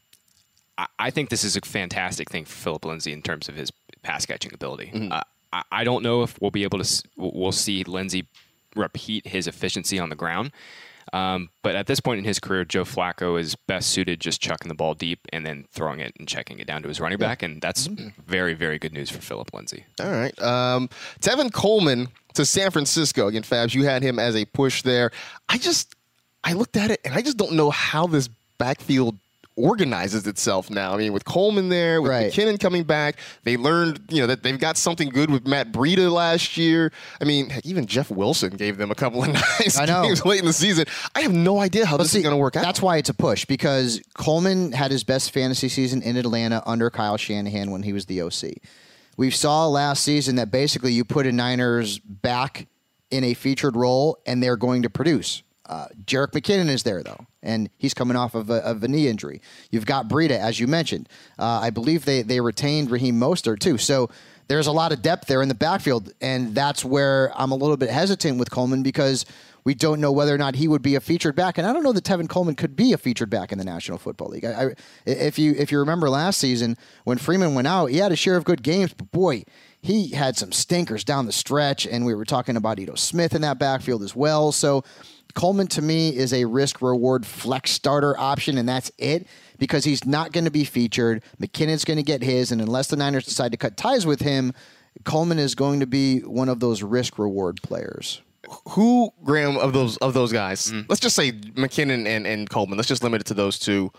I, 0.77 0.87
I 0.97 1.09
think 1.11 1.29
this 1.29 1.43
is 1.43 1.55
a 1.55 1.61
fantastic 1.61 2.29
thing 2.29 2.45
for 2.45 2.55
Philip 2.55 2.85
Lindsay 2.85 3.13
in 3.13 3.21
terms 3.21 3.47
of 3.47 3.55
his 3.55 3.71
pass 4.03 4.25
catching 4.25 4.53
ability. 4.53 4.91
Uh, 5.11 5.21
I, 5.53 5.63
I 5.71 5.83
don't 5.83 6.03
know 6.03 6.23
if 6.23 6.39
we'll 6.41 6.51
be 6.51 6.63
able 6.63 6.79
to 6.79 6.83
s- 6.83 7.03
we'll 7.15 7.51
see 7.53 7.83
Lindsay 7.85 8.27
repeat 8.75 9.27
his 9.27 9.47
efficiency 9.47 9.97
on 9.97 10.09
the 10.09 10.15
ground. 10.15 10.51
Um, 11.13 11.49
but 11.63 11.75
at 11.75 11.87
this 11.87 11.99
point 11.99 12.19
in 12.19 12.25
his 12.25 12.39
career, 12.39 12.65
Joe 12.65 12.83
Flacco 12.83 13.39
is 13.39 13.55
best 13.67 13.89
suited 13.89 14.19
just 14.19 14.41
chucking 14.41 14.69
the 14.69 14.75
ball 14.75 14.93
deep 14.93 15.19
and 15.31 15.45
then 15.45 15.65
throwing 15.71 15.99
it 15.99 16.13
and 16.19 16.27
checking 16.27 16.59
it 16.59 16.67
down 16.67 16.81
to 16.83 16.87
his 16.87 16.99
running 16.99 17.17
back, 17.17 17.43
and 17.43 17.61
that's 17.61 17.87
very, 17.87 18.53
very 18.53 18.77
good 18.79 18.93
news 18.93 19.09
for 19.09 19.19
Philip 19.19 19.53
Lindsay. 19.53 19.85
All 19.99 20.11
right, 20.11 20.39
um, 20.41 20.89
Tevin 21.19 21.51
Coleman 21.51 22.09
to 22.35 22.45
San 22.45 22.71
Francisco 22.71 23.27
again. 23.27 23.43
Fabs, 23.43 23.73
you 23.73 23.83
had 23.83 24.01
him 24.01 24.19
as 24.19 24.35
a 24.35 24.45
push 24.45 24.81
there. 24.81 25.11
I 25.47 25.57
just 25.57 25.95
I 26.43 26.53
looked 26.53 26.77
at 26.77 26.91
it 26.91 27.01
and 27.03 27.13
I 27.13 27.21
just 27.21 27.37
don't 27.37 27.53
know 27.53 27.69
how 27.69 28.07
this 28.07 28.29
backfield 28.57 29.17
organizes 29.59 30.25
itself 30.25 30.69
now. 30.69 30.93
I 30.93 30.97
mean, 30.97 31.13
with 31.13 31.25
Coleman 31.25 31.69
there, 31.69 32.01
with 32.01 32.09
Right. 32.11 32.31
McKinnon 32.31 32.59
coming 32.59 32.83
back, 32.83 33.17
they 33.43 33.57
learned 33.57 33.99
you 34.09 34.21
know 34.21 34.27
that 34.27 34.43
they've 34.43 34.59
got 34.59 34.77
something 34.77 35.09
good 35.09 35.29
with 35.29 35.45
Matt 35.47 35.71
Breida 35.71 36.11
last 36.11 36.57
year. 36.57 36.91
I 37.21 37.25
mean, 37.25 37.49
heck, 37.49 37.65
even 37.65 37.85
Jeff 37.85 38.09
Wilson 38.09 38.51
gave 38.55 38.77
them 38.77 38.91
a 38.91 38.95
couple 38.95 39.21
of 39.23 39.29
nice 39.33 39.77
I 39.77 39.85
know. 39.85 40.03
games 40.03 40.25
late 40.25 40.39
in 40.39 40.45
the 40.45 40.53
season. 40.53 40.85
I 41.15 41.21
have 41.21 41.33
no 41.33 41.59
idea 41.59 41.85
how 41.85 41.97
this 41.97 42.11
see, 42.11 42.19
is 42.19 42.23
going 42.23 42.33
to 42.33 42.37
work 42.41 42.55
out. 42.55 42.63
That's 42.63 42.81
why 42.81 42.97
it's 42.97 43.09
a 43.09 43.13
push 43.13 43.45
because 43.45 44.01
Coleman 44.15 44.71
had 44.71 44.91
his 44.91 45.03
best 45.03 45.31
fantasy 45.31 45.69
season 45.69 46.01
in 46.01 46.15
Atlanta 46.17 46.63
under 46.65 46.89
Kyle 46.89 47.17
Shanahan 47.17 47.71
when 47.71 47.83
he 47.83 47.93
was 47.93 48.05
the 48.05 48.21
OC. 48.21 48.53
We 49.17 49.29
saw 49.31 49.67
last 49.67 50.03
season 50.03 50.37
that 50.37 50.49
basically 50.49 50.93
you 50.93 51.03
put 51.03 51.25
a 51.27 51.31
Niners 51.33 51.99
back 51.99 52.67
in 53.11 53.23
a 53.25 53.33
featured 53.33 53.75
role 53.75 54.17
and 54.25 54.41
they're 54.41 54.55
going 54.55 54.83
to 54.83 54.89
produce. 54.89 55.43
Uh, 55.69 55.85
Jerick 56.03 56.31
McKinnon 56.31 56.67
is 56.67 56.81
there 56.81 57.03
though, 57.03 57.27
and 57.43 57.69
he's 57.77 57.93
coming 57.93 58.17
off 58.17 58.33
of 58.33 58.49
a, 58.49 58.55
of 58.65 58.83
a 58.83 58.87
knee 58.87 59.07
injury. 59.07 59.39
You've 59.69 59.85
got 59.85 60.07
Breida, 60.09 60.31
as 60.31 60.59
you 60.59 60.65
mentioned. 60.65 61.07
Uh, 61.37 61.59
I 61.61 61.69
believe 61.69 62.05
they 62.05 62.23
they 62.23 62.41
retained 62.41 62.89
Raheem 62.89 63.19
Mostert 63.19 63.59
too. 63.59 63.77
So 63.77 64.09
there's 64.47 64.65
a 64.65 64.71
lot 64.71 64.91
of 64.91 65.03
depth 65.03 65.27
there 65.27 65.43
in 65.43 65.47
the 65.47 65.53
backfield, 65.53 66.11
and 66.21 66.55
that's 66.55 66.83
where 66.83 67.31
I'm 67.35 67.51
a 67.51 67.55
little 67.55 67.77
bit 67.77 67.91
hesitant 67.91 68.39
with 68.39 68.49
Coleman 68.49 68.81
because 68.81 69.27
we 69.63 69.75
don't 69.75 70.01
know 70.01 70.11
whether 70.11 70.33
or 70.33 70.39
not 70.39 70.55
he 70.55 70.67
would 70.67 70.81
be 70.81 70.95
a 70.95 70.99
featured 70.99 71.35
back, 71.35 71.59
and 71.59 71.67
I 71.67 71.71
don't 71.71 71.83
know 71.83 71.93
that 71.93 72.03
Tevin 72.03 72.27
Coleman 72.27 72.55
could 72.55 72.75
be 72.75 72.91
a 72.91 72.97
featured 72.97 73.29
back 73.29 73.51
in 73.51 73.59
the 73.59 73.63
National 73.63 73.99
Football 73.99 74.29
League. 74.29 74.45
I, 74.45 74.63
I, 74.63 74.73
if 75.05 75.37
you 75.37 75.53
if 75.55 75.71
you 75.71 75.77
remember 75.77 76.09
last 76.09 76.39
season 76.39 76.77
when 77.03 77.19
Freeman 77.19 77.53
went 77.53 77.67
out, 77.67 77.91
he 77.91 77.97
had 77.97 78.11
a 78.11 78.15
share 78.15 78.37
of 78.37 78.43
good 78.43 78.63
games, 78.63 78.91
but 78.91 79.11
boy, 79.11 79.43
he 79.83 80.09
had 80.09 80.35
some 80.35 80.51
stinkers 80.51 81.03
down 81.03 81.27
the 81.27 81.31
stretch, 81.31 81.85
and 81.85 82.03
we 82.03 82.15
were 82.15 82.25
talking 82.25 82.55
about 82.55 82.79
Ito 82.79 82.95
Smith 82.95 83.35
in 83.35 83.41
that 83.43 83.59
backfield 83.59 84.01
as 84.01 84.15
well. 84.15 84.51
So 84.51 84.83
Coleman 85.35 85.67
to 85.67 85.81
me 85.81 86.09
is 86.15 86.33
a 86.33 86.45
risk 86.45 86.81
reward 86.81 87.25
flex 87.25 87.71
starter 87.71 88.17
option, 88.19 88.57
and 88.57 88.67
that's 88.67 88.91
it 88.97 89.27
because 89.57 89.83
he's 89.85 90.05
not 90.05 90.31
going 90.31 90.45
to 90.45 90.51
be 90.51 90.63
featured. 90.63 91.21
McKinnon's 91.39 91.85
going 91.85 91.97
to 91.97 92.03
get 92.03 92.21
his, 92.23 92.51
and 92.51 92.61
unless 92.61 92.87
the 92.87 92.95
Niners 92.95 93.25
decide 93.25 93.51
to 93.51 93.57
cut 93.57 93.77
ties 93.77 94.05
with 94.05 94.21
him, 94.21 94.53
Coleman 95.03 95.39
is 95.39 95.55
going 95.55 95.79
to 95.81 95.87
be 95.87 96.19
one 96.21 96.49
of 96.49 96.59
those 96.59 96.81
risk 96.83 97.19
reward 97.19 97.61
players. 97.61 98.21
who 98.69 99.11
Graham 99.23 99.57
of 99.57 99.73
those 99.73 99.97
of 99.97 100.13
those 100.13 100.31
guys? 100.31 100.71
Mm. 100.71 100.85
Let's 100.89 100.99
just 100.99 101.15
say 101.15 101.31
McKinnon 101.31 102.07
and, 102.07 102.25
and 102.25 102.49
Coleman. 102.49 102.77
Let's 102.77 102.89
just 102.89 103.03
limit 103.03 103.21
it 103.21 103.25
to 103.25 103.33
those 103.33 103.59
two. 103.59 103.91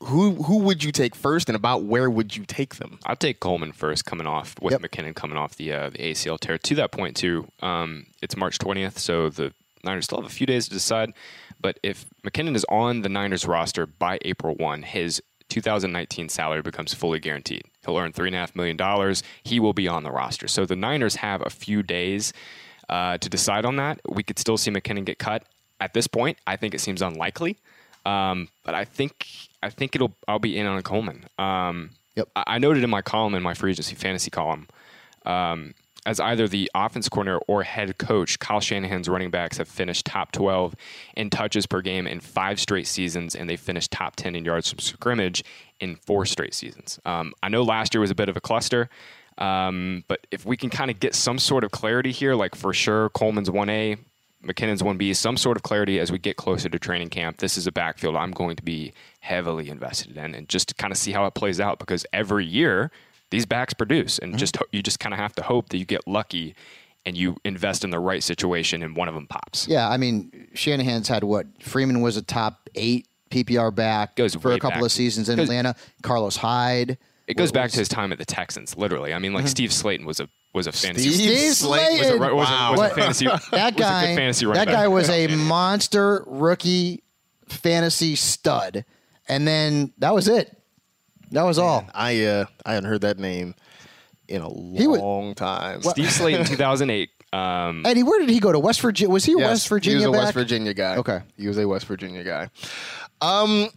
Who 0.00 0.42
who 0.42 0.58
would 0.58 0.84
you 0.84 0.92
take 0.92 1.14
first, 1.14 1.48
and 1.48 1.56
about 1.56 1.84
where 1.84 2.10
would 2.10 2.36
you 2.36 2.44
take 2.44 2.74
them? 2.76 2.98
I'll 3.06 3.16
take 3.16 3.40
Coleman 3.40 3.72
first, 3.72 4.04
coming 4.04 4.26
off 4.26 4.54
with 4.60 4.72
Yep. 4.72 4.82
McKinnon 4.82 5.14
coming 5.14 5.38
off 5.38 5.56
the 5.56 5.72
uh, 5.72 5.90
the 5.90 5.98
ACL 5.98 6.38
tear. 6.38 6.58
To 6.58 6.74
that 6.74 6.92
point, 6.92 7.16
too, 7.16 7.46
um, 7.62 8.06
it's 8.20 8.36
March 8.36 8.58
twentieth, 8.58 8.98
so 8.98 9.30
the 9.30 9.52
Niners 9.84 10.04
still 10.04 10.20
have 10.20 10.30
a 10.30 10.34
few 10.34 10.46
days 10.46 10.66
to 10.66 10.70
decide. 10.74 11.12
But 11.60 11.78
if 11.82 12.06
McKinnon 12.24 12.56
is 12.56 12.66
on 12.68 13.02
the 13.02 13.08
Niners 13.08 13.46
roster 13.46 13.86
by 13.86 14.18
April 14.24 14.54
one, 14.54 14.82
his 14.82 15.22
2019 15.48 16.28
salary 16.28 16.62
becomes 16.62 16.94
fully 16.94 17.20
guaranteed. 17.20 17.62
He'll 17.84 17.96
earn 17.96 18.12
$3.5 18.12 18.56
million. 18.56 19.14
He 19.42 19.60
will 19.60 19.72
be 19.72 19.86
on 19.86 20.02
the 20.02 20.10
roster. 20.10 20.48
So 20.48 20.66
the 20.66 20.76
Niners 20.76 21.16
have 21.16 21.42
a 21.44 21.50
few 21.50 21.82
days 21.82 22.32
uh, 22.88 23.18
to 23.18 23.28
decide 23.28 23.64
on 23.64 23.76
that. 23.76 24.00
We 24.08 24.22
could 24.22 24.38
still 24.38 24.56
see 24.56 24.70
McKinnon 24.70 25.04
get 25.04 25.18
cut. 25.18 25.44
At 25.80 25.92
this 25.94 26.06
point, 26.06 26.38
I 26.46 26.56
think 26.56 26.74
it 26.74 26.80
seems 26.80 27.02
unlikely. 27.02 27.58
Um, 28.06 28.48
but 28.64 28.74
I 28.74 28.84
think 28.84 29.26
I 29.62 29.70
think 29.70 29.94
it'll 29.94 30.14
I'll 30.28 30.38
be 30.38 30.58
in 30.58 30.66
on 30.66 30.82
Coleman. 30.82 31.24
Um, 31.38 31.90
Yep. 32.16 32.28
I, 32.36 32.44
I 32.46 32.58
noted 32.58 32.84
in 32.84 32.90
my 32.90 33.02
column 33.02 33.34
in 33.34 33.42
my 33.42 33.54
free 33.54 33.72
agency 33.72 33.94
fantasy 33.94 34.30
column 34.30 34.68
um, 35.26 35.74
as 36.06 36.20
either 36.20 36.46
the 36.46 36.70
offense 36.74 37.08
coordinator 37.08 37.40
or 37.48 37.62
head 37.62 37.98
coach, 37.98 38.38
Kyle 38.38 38.60
Shanahan's 38.60 39.08
running 39.08 39.30
backs 39.30 39.56
have 39.58 39.68
finished 39.68 40.04
top 40.04 40.32
12 40.32 40.74
in 41.16 41.30
touches 41.30 41.66
per 41.66 41.80
game 41.80 42.06
in 42.06 42.20
five 42.20 42.60
straight 42.60 42.86
seasons, 42.86 43.34
and 43.34 43.48
they 43.48 43.56
finished 43.56 43.90
top 43.90 44.16
10 44.16 44.36
in 44.36 44.44
yards 44.44 44.68
from 44.70 44.78
scrimmage 44.78 45.42
in 45.80 45.96
four 45.96 46.26
straight 46.26 46.54
seasons. 46.54 46.98
Um, 47.04 47.32
I 47.42 47.48
know 47.48 47.62
last 47.62 47.94
year 47.94 48.00
was 48.00 48.10
a 48.10 48.14
bit 48.14 48.28
of 48.28 48.36
a 48.36 48.40
cluster, 48.40 48.88
um, 49.38 50.04
but 50.06 50.26
if 50.30 50.44
we 50.44 50.56
can 50.56 50.70
kind 50.70 50.90
of 50.90 51.00
get 51.00 51.14
some 51.14 51.38
sort 51.38 51.64
of 51.64 51.70
clarity 51.70 52.12
here, 52.12 52.34
like 52.34 52.54
for 52.54 52.72
sure 52.72 53.08
Coleman's 53.10 53.50
1A, 53.50 53.98
McKinnon's 54.44 54.82
1B, 54.82 55.16
some 55.16 55.36
sort 55.36 55.56
of 55.56 55.62
clarity 55.62 55.98
as 55.98 56.12
we 56.12 56.18
get 56.18 56.36
closer 56.36 56.68
to 56.68 56.78
training 56.78 57.08
camp. 57.08 57.38
This 57.38 57.56
is 57.56 57.66
a 57.66 57.72
backfield 57.72 58.14
I'm 58.14 58.30
going 58.30 58.56
to 58.56 58.62
be 58.62 58.92
heavily 59.20 59.70
invested 59.70 60.16
in 60.16 60.34
and 60.34 60.48
just 60.48 60.68
to 60.68 60.74
kind 60.74 60.92
of 60.92 60.98
see 60.98 61.12
how 61.12 61.24
it 61.26 61.34
plays 61.34 61.60
out 61.60 61.78
because 61.78 62.04
every 62.12 62.44
year 62.44 62.90
these 63.30 63.46
backs 63.46 63.74
produce 63.74 64.18
and 64.18 64.32
mm-hmm. 64.32 64.38
just 64.38 64.56
you 64.72 64.82
just 64.82 65.00
kind 65.00 65.12
of 65.12 65.18
have 65.18 65.34
to 65.34 65.42
hope 65.42 65.70
that 65.70 65.78
you 65.78 65.84
get 65.84 66.06
lucky 66.06 66.54
and 67.06 67.16
you 67.16 67.36
invest 67.44 67.84
in 67.84 67.90
the 67.90 67.98
right 67.98 68.22
situation 68.22 68.82
and 68.82 68.96
one 68.96 69.08
of 69.08 69.14
them 69.14 69.26
pops. 69.26 69.68
Yeah, 69.68 69.88
I 69.88 69.96
mean 69.96 70.48
Shanahan's 70.54 71.08
had 71.08 71.24
what 71.24 71.46
Freeman 71.60 72.00
was 72.00 72.16
a 72.16 72.22
top 72.22 72.68
eight 72.74 73.08
PPR 73.30 73.74
back 73.74 74.16
Goes 74.16 74.34
for 74.34 74.52
a 74.52 74.58
couple 74.58 74.80
back. 74.80 74.86
of 74.86 74.92
seasons 74.92 75.28
in 75.28 75.36
Goes- 75.36 75.44
Atlanta. 75.44 75.74
Carlos 76.02 76.36
Hyde. 76.36 76.98
It 77.26 77.38
goes 77.38 77.52
back 77.52 77.70
to 77.70 77.78
his 77.78 77.88
time 77.88 78.12
at 78.12 78.18
the 78.18 78.26
Texans, 78.26 78.76
literally. 78.76 79.14
I 79.14 79.18
mean, 79.18 79.32
like 79.32 79.44
mm-hmm. 79.44 79.48
Steve 79.48 79.70
Slaton 79.70 80.04
was 80.04 80.20
a 80.20 80.28
was 80.52 80.66
a 80.66 80.72
fantasy 80.72 81.10
Steve 81.10 81.52
Slaton. 81.52 81.98
was 81.98 82.08
a, 82.08 82.34
was 82.34 82.50
a, 82.50 82.70
was 82.76 82.90
a 82.90 82.94
fantasy 82.94 83.26
That 83.50 83.76
guy. 83.76 84.14
fantasy 84.14 84.46
that 84.46 84.68
guy 84.68 84.88
was 84.88 85.08
a 85.08 85.26
monster 85.28 86.22
rookie 86.26 87.02
fantasy 87.48 88.14
stud, 88.14 88.84
and 89.28 89.46
then 89.48 89.92
that 89.98 90.14
was 90.14 90.28
it. 90.28 90.56
That 91.32 91.42
was 91.42 91.58
all. 91.58 91.86
I 91.94 92.24
uh, 92.24 92.44
I 92.64 92.74
hadn't 92.74 92.88
heard 92.88 93.00
that 93.02 93.18
name 93.18 93.54
in 94.28 94.42
a 94.42 94.48
He 94.78 94.86
wa- 94.86 94.96
long 94.98 95.34
time. 95.34 95.82
Steve 95.82 96.06
Slaton, 96.08 96.46
2008. 96.46 97.10
Um, 97.32 97.84
Eddie, 97.84 98.02
where 98.04 98.20
did 98.20 98.30
he 98.30 98.38
go 98.38 98.52
to? 98.52 98.58
West 98.60 98.80
Virginia? 98.80 99.12
Was 99.12 99.24
he 99.24 99.32
a 99.32 99.38
Yes, 99.38 99.48
West 99.50 99.68
Virginia 99.68 99.98
He 100.00 100.06
was 100.06 100.14
a 100.16 100.18
back? 100.18 100.24
West 100.26 100.34
Virginia 100.34 100.74
guy. 100.74 100.96
Okay. 100.98 101.20
He 101.36 101.48
was 101.48 101.58
a 101.58 101.66
West 101.66 101.86
Virginia 101.86 102.22
guy. 102.22 102.48
Um, 103.20 103.68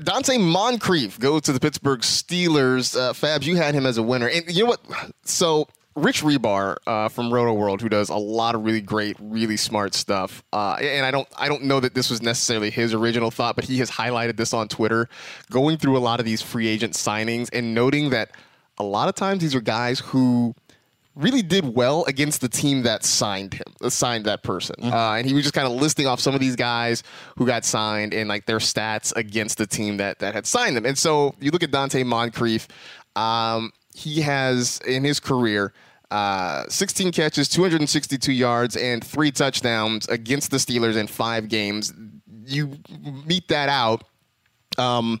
Donte 0.00 0.40
Moncrief 0.40 1.18
goes 1.20 1.42
to 1.42 1.52
the 1.52 1.60
Pittsburgh 1.60 2.00
Steelers. 2.00 2.98
Uh, 2.98 3.12
Fabs, 3.12 3.44
you 3.44 3.56
had 3.56 3.74
him 3.74 3.86
as 3.86 3.96
a 3.96 4.02
winner. 4.02 4.26
And 4.28 4.44
you 4.54 4.64
know 4.64 4.70
what? 4.70 4.80
So 5.24 5.68
Rich 5.96 6.22
Hribar 6.22 6.76
uh, 6.86 7.08
from 7.08 7.30
Rotoworld, 7.30 7.80
who 7.80 7.88
does 7.88 8.10
a 8.10 8.16
lot 8.16 8.54
of 8.54 8.64
really 8.64 8.82
great, 8.82 9.16
really 9.18 9.56
smart 9.56 9.94
stuff. 9.94 10.44
Uh, 10.52 10.74
and 10.74 11.06
I 11.06 11.10
don't, 11.10 11.26
I 11.38 11.48
don't 11.48 11.64
know 11.64 11.80
that 11.80 11.94
this 11.94 12.10
was 12.10 12.20
necessarily 12.20 12.68
his 12.68 12.92
original 12.92 13.30
thought, 13.30 13.56
but 13.56 13.64
he 13.64 13.78
has 13.78 13.90
highlighted 13.90 14.36
this 14.36 14.52
on 14.52 14.68
Twitter, 14.68 15.08
going 15.50 15.78
through 15.78 15.96
a 15.96 16.00
lot 16.00 16.20
of 16.20 16.26
these 16.26 16.42
free 16.42 16.68
agent 16.68 16.92
signings 16.92 17.48
and 17.50 17.74
noting 17.74 18.10
that 18.10 18.32
a 18.76 18.84
lot 18.84 19.08
of 19.08 19.14
times 19.14 19.40
these 19.40 19.54
are 19.54 19.60
guys 19.62 20.00
who 20.00 20.54
really 21.14 21.40
did 21.40 21.74
well 21.74 22.04
against 22.04 22.42
the 22.42 22.48
team 22.48 22.82
that 22.82 23.02
signed 23.02 23.54
him, 23.54 23.90
signed 23.90 24.26
that 24.26 24.42
person. 24.42 24.76
Uh, 24.82 25.14
and 25.14 25.26
he 25.26 25.32
was 25.32 25.44
just 25.44 25.54
kind 25.54 25.66
of 25.66 25.72
listing 25.72 26.06
off 26.06 26.20
some 26.20 26.34
of 26.34 26.40
these 26.40 26.56
guys 26.56 27.02
who 27.38 27.46
got 27.46 27.64
signed 27.64 28.12
and 28.12 28.28
like 28.28 28.44
their 28.44 28.58
stats 28.58 29.16
against 29.16 29.56
the 29.56 29.66
team 29.66 29.96
that 29.96 30.18
that 30.18 30.34
had 30.34 30.46
signed 30.46 30.76
them. 30.76 30.84
And 30.84 30.98
so 30.98 31.34
you 31.40 31.50
look 31.50 31.62
at 31.62 31.70
Donte 31.70 32.04
Moncrief, 32.04 32.68
um, 33.16 33.72
he 33.94 34.20
has 34.20 34.78
in 34.86 35.02
his 35.02 35.18
career. 35.18 35.72
Uh, 36.10 36.64
16 36.68 37.10
catches, 37.12 37.48
262 37.48 38.32
yards, 38.32 38.76
and 38.76 39.02
three 39.04 39.32
touchdowns 39.32 40.06
against 40.08 40.50
the 40.50 40.56
Steelers 40.56 40.96
in 40.96 41.06
five 41.06 41.48
games. 41.48 41.92
You 42.44 42.78
meet 43.24 43.48
that 43.48 43.68
out. 43.68 44.04
Um, 44.78 45.20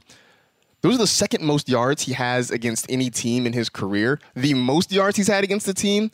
those 0.82 0.94
are 0.94 0.98
the 0.98 1.06
second 1.08 1.44
most 1.44 1.68
yards 1.68 2.02
he 2.02 2.12
has 2.12 2.52
against 2.52 2.86
any 2.88 3.10
team 3.10 3.46
in 3.46 3.52
his 3.52 3.68
career. 3.68 4.20
The 4.36 4.54
most 4.54 4.92
yards 4.92 5.16
he's 5.16 5.26
had 5.26 5.42
against 5.42 5.66
the 5.66 5.74
team. 5.74 6.12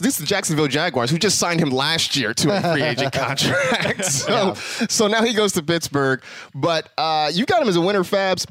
This 0.00 0.14
is 0.14 0.20
the 0.20 0.26
Jacksonville 0.26 0.66
Jaguars, 0.66 1.10
who 1.10 1.18
just 1.18 1.38
signed 1.38 1.60
him 1.60 1.68
last 1.70 2.16
year 2.16 2.32
to 2.34 2.56
a 2.56 2.60
free 2.72 2.82
agent 2.82 3.12
contract. 3.12 4.04
So, 4.10 4.54
so 4.54 5.06
now 5.06 5.22
he 5.22 5.34
goes 5.34 5.52
to 5.52 5.62
Pittsburgh. 5.62 6.22
But 6.54 6.88
uh, 6.98 7.30
you 7.32 7.44
got 7.44 7.62
him 7.62 7.68
as 7.68 7.76
a 7.76 7.80
winner, 7.80 8.02
Fabs. 8.02 8.46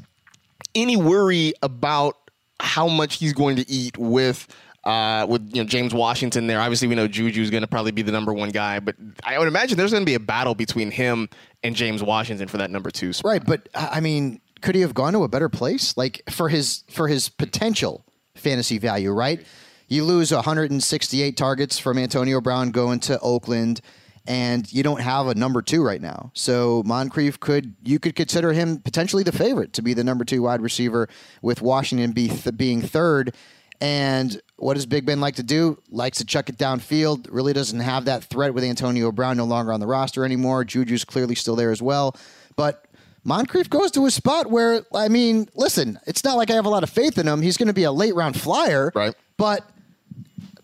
Any 0.74 0.96
worry 0.96 1.52
about 1.62 2.16
how 2.60 2.86
much 2.86 3.16
he's 3.16 3.32
going 3.32 3.56
to 3.56 3.68
eat 3.68 3.98
with 3.98 4.46
uh, 4.84 5.26
with 5.28 5.54
you 5.54 5.62
know 5.62 5.68
James 5.68 5.92
Washington 5.94 6.46
there? 6.46 6.60
Obviously, 6.60 6.88
we 6.88 6.94
know 6.94 7.08
Juju's 7.08 7.50
going 7.50 7.62
to 7.62 7.66
probably 7.66 7.92
be 7.92 8.02
the 8.02 8.12
number 8.12 8.32
one 8.32 8.50
guy, 8.50 8.80
but 8.80 8.96
I 9.24 9.38
would 9.38 9.48
imagine 9.48 9.76
there's 9.76 9.92
going 9.92 10.02
to 10.04 10.10
be 10.10 10.14
a 10.14 10.20
battle 10.20 10.54
between 10.54 10.90
him 10.90 11.28
and 11.62 11.74
James 11.74 12.02
Washington 12.02 12.48
for 12.48 12.58
that 12.58 12.70
number 12.70 12.90
two 12.90 13.12
spot. 13.12 13.30
Right, 13.30 13.44
but 13.44 13.68
I 13.74 13.88
I 13.94 14.00
mean, 14.00 14.40
could 14.60 14.74
he 14.74 14.80
have 14.80 14.94
gone 14.94 15.12
to 15.12 15.22
a 15.22 15.28
better 15.28 15.48
place? 15.48 15.96
Like 15.96 16.22
for 16.30 16.48
his 16.48 16.84
for 16.88 17.08
his 17.08 17.28
potential 17.28 18.04
fantasy 18.34 18.78
value, 18.78 19.10
right? 19.12 19.44
You 19.88 20.04
lose 20.04 20.32
168 20.32 21.36
targets 21.36 21.78
from 21.78 21.98
Antonio 21.98 22.40
Brown 22.40 22.70
going 22.70 23.00
to 23.00 23.18
Oakland, 23.18 23.80
and 24.26 24.72
you 24.72 24.84
don't 24.84 25.00
have 25.00 25.26
a 25.26 25.34
number 25.34 25.62
two 25.62 25.82
right 25.82 26.00
now. 26.00 26.30
So 26.34 26.82
Moncrief 26.86 27.40
could 27.40 27.74
you 27.82 27.98
could 27.98 28.14
consider 28.14 28.52
him 28.52 28.78
potentially 28.78 29.24
the 29.24 29.32
favorite 29.32 29.72
to 29.74 29.82
be 29.82 29.94
the 29.94 30.04
number 30.04 30.24
two 30.24 30.42
wide 30.42 30.62
receiver, 30.62 31.08
with 31.42 31.60
Washington 31.60 32.12
be 32.12 32.28
th- 32.28 32.56
being 32.56 32.82
third. 32.82 33.34
And 33.80 34.40
what 34.56 34.74
does 34.74 34.84
Big 34.84 35.06
Ben 35.06 35.20
like 35.20 35.36
to 35.36 35.42
do? 35.42 35.80
Likes 35.90 36.18
to 36.18 36.24
chuck 36.24 36.48
it 36.48 36.58
downfield. 36.58 37.28
Really 37.30 37.52
doesn't 37.52 37.80
have 37.80 38.04
that 38.04 38.24
threat 38.24 38.52
with 38.52 38.62
Antonio 38.62 39.10
Brown 39.10 39.36
no 39.36 39.44
longer 39.44 39.72
on 39.72 39.80
the 39.80 39.86
roster 39.86 40.24
anymore. 40.24 40.64
Juju's 40.64 41.04
clearly 41.04 41.34
still 41.34 41.56
there 41.56 41.70
as 41.70 41.80
well. 41.80 42.16
But 42.56 42.84
Moncrief 43.24 43.70
goes 43.70 43.90
to 43.92 44.06
a 44.06 44.10
spot 44.10 44.50
where, 44.50 44.82
I 44.94 45.08
mean, 45.08 45.48
listen, 45.54 45.98
it's 46.06 46.24
not 46.24 46.36
like 46.36 46.50
I 46.50 46.54
have 46.54 46.66
a 46.66 46.70
lot 46.70 46.82
of 46.82 46.90
faith 46.90 47.16
in 47.18 47.26
him. 47.26 47.40
He's 47.40 47.56
going 47.56 47.68
to 47.68 47.74
be 47.74 47.84
a 47.84 47.92
late 47.92 48.14
round 48.14 48.38
flyer. 48.38 48.92
Right. 48.94 49.14
But 49.36 49.68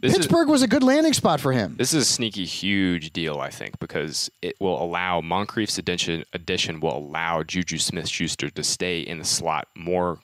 this 0.00 0.12
is- 0.12 0.18
Pittsburgh 0.18 0.48
was 0.48 0.62
a 0.62 0.68
good 0.68 0.82
landing 0.82 1.12
spot 1.12 1.40
for 1.40 1.52
him. 1.52 1.76
This 1.76 1.92
is 1.94 2.02
a 2.02 2.06
sneaky, 2.06 2.44
huge 2.44 3.12
deal, 3.12 3.38
I 3.40 3.50
think, 3.50 3.78
because 3.78 4.30
it 4.42 4.56
will 4.60 4.82
allow 4.82 5.20
Moncrief's 5.20 5.78
addition, 5.78 6.24
addition 6.32 6.80
will 6.80 6.96
allow 6.96 7.42
Juju 7.42 7.78
Smith 7.78 8.08
Schuster 8.08 8.50
to 8.50 8.62
stay 8.62 9.00
in 9.00 9.18
the 9.18 9.24
slot 9.24 9.68
more, 9.74 10.18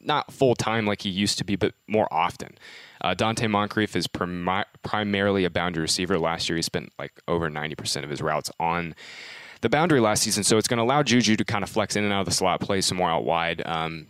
not 0.00 0.32
full 0.32 0.54
time 0.54 0.86
like 0.86 1.02
he 1.02 1.10
used 1.10 1.38
to 1.38 1.44
be, 1.44 1.56
but 1.56 1.74
more 1.86 2.08
often. 2.12 2.56
Uh, 3.00 3.14
Donte 3.14 3.48
Moncrief 3.48 3.94
is 3.94 4.06
primi- 4.08 4.64
primarily 4.82 5.44
a 5.44 5.50
boundary 5.50 5.82
receiver. 5.82 6.18
Last 6.18 6.48
year, 6.48 6.56
he 6.56 6.62
spent 6.62 6.92
like 6.98 7.12
over 7.28 7.48
90% 7.48 8.02
of 8.04 8.10
his 8.10 8.20
routes 8.20 8.50
on 8.58 8.94
the 9.60 9.68
boundary 9.68 10.00
last 10.00 10.22
season. 10.24 10.42
So 10.44 10.56
it's 10.58 10.66
going 10.68 10.78
to 10.78 10.82
allow 10.84 11.02
Juju 11.02 11.36
to 11.36 11.44
kind 11.44 11.62
of 11.62 11.70
flex 11.70 11.94
in 11.96 12.04
and 12.04 12.12
out 12.12 12.20
of 12.20 12.26
the 12.26 12.32
slot, 12.32 12.60
play 12.60 12.80
some 12.80 12.98
more 12.98 13.10
out 13.10 13.24
wide. 13.24 13.62
Um, 13.66 14.08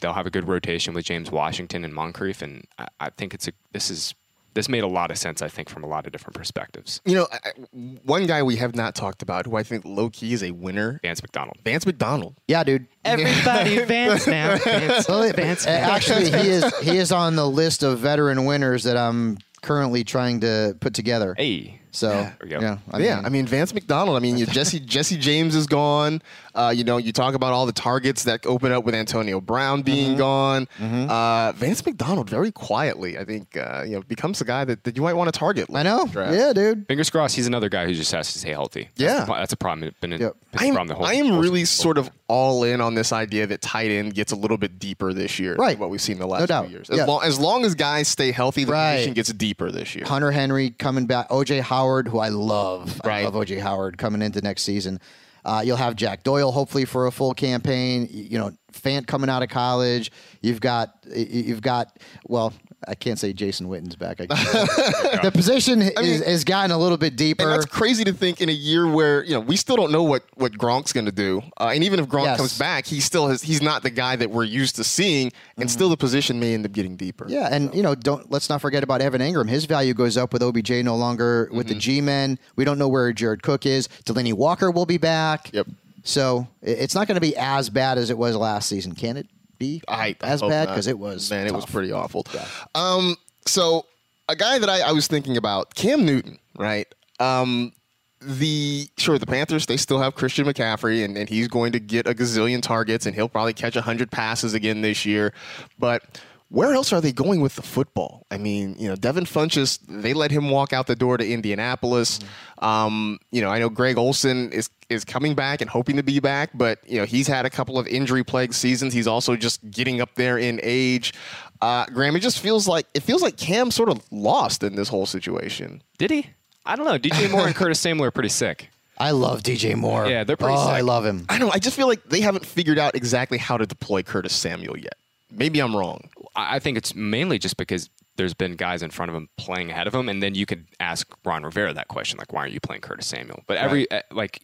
they'll 0.00 0.14
have 0.14 0.26
a 0.26 0.30
good 0.30 0.48
rotation 0.48 0.94
with 0.94 1.04
James 1.04 1.30
Washington 1.30 1.84
and 1.84 1.92
Moncrief, 1.92 2.40
and 2.40 2.64
I, 2.78 2.86
I 2.98 3.10
think 3.10 3.34
it's 3.34 3.46
a 3.48 3.52
this 3.72 3.90
is 3.90 4.14
this 4.54 4.68
made 4.68 4.82
a 4.82 4.86
lot 4.88 5.10
of 5.10 5.18
sense. 5.18 5.42
I 5.42 5.48
think 5.48 5.68
from 5.68 5.84
a 5.84 5.86
lot 5.86 6.06
of 6.06 6.12
different 6.12 6.36
perspectives. 6.36 7.00
You 7.04 7.14
know, 7.14 7.28
I- 7.32 7.38
I- 7.50 7.78
one 8.04 8.26
guy 8.26 8.42
we 8.42 8.56
have 8.56 8.74
not 8.74 8.94
talked 8.94 9.22
about 9.22 9.46
who 9.46 9.56
I 9.56 9.62
think 9.62 9.84
low 9.84 10.10
key 10.10 10.32
is 10.32 10.42
a 10.42 10.50
winner, 10.50 10.98
Vance 11.02 11.22
McDonald. 11.22 11.56
Vance 11.64 11.86
McDonald. 11.86 12.34
Yeah, 12.48 12.64
dude. 12.64 12.86
Everybody 13.04 13.78
Vance 13.84 14.26
now. 14.26 14.56
Vance, 14.58 15.08
Well, 15.08 15.32
Vance, 15.32 15.66
uh, 15.66 15.70
actually, 15.70 16.30
he 16.30 16.48
is 16.48 16.78
he 16.80 16.96
is 16.96 17.12
on 17.12 17.36
the 17.36 17.48
list 17.48 17.82
of 17.82 17.98
veteran 17.98 18.44
winners 18.44 18.84
that 18.84 18.96
I'm 18.96 19.38
currently 19.62 20.04
trying 20.04 20.40
to 20.40 20.76
put 20.80 20.94
together. 20.94 21.34
Hey, 21.36 21.79
So 21.92 22.08
There 22.10 22.36
we 22.42 22.48
go. 22.48 22.60
yeah, 22.60 22.78
I 22.90 22.98
yeah, 22.98 23.16
mean, 23.16 23.24
I 23.24 23.28
mean 23.30 23.46
Vance 23.46 23.74
McDonald. 23.74 24.16
I 24.16 24.20
mean, 24.20 24.36
you, 24.38 24.46
Jesse 24.46 24.78
Jesse 24.94 25.16
James 25.16 25.54
is 25.56 25.66
gone. 25.66 26.22
Uh, 26.54 26.72
you 26.74 26.82
know, 26.84 26.96
you 26.98 27.12
talk 27.12 27.34
about 27.34 27.52
all 27.52 27.64
the 27.66 27.72
targets 27.72 28.24
that 28.24 28.44
open 28.46 28.72
up 28.72 28.84
with 28.84 28.94
Antonio 28.94 29.40
Brown 29.40 29.82
being 29.82 30.16
gone. 30.16 30.66
Uh, 30.80 31.52
Vance 31.56 31.84
McDonald, 31.84 32.28
very 32.28 32.50
quietly, 32.52 33.18
I 33.18 33.24
think, 33.24 33.56
uh, 33.56 33.82
you 33.86 33.92
know, 33.96 34.02
becomes 34.02 34.40
a 34.40 34.44
guy 34.44 34.64
that, 34.64 34.84
that 34.84 34.96
you 34.96 35.02
might 35.02 35.12
want 35.14 35.32
to 35.32 35.38
target. 35.38 35.68
I 35.72 35.82
know. 35.82 36.06
Draft. 36.06 36.34
Yeah, 36.34 36.52
dude. 36.52 36.86
fingers 36.88 37.08
crossed. 37.10 37.36
He's 37.36 37.46
another 37.46 37.68
guy 37.68 37.86
who 37.86 37.94
just 37.94 38.10
has 38.12 38.32
to 38.32 38.38
stay 38.38 38.50
healthy. 38.50 38.88
That's 38.96 39.00
Yeah. 39.00 39.24
the 39.24 39.32
that's 39.34 39.52
a 39.52 39.56
problem. 39.56 39.88
It's 39.88 39.98
Been 40.00 40.12
a, 40.12 40.18
Yep. 40.18 40.36
it's 40.52 40.62
a 40.62 40.66
I'm, 40.66 40.74
problem 40.74 40.88
the 40.88 40.94
whole. 40.94 41.06
I 41.06 41.14
am 41.14 41.38
really 41.38 41.60
whole- 41.60 41.66
sort 41.66 41.98
of 41.98 42.10
all 42.28 42.64
in 42.64 42.80
on 42.80 42.94
this 42.94 43.12
idea 43.12 43.46
that 43.48 43.60
tight 43.60 43.90
end 43.90 44.14
gets 44.14 44.32
a 44.32 44.36
little 44.36 44.56
bit 44.58 44.78
deeper 44.78 45.12
this 45.12 45.38
year. 45.38 45.52
than 45.52 45.60
Right. 45.60 45.78
What 45.78 45.90
we've 45.90 46.00
seen 46.00 46.18
the 46.18 46.26
last 46.26 46.40
No 46.40 46.46
doubt. 46.46 46.66
few 46.66 46.76
years. 46.76 46.90
As, 46.90 46.98
Yeah. 46.98 47.04
long, 47.06 47.22
as 47.24 47.38
long 47.38 47.64
as 47.64 47.74
guys 47.74 48.06
stay 48.08 48.30
healthy, 48.32 48.64
the 48.64 48.72
Right. 48.72 48.92
position 48.96 49.14
gets 49.14 49.32
deeper 49.32 49.70
this 49.70 49.94
year. 49.96 50.04
Hunter 50.04 50.30
Henry 50.30 50.70
coming 50.70 51.06
back. 51.06 51.28
OJ 51.30 51.60
Howard, 51.60 51.79
who 52.08 52.18
I 52.18 52.28
love. 52.28 53.00
I 53.04 53.24
love 53.24 53.34
OJ 53.34 53.60
Howard 53.60 53.98
coming 53.98 54.22
into 54.22 54.40
next 54.40 54.62
season. 54.62 55.00
Uh, 55.44 55.62
you'll 55.64 55.76
have 55.76 55.96
Jack 55.96 56.22
Doyle 56.22 56.52
hopefully 56.52 56.84
for 56.84 57.06
a 57.06 57.12
full 57.12 57.32
campaign. 57.34 58.08
You 58.10 58.38
know, 58.38 58.52
Fant 58.72 59.06
coming 59.06 59.30
out 59.30 59.42
of 59.42 59.48
college. 59.48 60.12
You've 60.42 60.60
got 60.60 60.94
you've 61.14 61.62
got 61.62 61.98
well 62.26 62.52
I 62.88 62.94
can't 62.94 63.18
say 63.18 63.32
Jason 63.32 63.68
Witten's 63.68 63.94
back. 63.96 64.20
I 64.20 64.26
can't- 64.34 65.22
the 65.22 65.30
position 65.32 65.82
is, 65.82 66.24
has 66.24 66.44
gotten 66.44 66.70
a 66.70 66.78
little 66.78 66.96
bit 66.96 67.14
deeper. 67.16 67.42
And 67.42 67.52
that's 67.52 67.66
crazy 67.66 68.04
to 68.04 68.12
think 68.12 68.40
in 68.40 68.48
a 68.48 68.52
year 68.52 68.90
where 68.90 69.22
you 69.24 69.32
know 69.32 69.40
we 69.40 69.56
still 69.56 69.76
don't 69.76 69.92
know 69.92 70.02
what 70.02 70.22
what 70.34 70.52
Gronk's 70.52 70.92
going 70.92 71.06
to 71.06 71.12
do, 71.12 71.42
uh, 71.60 71.72
and 71.74 71.84
even 71.84 72.00
if 72.00 72.06
Gronk 72.06 72.24
Yes. 72.24 72.38
comes 72.38 72.58
back, 72.58 72.86
he 72.86 73.00
still 73.00 73.28
has 73.28 73.42
he's 73.42 73.60
not 73.62 73.82
the 73.82 73.90
guy 73.90 74.16
that 74.16 74.30
we're 74.30 74.44
used 74.44 74.76
to 74.76 74.84
seeing, 74.84 75.30
and 75.58 75.70
still 75.70 75.88
the 75.90 75.96
position 75.96 76.40
may 76.40 76.54
end 76.54 76.64
up 76.64 76.72
getting 76.72 76.96
deeper. 76.96 77.24
Mm-hmm. 77.24 77.34
Yeah, 77.34 77.48
and 77.50 77.74
you 77.74 77.82
know, 77.82 77.94
don't 77.94 78.30
let's 78.30 78.48
not 78.48 78.60
forget 78.60 78.82
about 78.82 79.02
Evan 79.02 79.20
Engram. 79.20 79.48
His 79.48 79.66
value 79.66 79.92
goes 79.94 80.16
up 80.16 80.32
with 80.32 80.42
OBJ 80.42 80.70
no 80.84 80.96
longer 80.96 81.48
with 81.52 81.66
Mm-hmm. 81.66 81.74
the 81.74 81.80
G-men. 81.80 82.38
We 82.56 82.64
don't 82.64 82.78
know 82.78 82.88
where 82.88 83.12
Jared 83.12 83.42
Cook 83.42 83.66
is. 83.66 83.88
Delanie 84.04 84.32
Walker 84.32 84.70
will 84.70 84.86
be 84.86 84.96
back. 84.98 85.50
Yep. 85.52 85.66
So 86.02 86.48
it's 86.62 86.94
not 86.94 87.06
going 87.06 87.16
to 87.16 87.20
be 87.20 87.36
as 87.36 87.68
bad 87.68 87.98
as 87.98 88.08
it 88.08 88.16
was 88.16 88.34
last 88.34 88.68
season, 88.70 88.94
can 88.94 89.18
it 89.18 89.26
be? 89.60 89.80
I 89.86 90.16
as 90.22 90.40
hope 90.40 90.50
bad 90.50 90.66
because 90.66 90.88
it 90.88 90.98
was 90.98 91.30
man, 91.30 91.46
it 91.46 91.54
was 91.54 91.64
pretty 91.64 91.92
awful. 91.92 92.26
Um, 92.74 93.16
so 93.46 93.86
a 94.28 94.34
guy 94.34 94.58
that 94.58 94.68
I, 94.68 94.80
I 94.80 94.92
was 94.92 95.06
thinking 95.06 95.36
about, 95.36 95.76
Cam 95.76 96.04
Newton, 96.04 96.40
right? 96.58 96.92
Um, 97.20 97.72
the 98.20 98.88
sure 98.98 99.18
the 99.18 99.26
Panthers 99.26 99.66
they 99.66 99.76
still 99.76 100.00
have 100.00 100.14
Christian 100.14 100.46
McCaffrey 100.46 101.04
and, 101.04 101.16
and 101.16 101.28
he's 101.28 101.46
going 101.46 101.72
to 101.72 101.78
get 101.78 102.06
a 102.06 102.14
gazillion 102.14 102.60
targets 102.60 103.06
and 103.06 103.14
he'll 103.14 103.28
probably 103.28 103.54
catch 103.54 103.76
hundred 103.76 104.10
passes 104.10 104.54
again 104.54 104.80
this 104.80 105.06
year, 105.06 105.32
but. 105.78 106.02
Where 106.50 106.72
else 106.74 106.92
are 106.92 107.00
they 107.00 107.12
going 107.12 107.40
with 107.40 107.54
the 107.54 107.62
football? 107.62 108.26
I 108.28 108.36
mean, 108.36 108.74
you 108.76 108.88
know, 108.88 108.96
Devin 108.96 109.24
Funchess, 109.24 109.78
they 109.88 110.12
let 110.12 110.32
him 110.32 110.50
walk 110.50 110.72
out 110.72 110.88
the 110.88 110.96
door 110.96 111.16
to 111.16 111.24
Indianapolis. 111.26 112.18
Um, 112.58 113.20
you 113.30 113.40
know, 113.40 113.48
I 113.50 113.60
know 113.60 113.68
Greg 113.68 113.96
Olsen 113.96 114.50
is 114.52 114.68
is 114.88 115.04
coming 115.04 115.36
back 115.36 115.60
and 115.60 115.70
hoping 115.70 115.96
to 115.96 116.02
be 116.02 116.18
back, 116.18 116.50
but 116.52 116.80
you 116.86 116.98
know, 116.98 117.04
he's 117.04 117.28
had 117.28 117.46
a 117.46 117.50
couple 117.50 117.78
of 117.78 117.86
injury 117.86 118.24
plagued 118.24 118.54
seasons. 118.54 118.92
He's 118.92 119.06
also 119.06 119.36
just 119.36 119.70
getting 119.70 120.00
up 120.00 120.16
there 120.16 120.38
in 120.38 120.58
age. 120.64 121.14
Uh, 121.62 121.86
Graham, 121.86 122.16
it 122.16 122.20
just 122.20 122.40
feels 122.40 122.66
like 122.66 122.86
it 122.94 123.04
feels 123.04 123.22
like 123.22 123.36
Cam 123.36 123.70
sort 123.70 123.88
of 123.88 124.00
lost 124.10 124.64
in 124.64 124.74
this 124.74 124.88
whole 124.88 125.06
situation. 125.06 125.82
Did 125.98 126.10
he? 126.10 126.30
I 126.66 126.74
don't 126.74 126.84
know. 126.86 126.98
DJ 126.98 127.30
Moore 127.32 127.46
and 127.46 127.54
Curtis 127.54 127.78
Samuel 127.78 128.06
are 128.06 128.10
pretty 128.10 128.28
sick. 128.28 128.70
I 128.98 129.12
love 129.12 129.42
DJ 129.44 129.76
Moore. 129.76 130.06
Yeah, 130.08 130.24
they're 130.24 130.36
pretty 130.36 130.54
Oh, 130.56 130.68
I 130.68 130.80
love 130.80 131.06
him. 131.06 131.26
I 131.28 131.38
don't 131.38 131.46
know. 131.48 131.52
I 131.54 131.58
just 131.58 131.76
feel 131.76 131.86
like 131.86 132.02
they 132.08 132.20
haven't 132.20 132.44
figured 132.44 132.78
out 132.78 132.96
exactly 132.96 133.38
how 133.38 133.56
to 133.56 133.66
deploy 133.66 134.02
Curtis 134.02 134.34
Samuel 134.34 134.76
yet. 134.76 134.96
Maybe 135.30 135.60
I'm 135.60 135.74
wrong. 135.76 136.10
I 136.36 136.58
think 136.58 136.78
it's 136.78 136.94
mainly 136.94 137.38
just 137.38 137.56
because 137.56 137.90
there's 138.16 138.34
been 138.34 138.54
guys 138.54 138.82
in 138.82 138.90
front 138.90 139.10
of 139.10 139.16
him 139.16 139.28
playing 139.36 139.70
ahead 139.70 139.86
of 139.86 139.94
him, 139.94 140.08
and 140.08 140.22
then 140.22 140.34
you 140.34 140.46
could 140.46 140.66
ask 140.78 141.06
Ron 141.24 141.42
Rivera 141.42 141.72
that 141.74 141.88
question, 141.88 142.18
like, 142.18 142.32
why 142.32 142.40
aren't 142.40 142.52
you 142.52 142.60
playing 142.60 142.82
Curtis 142.82 143.06
Samuel? 143.06 143.42
But 143.46 143.56
every 143.56 143.90
uh, 143.90 144.02
like 144.12 144.40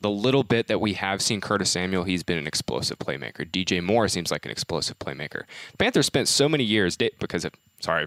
the 0.00 0.10
little 0.10 0.42
bit 0.42 0.66
that 0.66 0.80
we 0.80 0.94
have 0.94 1.22
seen 1.22 1.40
Curtis 1.40 1.70
Samuel, 1.70 2.04
he's 2.04 2.22
been 2.22 2.38
an 2.38 2.46
explosive 2.46 2.98
playmaker. 2.98 3.48
DJ 3.48 3.82
Moore 3.82 4.08
seems 4.08 4.30
like 4.30 4.44
an 4.44 4.50
explosive 4.50 4.98
playmaker. 4.98 5.44
The 5.72 5.76
Panthers 5.78 6.06
spent 6.06 6.28
so 6.28 6.48
many 6.48 6.64
years 6.64 6.96
because 6.96 7.44
of 7.44 7.52
sorry, 7.80 8.06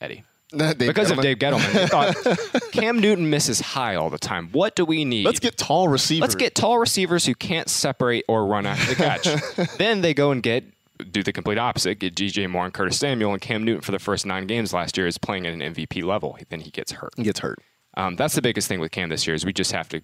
Eddie. 0.00 0.24
Because 0.76 1.10
of 1.10 1.18
Dave 1.22 1.38
Gettleman, 1.38 1.72
they 1.72 1.86
thought 1.86 2.72
Cam 2.72 2.98
Newton 2.98 3.30
misses 3.30 3.58
high 3.58 3.94
all 3.94 4.10
the 4.10 4.18
time. 4.18 4.50
What 4.52 4.76
do 4.76 4.84
we 4.84 5.06
need? 5.06 5.24
Let's 5.24 5.40
get 5.40 5.56
tall 5.56 5.88
receivers. 5.88 6.20
Let's 6.20 6.34
get 6.34 6.54
tall 6.54 6.78
receivers 6.78 7.24
who 7.24 7.34
can't 7.34 7.70
separate 7.70 8.26
or 8.28 8.44
run 8.46 8.66
after 8.66 8.94
the 8.94 8.96
catch. 8.96 9.76
then 9.78 10.02
they 10.02 10.12
go 10.12 10.30
and 10.30 10.42
get 10.42 10.64
do 11.04 11.22
the 11.22 11.32
complete 11.32 11.58
opposite. 11.58 11.98
Get 11.98 12.14
DJ 12.14 12.48
Moore 12.48 12.64
and 12.64 12.74
Curtis 12.74 12.98
Samuel 12.98 13.32
and 13.32 13.40
Cam 13.40 13.64
Newton 13.64 13.82
for 13.82 13.92
the 13.92 13.98
first 13.98 14.26
nine 14.26 14.46
games 14.46 14.72
last 14.72 14.96
year 14.96 15.06
is 15.06 15.18
playing 15.18 15.46
at 15.46 15.52
an 15.54 15.60
MVP 15.60 16.02
level. 16.04 16.36
Then 16.48 16.60
he 16.60 16.70
gets 16.70 16.92
hurt. 16.92 17.12
He 17.16 17.22
gets 17.22 17.40
hurt. 17.40 17.58
Um, 17.96 18.16
that's 18.16 18.34
the 18.34 18.42
biggest 18.42 18.68
thing 18.68 18.80
with 18.80 18.90
Cam 18.90 19.08
this 19.10 19.26
year 19.26 19.34
is 19.34 19.44
we 19.44 19.52
just 19.52 19.72
have 19.72 19.88
to 19.90 20.02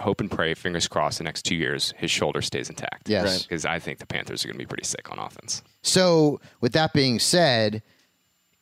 hope 0.00 0.20
and 0.20 0.30
pray, 0.30 0.54
fingers 0.54 0.88
crossed, 0.88 1.18
the 1.18 1.24
next 1.24 1.42
two 1.42 1.54
years 1.54 1.92
his 1.96 2.10
shoulder 2.10 2.42
stays 2.42 2.68
intact. 2.68 3.08
Yes. 3.08 3.24
Right. 3.24 3.46
because 3.48 3.64
I 3.66 3.78
think 3.78 3.98
the 3.98 4.06
Panthers 4.06 4.44
are 4.44 4.48
going 4.48 4.54
to 4.56 4.58
be 4.58 4.66
pretty 4.66 4.84
sick 4.84 5.10
on 5.10 5.18
offense. 5.18 5.62
So, 5.82 6.40
with 6.60 6.72
that 6.72 6.92
being 6.92 7.18
said, 7.18 7.82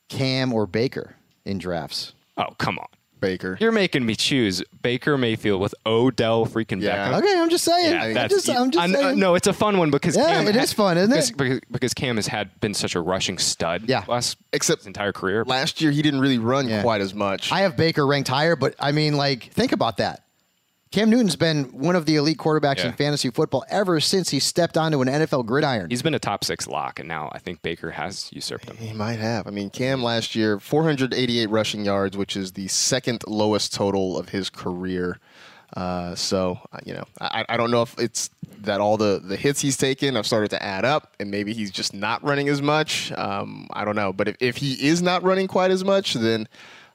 Cam 0.08 0.52
or 0.52 0.66
Baker 0.66 1.16
in 1.44 1.58
drafts? 1.58 2.14
Oh 2.36 2.54
come 2.58 2.78
on, 2.78 2.86
Baker. 3.24 3.56
you're 3.60 3.72
making 3.72 4.04
me 4.06 4.14
choose 4.14 4.62
Baker 4.82 5.16
Mayfield 5.18 5.60
with 5.60 5.74
Odell 5.86 6.46
freaking 6.46 6.80
Yeah. 6.82 7.08
Beckham. 7.10 7.18
Okay, 7.18 7.40
I'm 7.40 7.50
just 7.50 7.64
saying. 7.64 7.92
Yeah, 7.92 8.22
I'm 8.22 8.28
just, 8.28 8.48
I'm 8.50 8.70
just 8.70 8.92
saying. 8.92 9.18
no, 9.18 9.34
it's 9.34 9.46
a 9.46 9.52
fun 9.52 9.78
one 9.78 9.90
because 9.90 10.16
Yeah, 10.16 10.34
Cam 10.34 10.48
it 10.48 10.54
ha- 10.56 10.62
is 10.62 10.72
fun, 10.72 10.98
isn't 10.98 11.12
it? 11.12 11.32
Because, 11.36 11.60
because 11.70 11.94
Cam 11.94 12.16
has 12.16 12.26
had 12.26 12.60
been 12.60 12.74
such 12.74 12.94
a 12.94 13.00
rushing 13.00 13.38
stud 13.38 13.84
Yeah. 13.86 14.04
last 14.08 14.36
Except 14.52 14.80
his 14.80 14.86
entire 14.86 15.12
career. 15.12 15.44
last 15.44 15.80
year 15.80 15.90
he 15.90 16.02
didn't 16.02 16.20
really 16.20 16.38
run 16.38 16.68
Yeah. 16.68 16.82
quite 16.82 17.00
as 17.00 17.14
much. 17.14 17.50
I 17.52 17.60
have 17.60 17.76
Baker 17.76 18.06
ranked 18.06 18.28
higher, 18.28 18.56
but 18.56 18.74
I 18.78 18.92
mean, 18.92 19.16
like, 19.16 19.52
think 19.52 19.72
about 19.72 19.96
that. 19.98 20.23
Cam 20.94 21.10
Newton's 21.10 21.34
been 21.34 21.64
one 21.72 21.96
of 21.96 22.06
the 22.06 22.14
elite 22.14 22.38
quarterbacks 22.38 22.84
in 22.84 22.92
fantasy 22.92 23.28
football 23.28 23.64
ever 23.68 23.98
since 23.98 24.30
he 24.30 24.38
stepped 24.38 24.78
onto 24.78 25.02
an 25.02 25.08
NFL 25.08 25.44
gridiron. 25.44 25.90
He's 25.90 26.02
been 26.02 26.14
a 26.14 26.20
top 26.20 26.44
six 26.44 26.68
lock, 26.68 27.00
and 27.00 27.08
now 27.08 27.30
I 27.32 27.40
think 27.40 27.62
Baker 27.62 27.90
has 27.90 28.30
usurped 28.32 28.66
him. 28.66 28.76
He 28.76 28.92
might 28.92 29.18
have. 29.18 29.48
I 29.48 29.50
mean, 29.50 29.70
Cam 29.70 30.04
last 30.04 30.36
year, 30.36 30.60
488 30.60 31.50
rushing 31.50 31.84
yards, 31.84 32.16
which 32.16 32.36
is 32.36 32.52
the 32.52 32.68
second 32.68 33.24
lowest 33.26 33.74
total 33.74 34.16
of 34.16 34.28
his 34.28 34.48
career. 34.50 35.18
Uh, 35.76 36.14
so, 36.14 36.60
uh, 36.72 36.78
you 36.86 36.94
know, 36.94 37.04
I, 37.20 37.44
I 37.48 37.56
don't 37.56 37.72
know 37.72 37.82
if 37.82 37.98
it's 37.98 38.30
that 38.58 38.80
all 38.80 38.96
the, 38.96 39.20
the 39.20 39.34
hits 39.34 39.60
he's 39.60 39.76
taken 39.76 40.14
have 40.14 40.28
started 40.28 40.50
to 40.50 40.62
add 40.62 40.84
up 40.84 41.16
and 41.18 41.28
maybe 41.28 41.52
he's 41.54 41.72
just 41.72 41.92
not 41.92 42.22
running 42.22 42.48
as 42.48 42.62
much. 42.62 43.10
Um, 43.10 43.66
I 43.72 43.84
don't 43.84 43.96
know. 43.96 44.12
But 44.12 44.28
if, 44.28 44.36
if 44.38 44.56
he 44.58 44.74
is 44.74 45.02
not 45.02 45.24
running 45.24 45.48
quite 45.48 45.72
as 45.72 45.82
much, 45.82 46.14
then 46.14 46.46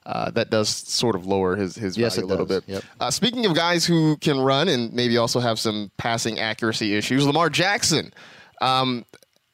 uh, 0.06 0.30
that 0.32 0.50
does 0.50 0.68
sort 0.68 1.14
of 1.14 1.26
lower 1.26 1.56
his, 1.56 1.74
his 1.76 1.96
Yes, 1.96 2.16
value 2.16 2.26
a 2.26 2.28
little 2.28 2.46
does. 2.46 2.60
bit. 2.62 2.72
Yep. 2.74 2.84
Uh, 3.00 3.10
speaking 3.10 3.46
of 3.46 3.54
guys 3.54 3.84
who 3.84 4.16
can 4.18 4.38
run 4.40 4.68
and 4.68 4.92
maybe 4.92 5.16
also 5.16 5.40
have 5.40 5.58
some 5.58 5.90
passing 5.98 6.38
accuracy 6.38 6.96
issues, 6.96 7.26
Lamar 7.26 7.50
Jackson. 7.50 8.12
Um, 8.60 9.04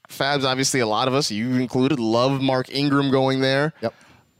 Fabs, 0.09 0.45
obviously, 0.45 0.81
a 0.81 0.87
lot 0.87 1.09
of 1.09 1.15
us, 1.15 1.31
you 1.33 1.55
included, 1.57 1.99
love 1.99 2.41
Mark 2.41 2.73
Ingram 2.73 3.11
going 3.11 3.41
there. 3.41 3.73
Yep. 3.81 3.95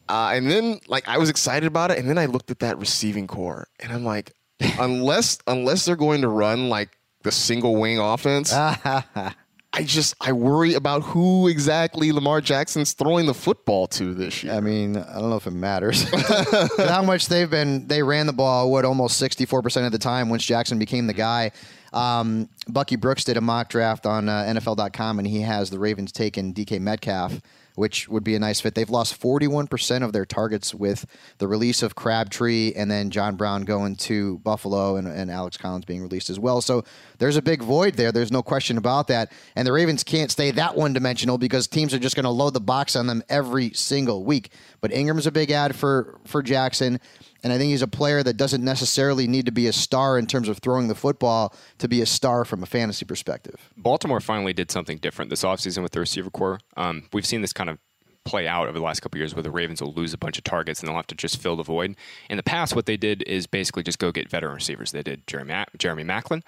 Uh, 0.09 0.31
and 0.35 0.49
then, 0.49 0.79
like, 0.87 1.09
I 1.09 1.19
was 1.19 1.29
excited 1.29 1.67
about 1.67 1.91
it, 1.91 1.99
and 1.99 2.09
then 2.09 2.19
I 2.19 2.27
looked 2.27 2.53
at 2.53 2.61
that 2.61 2.79
receiving 2.79 3.27
corps, 3.27 3.67
and 3.81 3.93
I'm 3.93 4.05
like, 4.05 4.33
unless 4.79 5.39
unless 5.49 5.85
they're 5.85 5.97
going 5.97 6.23
to 6.23 6.29
run 6.29 6.69
like 6.69 6.97
the 7.25 7.33
single 7.33 7.75
wing 7.77 7.99
offense, 7.99 8.53
I 9.77 9.83
just 9.83 10.15
I 10.23 10.33
worry 10.33 10.73
about 10.73 11.03
who 11.03 11.49
exactly 11.49 12.11
Lamar 12.11 12.41
Jackson's 12.41 12.95
throwing 12.95 13.27
the 13.27 13.35
football 13.35 13.87
to 13.89 14.15
this 14.15 14.43
year. 14.43 14.55
I 14.55 14.61
mean, 14.61 14.97
I 14.97 15.21
don't 15.21 15.29
know 15.29 15.37
if 15.37 15.47
it 15.47 15.51
matters. 15.51 16.05
How 16.79 17.03
much 17.03 17.29
they've 17.29 17.51
been, 17.51 17.87
they 17.87 18.03
ran 18.03 18.27
the 18.27 18.33
ball, 18.33 18.71
what, 18.71 18.87
almost 18.87 19.21
64% 19.21 19.85
of 19.85 19.93
the 19.93 19.99
time 19.99 20.31
once 20.31 20.47
Jackson 20.47 20.79
became 20.79 21.07
the 21.07 21.13
guy. 21.13 21.53
Um, 21.93 22.49
Bucky 22.67 22.97
Brooks 22.97 23.25
did 23.25 23.37
a 23.37 23.43
mock 23.43 23.69
draft 23.69 24.07
on 24.07 24.31
uh, 24.31 24.45
NFL.com, 24.45 25.19
and 25.19 25.29
he 25.29 25.43
has 25.43 25.69
the 25.69 25.79
Ravens 25.79 26.11
taking 26.11 26.55
DK 26.55 26.81
Metcalf, 26.81 27.39
which 27.77 28.09
would 28.09 28.25
be 28.25 28.35
a 28.35 28.39
nice 28.39 28.61
fit. 28.61 28.75
They've 28.75 28.91
lost 28.91 29.21
41% 29.21 30.03
of 30.03 30.13
their 30.13 30.25
targets 30.25 30.75
with 30.75 31.07
the 31.39 31.47
release 31.47 31.83
of 31.83 31.95
Crabtree 31.95 32.73
and 32.75 32.91
then 32.91 33.11
John 33.11 33.37
Brown 33.37 33.63
going 33.63 33.97
to 33.97 34.39
Buffalo 34.39 34.97
and, 34.97 35.07
and 35.07 35.31
Alex 35.31 35.57
Collins 35.57 35.85
being 35.85 36.03
released 36.03 36.31
as 36.31 36.41
well. 36.41 36.61
So 36.61 36.85
there's 37.19 37.37
a 37.37 37.43
big 37.43 37.63
void 37.63 37.95
there. 37.95 38.11
There's 38.11 38.33
no 38.33 38.43
question 38.43 38.79
about 38.79 39.09
that. 39.09 39.31
And 39.55 39.67
the 39.67 39.73
Ravens 39.73 40.03
can't 40.03 40.31
stay 40.31 40.51
that 40.53 40.75
one 40.75 40.95
dimensional 40.95 41.39
because 41.39 41.67
teams 41.67 41.95
are 41.95 41.99
just 41.99 42.17
going 42.17 42.25
to 42.25 42.31
load 42.31 42.55
the 42.55 42.61
box 42.61 42.97
on 42.97 43.07
them 43.07 43.23
every 43.29 43.71
single 43.75 44.25
week. 44.25 44.51
But 44.81 44.93
Ingram's 44.93 45.27
a 45.27 45.33
big 45.33 45.51
ad 45.51 45.77
for, 45.77 46.19
for 46.25 46.43
Jackson. 46.43 46.99
And 47.43 47.53
I 47.53 47.59
think 47.59 47.71
he's 47.71 47.83
a 47.83 47.89
player 47.89 48.23
that 48.23 48.37
doesn't 48.37 48.65
necessarily 48.65 49.27
need 49.27 49.47
to 49.47 49.53
be 49.53 49.67
a 49.67 49.73
star 49.73 50.19
in 50.19 50.27
terms 50.27 50.49
of 50.49 50.59
throwing 50.59 50.89
the 50.89 50.95
football 50.95 51.55
to 51.79 51.89
be 51.89 52.01
a 52.01 52.07
star 52.07 52.45
from 52.45 52.63
a 52.63 52.67
fantasy 52.67 53.05
perspective. 53.05 53.71
Baltimore 53.77 54.21
finally 54.21 54.53
did 54.53 54.71
something 54.71 54.99
different 54.99 55.31
this 55.31 55.45
offseason 55.45 55.83
with 55.83 55.93
the 55.93 56.01
receiver 56.01 56.31
corps. 56.31 56.61
Um, 56.77 57.09
we've 57.13 57.27
seen 57.27 57.43
this 57.43 57.53
kind 57.53 57.71
of 57.71 57.79
play 58.25 58.49
out 58.49 58.67
over 58.67 58.77
the 58.77 58.85
last 58.85 59.01
couple 59.01 59.17
of 59.17 59.21
years 59.21 59.35
where 59.35 59.43
the 59.43 59.51
Ravens 59.51 59.81
will 59.81 59.93
lose 59.93 60.13
a 60.13 60.19
bunch 60.19 60.37
of 60.37 60.45
targets 60.45 60.81
and 60.81 60.89
they'll 60.89 60.97
have 60.97 61.07
to 61.07 61.15
just 61.15 61.41
fill 61.41 61.57
the 61.57 61.63
void. 61.63 61.95
In 62.29 62.37
the 62.37 62.43
past, 62.43 62.75
what 62.75 62.87
they 62.87 62.97
did 62.97 63.23
is 63.23 63.47
basically 63.47 63.85
just 63.85 63.99
go 63.99 64.11
get 64.11 64.29
veteran 64.29 64.55
receivers. 64.55 64.91
They 64.91 65.03
did 65.03 65.27
Jeremy, 65.27 65.49
Mac- 65.49 65.79
Jeremy 65.79 66.05
Maclin, 66.05 66.43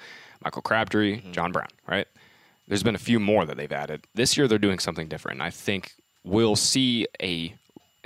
Michael 0.44 0.62
Crabtree, 0.62 1.22
John 1.30 1.52
Brown, 1.52 1.68
right? 1.86 2.06
There's 2.66 2.82
been 2.82 2.96
a 2.96 2.98
few 2.98 3.18
more 3.18 3.46
that 3.46 3.56
they've 3.56 3.72
added. 3.72 4.06
This 4.14 4.36
year, 4.36 4.46
they're 4.46 4.58
doing 4.58 4.78
something 4.78 5.08
different. 5.08 5.40
I 5.40 5.50
think 5.50 5.94
we'll 6.24 6.56
see 6.56 7.06
a 7.22 7.54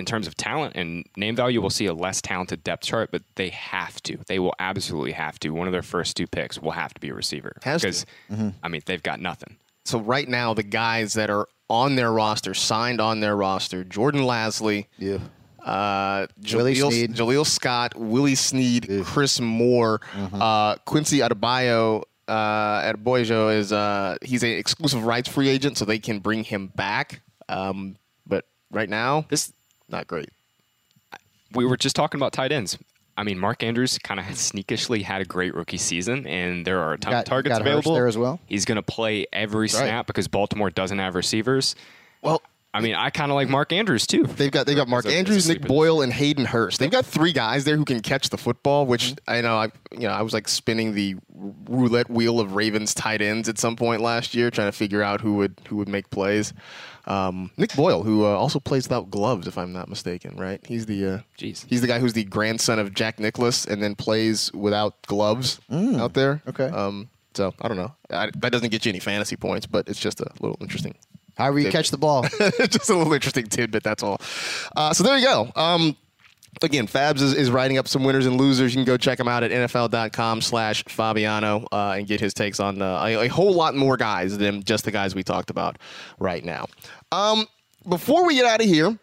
in 0.03 0.05
terms 0.05 0.27
of 0.27 0.35
talent 0.35 0.73
and 0.75 1.05
name 1.15 1.33
value, 1.33 1.61
we'll 1.61 1.69
see 1.69 1.85
a 1.85 1.93
less 1.93 2.21
talented 2.21 2.61
depth 2.61 2.83
chart, 2.83 3.09
but 3.09 3.21
they 3.35 3.47
have 3.49 4.03
to. 4.03 4.17
They 4.27 4.37
will 4.37 4.53
absolutely 4.59 5.13
have 5.13 5.39
to. 5.39 5.51
One 5.51 5.65
of 5.65 5.71
their 5.71 5.81
first 5.81 6.17
two 6.17 6.27
picks 6.27 6.59
will 6.61 6.71
have 6.71 6.93
to 6.93 6.99
be 6.99 7.07
a 7.07 7.13
receiver. 7.13 7.55
Has 7.63 7.81
to. 7.81 7.87
because 7.87 8.05
I 8.61 8.67
mean 8.67 8.81
they've 8.85 9.01
got 9.01 9.21
nothing. 9.21 9.55
So 9.85 9.99
right 9.99 10.27
now, 10.27 10.53
the 10.53 10.63
guys 10.63 11.13
that 11.13 11.29
are 11.29 11.47
on 11.69 11.95
their 11.95 12.11
roster, 12.11 12.53
signed 12.53 12.99
on 12.99 13.21
their 13.21 13.35
roster, 13.37 13.85
Jordan 13.85 14.21
Lasley, 14.21 14.87
Yeah. 14.97 15.19
uh, 15.63 16.27
Jaleel, 16.41 16.91
Snead. 16.91 17.13
Jaleel 17.15 17.45
Scott, 17.45 17.95
Willie 17.95 18.35
Snead, 18.35 18.87
Chris 19.05 19.39
Moore, 19.39 20.01
uh, 20.33 20.75
Quincy 20.85 21.19
Adebayo. 21.19 22.03
Uh, 22.27 22.81
Adebayo 22.93 23.55
is 23.57 23.71
uh, 23.71 24.17
he's 24.21 24.43
an 24.43 24.49
exclusive 24.51 25.05
rights 25.05 25.29
free 25.29 25.47
agent, 25.47 25.77
so 25.77 25.85
they 25.85 25.99
can 25.99 26.19
bring 26.19 26.43
him 26.43 26.67
back. 26.67 27.21
Um, 27.49 27.95
but 28.25 28.45
right 28.71 28.89
now, 28.89 29.25
This 29.29 29.51
not 29.89 30.07
great. 30.07 30.29
we 31.53 31.65
were 31.65 31.77
just 31.77 31.95
talking 31.95 32.19
about 32.19 32.33
tight 32.33 32.51
ends. 32.51 32.77
I 33.15 33.23
mean, 33.23 33.37
Mark 33.37 33.61
Andrews 33.61 33.99
kind 33.99 34.19
of 34.19 34.35
sneakishly 34.37 35.03
had 35.03 35.21
a 35.21 35.25
great 35.25 35.53
rookie 35.53 35.77
season, 35.77 36.25
and 36.25 36.65
there 36.65 36.79
are 36.79 36.93
a 36.93 36.97
ton 36.97 37.11
Got- 37.11 37.19
of 37.19 37.25
targets 37.25 37.53
got 37.53 37.61
Hurst 37.61 37.67
available 37.69 37.93
there 37.93 38.07
as 38.07 38.17
well. 38.17 38.39
He's 38.47 38.65
going 38.65 38.77
to 38.77 38.81
play 38.81 39.27
every 39.31 39.63
right. 39.63 39.69
snap 39.71 40.07
because 40.07 40.27
Baltimore 40.27 40.71
doesn't 40.71 40.97
have 40.97 41.13
receivers. 41.13 41.75
Well, 42.23 42.41
I 42.75 42.81
mean, 42.81 42.95
I 42.95 43.11
kind 43.11 43.31
of 43.31 43.35
like 43.35 43.49
Mark 43.49 43.71
Andrews 43.71 44.07
too. 44.07 44.23
They've 44.23 44.49
got 44.51 44.65
they 44.65 44.73
got 44.73 44.87
Mark 44.87 45.05
As 45.05 45.13
a- 45.13 45.15
Andrews, 45.15 45.47
Nick. 45.47 45.61
Boyle, 45.61 46.01
and 46.01 46.11
Hayden 46.11 46.45
Hurst. 46.45 46.79
They've 46.79 46.89
got 46.89 47.05
three 47.05 47.31
guys 47.31 47.65
there 47.65 47.77
who 47.77 47.85
can 47.85 47.99
catch 48.01 48.29
the 48.29 48.37
football. 48.37 48.85
Which 48.87 49.13
I 49.27 49.41
know 49.41 49.55
I 49.55 49.65
you 49.91 50.07
know 50.07 50.09
I 50.09 50.23
was 50.23 50.33
like 50.33 50.47
spinning 50.47 50.95
the 50.95 51.15
roulette 51.69 52.09
wheel 52.09 52.39
of 52.39 52.53
Ravens 52.55 52.93
tight 52.95 53.21
ends 53.21 53.47
at 53.47 53.59
some 53.59 53.75
point 53.75 54.01
last 54.01 54.33
year, 54.33 54.49
trying 54.49 54.69
to 54.69 54.77
figure 54.77 55.03
out 55.03 55.21
who 55.21 55.35
would 55.35 55.59
who 55.67 55.75
would 55.77 55.87
make 55.87 56.09
plays. 56.09 56.51
Um, 57.05 57.51
Nick 57.57 57.75
Boyle, 57.75 58.01
who 58.01 58.23
uh, 58.25 58.29
also 58.29 58.59
plays 58.61 58.85
without 58.85 59.11
gloves, 59.11 59.45
if 59.45 59.57
I'm 59.57 59.73
not 59.73 59.89
mistaken, 59.89 60.37
right? 60.37 60.59
He's 60.65 60.85
the 60.85 61.05
uh, 61.05 61.19
Jeez. 61.37 61.65
he's 61.67 61.81
the 61.81 61.87
guy 61.87 61.99
who's 61.99 62.13
the 62.13 62.23
grandson 62.23 62.79
of 62.79 62.93
Jack 62.93 63.19
Nicklaus, 63.19 63.65
and 63.65 63.83
then 63.83 63.93
plays 63.93 64.51
without 64.53 64.99
gloves 65.05 65.59
out 65.69 66.13
there. 66.13 66.41
okay. 66.47 66.67
Um, 66.69 67.09
so 67.35 67.53
I 67.61 67.67
don't 67.67 67.77
know. 67.77 67.93
I, 68.09 68.31
that 68.37 68.51
doesn't 68.51 68.69
get 68.69 68.85
you 68.85 68.89
any 68.89 68.99
fantasy 68.99 69.35
points, 69.35 69.65
but 69.67 69.89
it's 69.89 69.99
just 69.99 70.21
a 70.21 70.27
little 70.39 70.57
interesting 70.61 70.95
However 71.37 71.59
you 71.59 71.71
catch 71.71 71.91
the 71.91 71.97
ball. 71.97 72.23
just 72.69 72.89
a 72.89 72.95
little 72.95 73.13
interesting 73.13 73.47
tidbit. 73.47 73.83
That's 73.83 74.03
all. 74.03 74.21
Uh, 74.75 74.93
so 74.93 75.03
there 75.03 75.17
you 75.17 75.25
go. 75.25 75.51
Um, 75.55 75.97
again, 76.61 76.87
Fabs 76.87 77.21
is, 77.21 77.33
is 77.33 77.49
writing 77.49 77.77
up 77.77 77.87
some 77.87 78.03
winners 78.03 78.25
and 78.25 78.37
losers. 78.37 78.73
You 78.73 78.79
can 78.79 78.85
go 78.85 78.97
check 78.97 79.19
him 79.19 79.27
out 79.27 79.43
at 79.43 79.51
NFL.com 79.51 80.41
slash 80.41 80.83
Fabiano 80.87 81.67
uh, 81.71 81.95
and 81.97 82.07
get 82.07 82.19
his 82.19 82.33
takes 82.33 82.59
on 82.59 82.81
uh, 82.81 83.03
a, 83.03 83.25
a 83.25 83.27
whole 83.27 83.53
lot 83.53 83.75
more 83.75 83.97
guys 83.97 84.37
than 84.37 84.63
just 84.63 84.85
the 84.85 84.91
guys 84.91 85.15
we 85.15 85.23
talked 85.23 85.49
about 85.49 85.77
right 86.19 86.43
now. 86.43 86.67
Um, 87.11 87.47
before 87.87 88.25
we 88.25 88.35
get 88.35 88.45
out 88.45 88.61
of 88.61 88.67
here, 88.67 88.97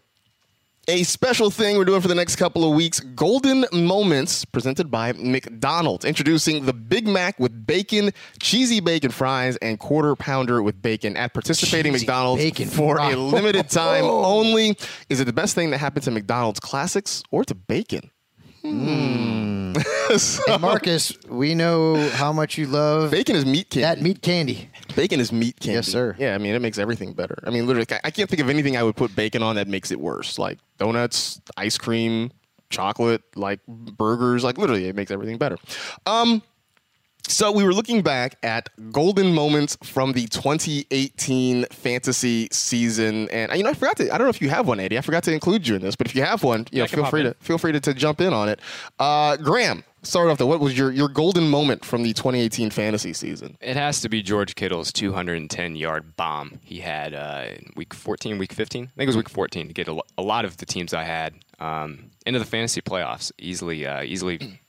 a 0.89 1.03
special 1.05 1.51
thing 1.51 1.76
we're 1.76 1.85
doing 1.85 2.01
for 2.01 2.09
the 2.09 2.14
next 2.14 2.37
couple 2.37 2.68
of 2.68 2.74
weeks 2.74 3.01
Golden 3.01 3.64
Moments 3.72 4.45
presented 4.45 4.91
by 4.91 5.12
McDonald's. 5.12 6.05
Introducing 6.05 6.64
the 6.66 6.72
Big 6.72 7.07
Mac 7.07 7.39
with 7.39 7.66
bacon, 7.66 8.11
cheesy 8.41 8.81
bacon 8.81 9.11
fries, 9.11 9.57
and 9.59 9.78
quarter 9.78 10.16
pounder 10.16 10.62
with 10.62 10.81
bacon 10.83 11.16
at 11.16 11.33
participating 11.33 11.93
Cheesy 11.93 12.07
McDonald's 12.07 12.43
bacon 12.43 12.68
for 12.68 12.97
fry. 12.97 13.12
a 13.12 13.16
limited 13.16 13.68
time 13.70 14.05
only. 14.05 14.76
Is 15.09 15.20
it 15.20 15.26
the 15.26 15.33
best 15.33 15.55
thing 15.55 15.70
that 15.70 15.78
happened 15.78 16.05
to 16.05 16.11
McDonald's 16.11 16.61
classics 16.61 17.22
or 17.31 17.45
to 17.45 17.55
bacon? 17.55 18.11
Hmm. 18.62 19.74
So- 20.16 20.43
Hey, 20.49 20.59
Marcus, 20.59 21.16
we 21.28 21.55
know 21.55 22.09
how 22.11 22.33
much 22.33 22.59
you 22.59 22.66
love 22.66 23.12
bacon 23.12 23.37
is 23.37 23.47
meat 23.47 23.70
candy. 23.70 23.83
that 23.83 24.03
meat 24.03 24.22
candy. 24.22 24.68
Bacon 24.97 25.20
is 25.20 25.32
meat 25.32 25.59
candy. 25.61 25.74
Yes, 25.76 25.88
sir. 25.88 26.14
Yeah, 26.18 26.34
I 26.34 26.38
mean, 26.38 26.55
it 26.55 26.61
makes 26.62 26.78
everything 26.78 27.12
better. 27.12 27.36
I 27.45 27.51
mean, 27.51 27.66
literally, 27.66 27.86
I- 27.91 28.01
I 28.05 28.11
can't 28.11 28.28
think 28.28 28.41
of 28.41 28.49
anything 28.51 28.76
I 28.76 28.82
would 28.82 28.97
put 28.97 29.14
bacon 29.16 29.43
on 29.43 29.57
that 29.57 29.68
makes 29.68 29.91
it 29.91 30.01
worse. 30.01 30.38
Like 30.38 30.59
donuts, 30.78 31.41
ice 31.57 31.76
cream, 31.78 32.30
chocolate, 32.70 33.22
like 33.36 33.61
burgers. 33.66 34.45
Like 34.45 34.59
literally, 34.59 34.86
it 34.88 34.97
makes 34.97 35.11
everything 35.11 35.38
better. 35.38 35.57
Um, 36.07 36.43
so 37.28 37.53
we 37.53 37.62
were 37.64 37.74
looking 37.74 38.03
back 38.03 38.36
at 38.43 38.70
golden 38.91 39.32
moments 39.34 39.76
from 39.84 40.12
the 40.12 40.26
2018 40.28 41.66
fantasy 41.66 42.49
season, 42.51 43.28
and 43.30 43.53
you 43.57 43.62
know, 43.62 43.70
I 43.70 43.74
forgot 43.74 43.97
to. 43.99 44.12
I 44.12 44.18
don't 44.18 44.26
know 44.26 44.30
if 44.30 44.41
you 44.41 44.49
have 44.51 44.66
one, 44.66 44.80
Eddie. 44.80 44.99
I 44.99 45.01
forgot 45.01 45.22
to 45.24 45.32
include 45.32 45.68
you 45.68 45.76
in 45.76 45.82
this, 45.82 45.95
but 45.97 46.07
if 46.09 46.14
you 46.16 46.22
have 46.22 46.43
one, 46.43 46.66
you 46.72 46.80
know, 46.80 46.86
feel 46.86 47.05
free 47.05 47.20
in. 47.20 47.26
to 47.26 47.34
feel 47.41 47.59
free 47.59 47.72
to, 47.72 47.80
to 47.80 47.95
jump 47.95 48.20
in 48.20 48.32
on 48.32 48.49
it. 48.49 48.61
Uh, 48.99 49.36
Graham, 49.36 49.84
start 50.03 50.28
off 50.30 50.38
though. 50.38 50.46
What 50.46 50.61
was 50.61 50.76
your 50.76 50.90
your 50.92 51.09
golden 51.09 51.48
moment 51.48 51.84
from 51.84 52.03
the 52.03 52.12
2018 52.12 52.70
fantasy 52.70 53.12
season? 53.12 53.57
It 53.61 53.76
has 53.76 54.01
to 54.01 54.09
be 54.09 54.22
George 54.22 54.55
Kittle's 54.55 54.92
210 54.92 55.76
yard 55.76 56.16
bomb 56.16 56.61
he 56.62 56.80
had 56.80 57.14
uh, 57.14 57.46
in 57.57 57.72
week 57.76 57.94
14, 57.94 58.38
week 58.38 58.53
15. 58.53 58.84
I 58.84 58.86
think 58.86 59.03
it 59.03 59.07
was 59.07 59.16
week 59.16 59.28
14 59.28 59.68
to 59.68 59.74
get 59.74 59.88
a, 59.88 60.01
a 60.18 60.22
lot 60.22 60.44
of 60.44 60.57
the 60.59 60.66
teams 60.66 60.94
I 60.94 61.05
had 61.05 61.34
um, 61.59 62.11
into 62.26 62.38
the 62.38 62.44
fantasy 62.46 62.80
playoffs. 62.80 63.32
Easily, 63.38 63.86
uh, 63.86 64.03
easily 64.03 64.61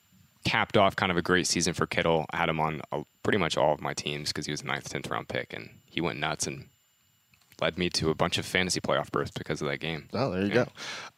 capped 0.43 0.75
off 0.77 0.95
kind 0.95 1.11
of 1.11 1.17
a 1.17 1.21
great 1.21 1.47
season 1.47 1.73
for 1.73 1.85
Kittle. 1.85 2.25
I 2.31 2.37
had 2.37 2.49
him 2.49 2.59
on 2.59 2.81
uh, 2.91 3.01
pretty 3.23 3.37
much 3.37 3.57
all 3.57 3.73
of 3.73 3.81
my 3.81 3.93
teams 3.93 4.29
because 4.29 4.45
he 4.45 4.51
was 4.51 4.61
a 4.61 4.65
ninth, 4.65 4.89
tenth 4.89 5.09
round 5.09 5.27
pick, 5.27 5.53
and 5.53 5.69
he 5.85 6.01
went 6.01 6.19
nuts 6.19 6.47
and 6.47 6.67
led 7.61 7.77
me 7.77 7.91
to 7.91 8.09
a 8.09 8.15
bunch 8.15 8.39
of 8.39 8.45
fantasy 8.45 8.81
playoff 8.81 9.11
berths 9.11 9.29
because 9.29 9.61
of 9.61 9.67
that 9.67 9.77
game. 9.79 10.09
Oh, 10.13 10.31
there 10.31 10.41
you 10.41 10.47
Yeah. 10.47 10.53
go. 10.65 10.67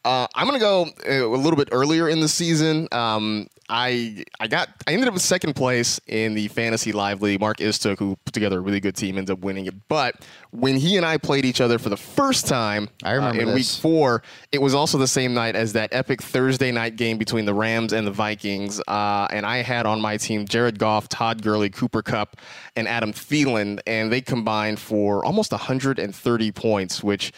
Uh, 0.04 0.26
I'm 0.34 0.46
gonna 0.46 0.58
go 0.58 0.88
uh, 1.08 1.26
a 1.26 1.38
little 1.38 1.56
bit 1.56 1.70
earlier 1.72 2.06
in 2.06 2.20
the 2.20 2.28
season. 2.28 2.86
Um, 2.92 3.46
I 3.68 4.24
I 4.38 4.46
got 4.46 4.68
I 4.86 4.92
ended 4.92 5.08
up 5.08 5.14
with 5.14 5.22
second 5.22 5.54
place 5.54 6.00
in 6.06 6.34
the 6.34 6.48
fantasy 6.48 6.92
live 6.92 7.22
league. 7.22 7.40
Mark 7.40 7.60
Istook, 7.60 7.98
who 7.98 8.16
put 8.24 8.34
together 8.34 8.58
a 8.58 8.60
really 8.60 8.80
good 8.80 8.94
team, 8.94 9.16
ended 9.16 9.32
up 9.32 9.40
winning 9.40 9.66
it. 9.66 9.74
But 9.88 10.16
when 10.50 10.76
he 10.76 10.96
and 10.96 11.06
I 11.06 11.16
played 11.16 11.44
each 11.44 11.60
other 11.60 11.78
for 11.78 11.88
the 11.88 11.96
first 11.96 12.46
time, 12.46 12.88
I 13.02 13.12
remember 13.12 13.38
uh, 13.38 13.42
in 13.42 13.46
this. 13.48 13.76
week 13.76 13.82
four, 13.82 14.22
it 14.52 14.60
was 14.60 14.74
also 14.74 14.98
the 14.98 15.08
same 15.08 15.34
night 15.34 15.56
as 15.56 15.72
that 15.72 15.90
epic 15.92 16.22
Thursday 16.22 16.72
night 16.72 16.96
game 16.96 17.16
between 17.16 17.44
the 17.46 17.54
Rams 17.54 17.92
and 17.92 18.06
the 18.06 18.12
Vikings. 18.12 18.80
Uh, 18.86 19.26
and 19.30 19.46
I 19.46 19.58
had 19.58 19.86
on 19.86 20.00
my 20.00 20.16
team 20.16 20.46
Jared 20.46 20.78
Goff, 20.78 21.08
Todd 21.08 21.42
Gurley, 21.42 21.70
Cooper 21.70 22.02
Kupp, 22.02 22.36
and 22.76 22.86
Adam 22.86 23.12
Thielen, 23.12 23.80
and 23.86 24.12
they 24.12 24.20
combined 24.20 24.78
for 24.78 25.24
almost 25.24 25.52
130 25.52 26.52
points, 26.52 27.02
which. 27.02 27.32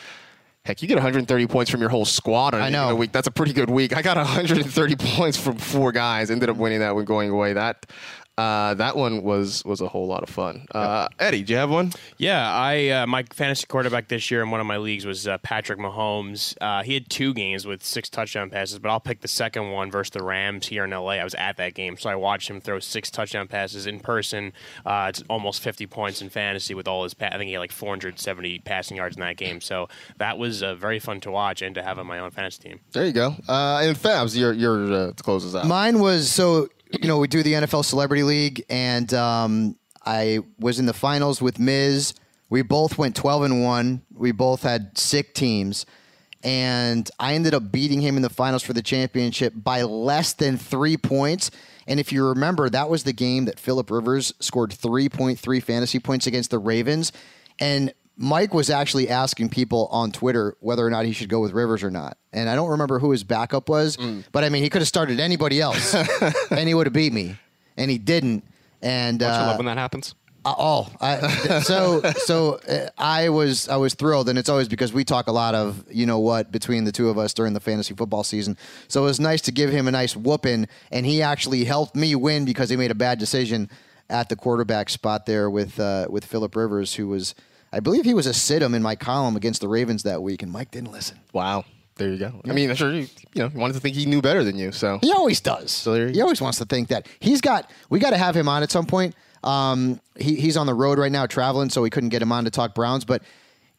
Heck, 0.67 0.83
you 0.83 0.89
get 0.89 0.97
130 0.97 1.47
points 1.47 1.71
from 1.71 1.81
your 1.81 1.91
whole 1.91 2.05
squad 2.05 2.53
on 2.53 2.61
I 2.61 2.71
know. 2.71 2.87
given 2.87 2.99
week. 2.99 3.12
That's 3.12 3.29
a 3.29 3.31
pretty 3.31 3.53
good 3.53 3.71
week. 3.71 3.97
I 3.97 4.03
got 4.03 4.17
130 4.17 4.97
points 5.17 5.39
from 5.39 5.59
four 5.59 5.93
guys. 5.93 6.29
Ended 6.29 6.49
up 6.49 6.57
winning 6.57 6.81
that 6.81 6.93
one 6.97 7.05
going 7.05 7.31
away. 7.31 7.53
That 7.53 7.87
uh, 8.39 8.74
that 8.74 8.97
one 8.97 9.22
was 9.22 9.64
was 9.64 9.80
a 9.80 9.89
whole 9.89 10.07
lot 10.07 10.22
of 10.22 10.28
fun. 10.28 10.66
Uh, 10.74 11.09
Eddie, 11.18 11.43
do 11.43 11.55
you 11.55 11.59
have 11.59 11.70
one? 11.70 11.93
Yeah, 12.18 12.53
I 12.53 12.89
uh, 12.89 13.07
my 13.07 13.22
fantasy 13.32 13.66
quarterback 13.66 14.09
this 14.09 14.30
year 14.30 14.43
in 14.43 14.51
one 14.51 14.61
of 14.61 14.66
my 14.66 14.76
leagues 14.76 15.07
was 15.07 15.26
uh, 15.26 15.39
Patrick 15.39 15.78
Mahomes. 15.78 16.55
Uh, 16.61 16.82
he 16.82 16.93
had 16.95 17.09
two 17.09 17.32
games 17.32 17.66
with 17.66 17.82
six 17.82 18.11
touchdown 18.11 18.51
passes, 18.51 18.78
but 18.78 18.91
I'll 18.91 19.01
pick 19.01 19.22
the 19.22 19.28
second 19.28 19.70
one 19.70 19.91
versus 19.91 20.11
the 20.11 20.22
Rams 20.22 20.66
here 20.66 20.84
in 20.84 20.91
LA. 20.91 21.12
I 21.12 21.24
was 21.24 21.34
at 21.37 21.57
that 21.57 21.72
game, 21.72 21.97
so 21.97 22.11
I 22.11 22.14
watched 22.14 22.51
him 22.51 22.61
throw 22.61 22.78
six 22.78 23.11
touchdown 23.11 23.49
passes 23.49 23.87
in 23.87 24.01
person. 24.01 24.53
Uh, 24.84 25.07
it's 25.09 25.22
almost 25.30 25.62
50 25.62 25.87
points 25.87 26.20
in 26.20 26.28
fantasy 26.28 26.74
with 26.74 26.87
all 26.87 27.05
his. 27.05 27.14
Pa- 27.14 27.30
I 27.32 27.39
think 27.39 27.47
he 27.49 27.53
had 27.55 27.61
like 27.61 27.72
470 27.72 28.59
passing 28.61 28.99
yards 28.99 29.16
in 29.16 29.20
that 29.20 29.39
game. 29.39 29.62
So 29.62 29.89
that 30.18 30.37
was 30.37 30.62
uh, 30.62 30.74
very 30.74 30.99
fun 30.99 31.20
to 31.22 31.30
watch 31.30 31.62
and 31.62 31.74
to 31.74 31.82
have 31.82 31.99
on 31.99 32.07
my 32.07 32.18
own 32.18 32.30
fantasy 32.32 32.68
team. 32.68 32.80
There 32.93 33.07
you 33.07 33.12
go. 33.12 33.34
Uh, 33.49 33.80
and 33.82 33.97
Fabs, 33.97 34.37
your 34.37 34.53
your 34.53 34.93
uh, 34.93 35.12
to 35.12 35.22
close 35.22 35.47
us 35.47 35.55
out. 35.55 35.66
Mine 35.66 36.01
was 36.01 36.30
so 36.30 36.68
you 36.91 37.09
know 37.09 37.18
we 37.18 37.28
do 37.28 37.43
the 37.43 37.55
NFL 37.55 37.84
Celebrity 37.84 38.22
League, 38.22 38.64
and 38.68 39.12
um, 39.14 39.76
I 40.05 40.41
was 40.59 40.78
in 40.78 40.87
the 40.87 40.93
finals 40.93 41.43
with 41.43 41.59
Miz. 41.59 42.14
We 42.49 42.62
both 42.62 42.99
went 42.99 43.16
twelve 43.16 43.43
and 43.43 43.62
one. 43.62 44.03
We 44.14 44.32
both 44.32 44.62
had 44.62 44.97
sick 44.97 45.34
teams, 45.34 45.87
and 46.43 47.11
I 47.18 47.34
ended 47.34 47.55
up 47.55 47.72
beating 47.72 48.01
him 48.01 48.16
in 48.16 48.22
the 48.22 48.30
finals 48.30 48.62
for 48.62 48.72
the 48.72 48.82
championship 48.82 49.53
by 49.57 49.82
less 49.82 50.32
than 50.32 50.57
three 50.57 50.97
points. 50.97 51.51
And 51.89 52.01
if 52.01 52.12
you 52.12 52.26
remember, 52.26 52.68
that 52.68 52.89
was 52.89 53.05
the 53.05 53.12
game 53.12 53.45
that 53.45 53.61
Philip 53.61 53.91
Rivers 53.91 54.34
scored 54.41 54.72
three 54.72 55.09
point 55.09 55.39
three 55.39 55.61
fantasy 55.61 55.99
points 55.99 56.26
against 56.26 56.51
the 56.51 56.59
Ravens, 56.59 57.12
and 57.59 57.93
Mike 58.17 58.55
was 58.55 58.71
actually 58.71 59.09
asking 59.09 59.51
people 59.51 59.89
on 59.91 60.11
Twitter 60.11 60.57
whether 60.61 60.87
or 60.87 60.91
not 60.91 61.05
he 61.05 61.12
should 61.12 61.29
go 61.29 61.41
with 61.41 61.53
Rivers 61.53 61.83
or 61.83 61.91
not. 61.91 62.17
And 62.33 62.49
I 62.49 62.55
don't 62.55 62.71
remember 62.71 62.99
who 62.99 63.11
his 63.11 63.25
backup 63.25 63.69
was, 63.69 63.99
but 64.33 64.45
I 64.45 64.49
mean, 64.49 64.62
he 64.62 64.71
could 64.71 64.81
have 64.81 64.89
started 64.89 65.21
anybody 65.21 65.61
else 65.61 65.95
and 66.51 66.69
he 66.69 66.75
would 66.75 66.87
have 66.87 66.95
beat 66.95 67.12
me. 67.12 67.37
And 67.77 67.91
he 67.91 67.99
didn't. 67.99 68.45
And 68.81 69.23
uh, 69.23 69.29
love 69.29 69.59
when 69.59 69.67
that 69.67 69.79
happens? 69.79 70.14
uh, 70.47 70.55
oh, 70.59 70.89
I, 71.01 71.61
so 71.62 72.01
so 72.19 72.61
uh, 72.69 72.89
I 72.97 73.31
was 73.31 73.69
I 73.69 73.77
was 73.77 73.95
thrilled, 73.95 74.29
and 74.29 74.39
it's 74.39 74.49
always 74.49 74.69
because 74.69 74.93
we 74.93 75.05
talk 75.05 75.27
a 75.27 75.33
lot 75.33 75.57
of 75.57 75.85
you 75.91 76.07
know 76.07 76.21
what 76.21 76.53
between 76.53 76.85
the 76.85 76.93
two 76.93 77.09
of 77.09 77.19
us 77.19 77.35
during 77.35 77.53
the 77.53 77.61
fantasy 77.61 77.95
football 77.95 78.23
season. 78.23 78.57
So 78.87 79.03
it 79.03 79.07
was 79.07 79.19
nice 79.19 79.41
to 79.43 79.53
give 79.53 79.71
him 79.71 79.89
a 79.89 79.91
nice 79.91 80.14
whooping, 80.14 80.69
and 80.93 81.05
he 81.05 81.21
actually 81.21 81.64
helped 81.64 81.97
me 81.97 82.14
win 82.14 82.45
because 82.45 82.71
he 82.71 82.77
made 82.77 82.93
a 82.93 82.95
bad 82.95 83.19
decision 83.19 83.69
at 84.09 84.29
the 84.29 84.37
quarterback 84.37 84.89
spot 84.89 85.27
there 85.27 85.51
with 85.51 85.81
uh, 85.81 86.07
with 86.09 86.25
Philip 86.25 86.55
Rivers, 86.55 86.95
who 86.95 87.09
was 87.09 87.35
I 87.77 87.81
believe 87.81 88.07
he 88.07 88.14
was 88.14 88.27
a 88.27 88.33
sit 88.33 88.62
'em 88.62 88.74
in 88.74 88.83
my 88.83 88.97
column 88.97 89.37
against 89.37 89.61
the 89.61 89.68
Ravens 89.68 90.03
that 90.05 90.22
week, 90.22 90.43
and 90.43 90.51
Mike 90.51 90.70
didn't 90.70 90.93
listen. 90.93 91.18
Wow. 91.35 91.66
There 91.97 92.09
you 92.09 92.16
go. 92.18 92.33
I 92.49 92.53
mean, 92.53 92.70
I'm 92.70 92.77
sure 92.77 92.91
you, 92.93 93.07
you 93.35 93.43
know, 93.43 93.49
he 93.51 93.59
wanted 93.59 93.74
to 93.74 93.81
think 93.81 93.97
he 93.97 94.07
knew 94.07 94.22
better 94.22 94.43
than 94.45 94.57
you. 94.57 94.72
So 94.72 94.99
He 95.03 95.12
always 95.12 95.41
does. 95.41 95.72
So 95.72 96.09
he 96.09 96.20
always 96.22 96.41
wants 96.41 96.57
to 96.59 96.64
think 96.64 96.89
that 96.89 97.07
he's 97.20 97.41
got. 97.43 97.70
We 97.91 97.99
got 97.99 98.11
to 98.11 98.18
have 98.18 98.35
him 98.35 98.49
on 98.49 98.62
at 98.62 98.70
some 98.70 98.87
point. 98.87 99.14
Um, 99.45 100.01
he, 100.18 100.37
he's 100.37 100.57
on 100.57 100.66
the 100.66 100.74
road 100.74 100.99
right 100.99 101.12
now 101.12 101.27
traveling, 101.27 101.68
so 101.70 101.83
we 101.83 101.91
couldn't 101.91 102.09
get 102.11 102.22
him 102.22 102.33
on 102.33 102.45
to 102.45 102.51
talk 102.51 102.74
Browns. 102.74 103.05
But 103.05 103.22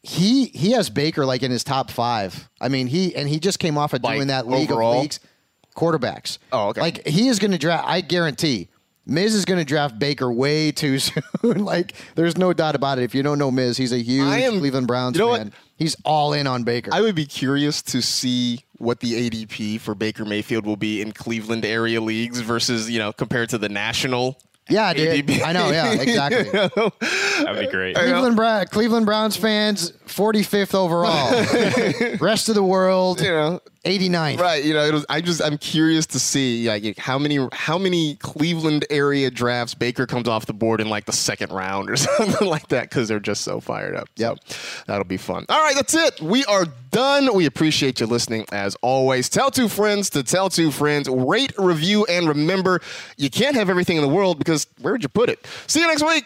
he 0.04 0.46
he 0.48 0.72
has 0.74 0.90
Baker 0.92 1.26
like 1.26 1.42
in 1.42 1.50
his 1.52 1.64
top 1.64 1.90
five. 1.90 2.50
I 2.62 2.70
mean, 2.70 2.86
he 2.88 3.16
and 3.16 3.28
he 3.28 3.40
just 3.40 3.58
came 3.60 3.78
off 3.80 3.94
of 3.94 4.04
Like, 4.04 4.18
doing 4.18 4.28
that 4.28 4.48
league 4.48 4.72
overall? 4.72 4.94
of 4.98 5.02
leagues 5.02 5.20
quarterbacks. 5.76 6.38
Oh, 6.52 6.70
okay. 6.70 6.82
Like 6.82 7.08
he 7.08 7.28
is 7.30 7.40
going 7.40 7.52
to 7.52 7.58
draft. 7.58 7.88
I 7.88 8.02
guarantee. 8.02 8.70
Miz 9.08 9.34
is 9.34 9.46
going 9.46 9.58
to 9.60 9.66
draft 9.66 9.98
Baker 9.98 10.32
way 10.32 10.72
too 10.72 11.00
soon. 11.00 11.24
like, 11.44 11.94
there's 12.16 12.38
no 12.38 12.52
doubt 12.54 12.76
about 12.76 13.00
it. 13.00 13.04
If 13.04 13.16
you 13.16 13.24
don't 13.24 13.40
know 13.40 13.50
Miz, 13.50 13.78
he's 13.78 13.94
a 13.94 13.98
huge 14.02 14.28
I 14.28 14.40
am- 14.42 14.60
Cleveland 14.60 14.86
Browns 14.88 15.16
you 15.16 15.22
know 15.24 15.30
what? 15.30 15.42
fan. 15.44 15.54
He's 15.78 15.96
all 16.06 16.34
in 16.34 16.48
on 16.48 16.64
Baker. 16.64 16.92
I 16.94 17.02
would 17.02 17.16
be 17.16 17.26
curious 17.26 17.82
to 17.84 18.02
see 18.02 18.62
what 18.80 19.00
the 19.00 19.30
ADP 19.30 19.80
for 19.80 19.94
Baker 19.96 20.26
Mayfield 20.26 20.66
will 20.66 20.76
be 20.76 21.02
in 21.02 21.12
Cleveland 21.12 21.66
area 21.66 22.02
leagues 22.02 22.40
versus 22.42 22.90
you 22.90 22.98
know 23.00 23.14
compared 23.14 23.50
to 23.50 23.58
the 23.60 23.70
national. 23.70 24.38
yeah, 24.70 24.92
dude. 24.94 25.26
ADP. 25.28 25.44
I 25.44 25.52
know. 25.54 25.70
Yeah, 25.70 25.92
exactly. 26.02 26.44
That 26.50 27.46
would 27.48 27.60
be 27.60 27.68
great. 27.68 27.96
Cleveland, 27.96 28.36
Bra- 28.36 28.66
Cleveland 28.66 29.06
Browns 29.06 29.38
fans, 29.38 29.92
45th 30.08 30.74
overall. 30.74 32.18
Rest 32.20 32.50
of 32.50 32.56
the 32.56 32.64
world, 32.64 33.22
You 33.22 33.28
know, 33.30 33.62
89th. 33.86 34.40
Right, 34.40 34.64
you 34.64 34.74
know, 34.74 34.84
it 34.84 34.94
was, 34.94 35.06
I 35.10 35.22
just 35.22 35.42
I'm 35.42 35.58
curious 35.58 36.06
to 36.08 36.20
see 36.20 36.68
like 36.68 36.98
how 36.98 37.18
many 37.18 37.48
how 37.52 37.78
many 37.78 38.16
Cleveland 38.16 38.86
area 38.90 39.32
drafts 39.32 39.74
Baker 39.74 40.06
comes 40.06 40.28
off 40.28 40.46
the 40.46 40.54
board 40.54 40.82
in 40.82 40.90
like 40.90 41.06
the 41.06 41.12
second 41.12 41.52
round 41.52 41.90
or 41.90 41.96
something 41.98 42.48
like 42.48 42.68
that 42.70 42.90
because 42.90 43.08
they're 43.08 43.20
just 43.20 43.42
so 43.42 43.60
fired 43.60 43.96
up. 43.96 44.10
Yep, 44.16 44.40
that'll 44.88 45.06
be 45.06 45.18
fun. 45.18 45.46
All 45.50 45.62
right, 45.62 45.76
that's 45.76 45.94
it. 45.94 46.22
We 46.22 46.44
are 46.46 46.66
done. 46.92 47.34
We 47.34 47.46
appreciate 47.46 48.00
you 48.00 48.06
listening 48.08 48.46
as 48.52 48.76
always. 48.82 49.30
Tell 49.30 49.52
two 49.52 49.70
friends 49.70 50.10
to 50.12 50.24
tell 50.24 50.50
two 50.50 50.72
friends. 50.72 51.08
Rate, 51.10 51.54
review, 51.58 52.06
and 52.06 52.28
remember, 52.28 52.82
you 53.18 53.30
can't 53.30 53.56
have 53.56 53.70
everything 53.70 53.98
in 53.98 54.02
the 54.04 54.10
world 54.10 54.38
because 54.38 54.68
where 54.82 54.94
would 54.94 55.04
you 55.04 55.10
put 55.10 55.30
it? 55.30 55.46
See 55.68 55.82
you 55.82 55.88
next 55.88 56.04
week. 56.04 56.26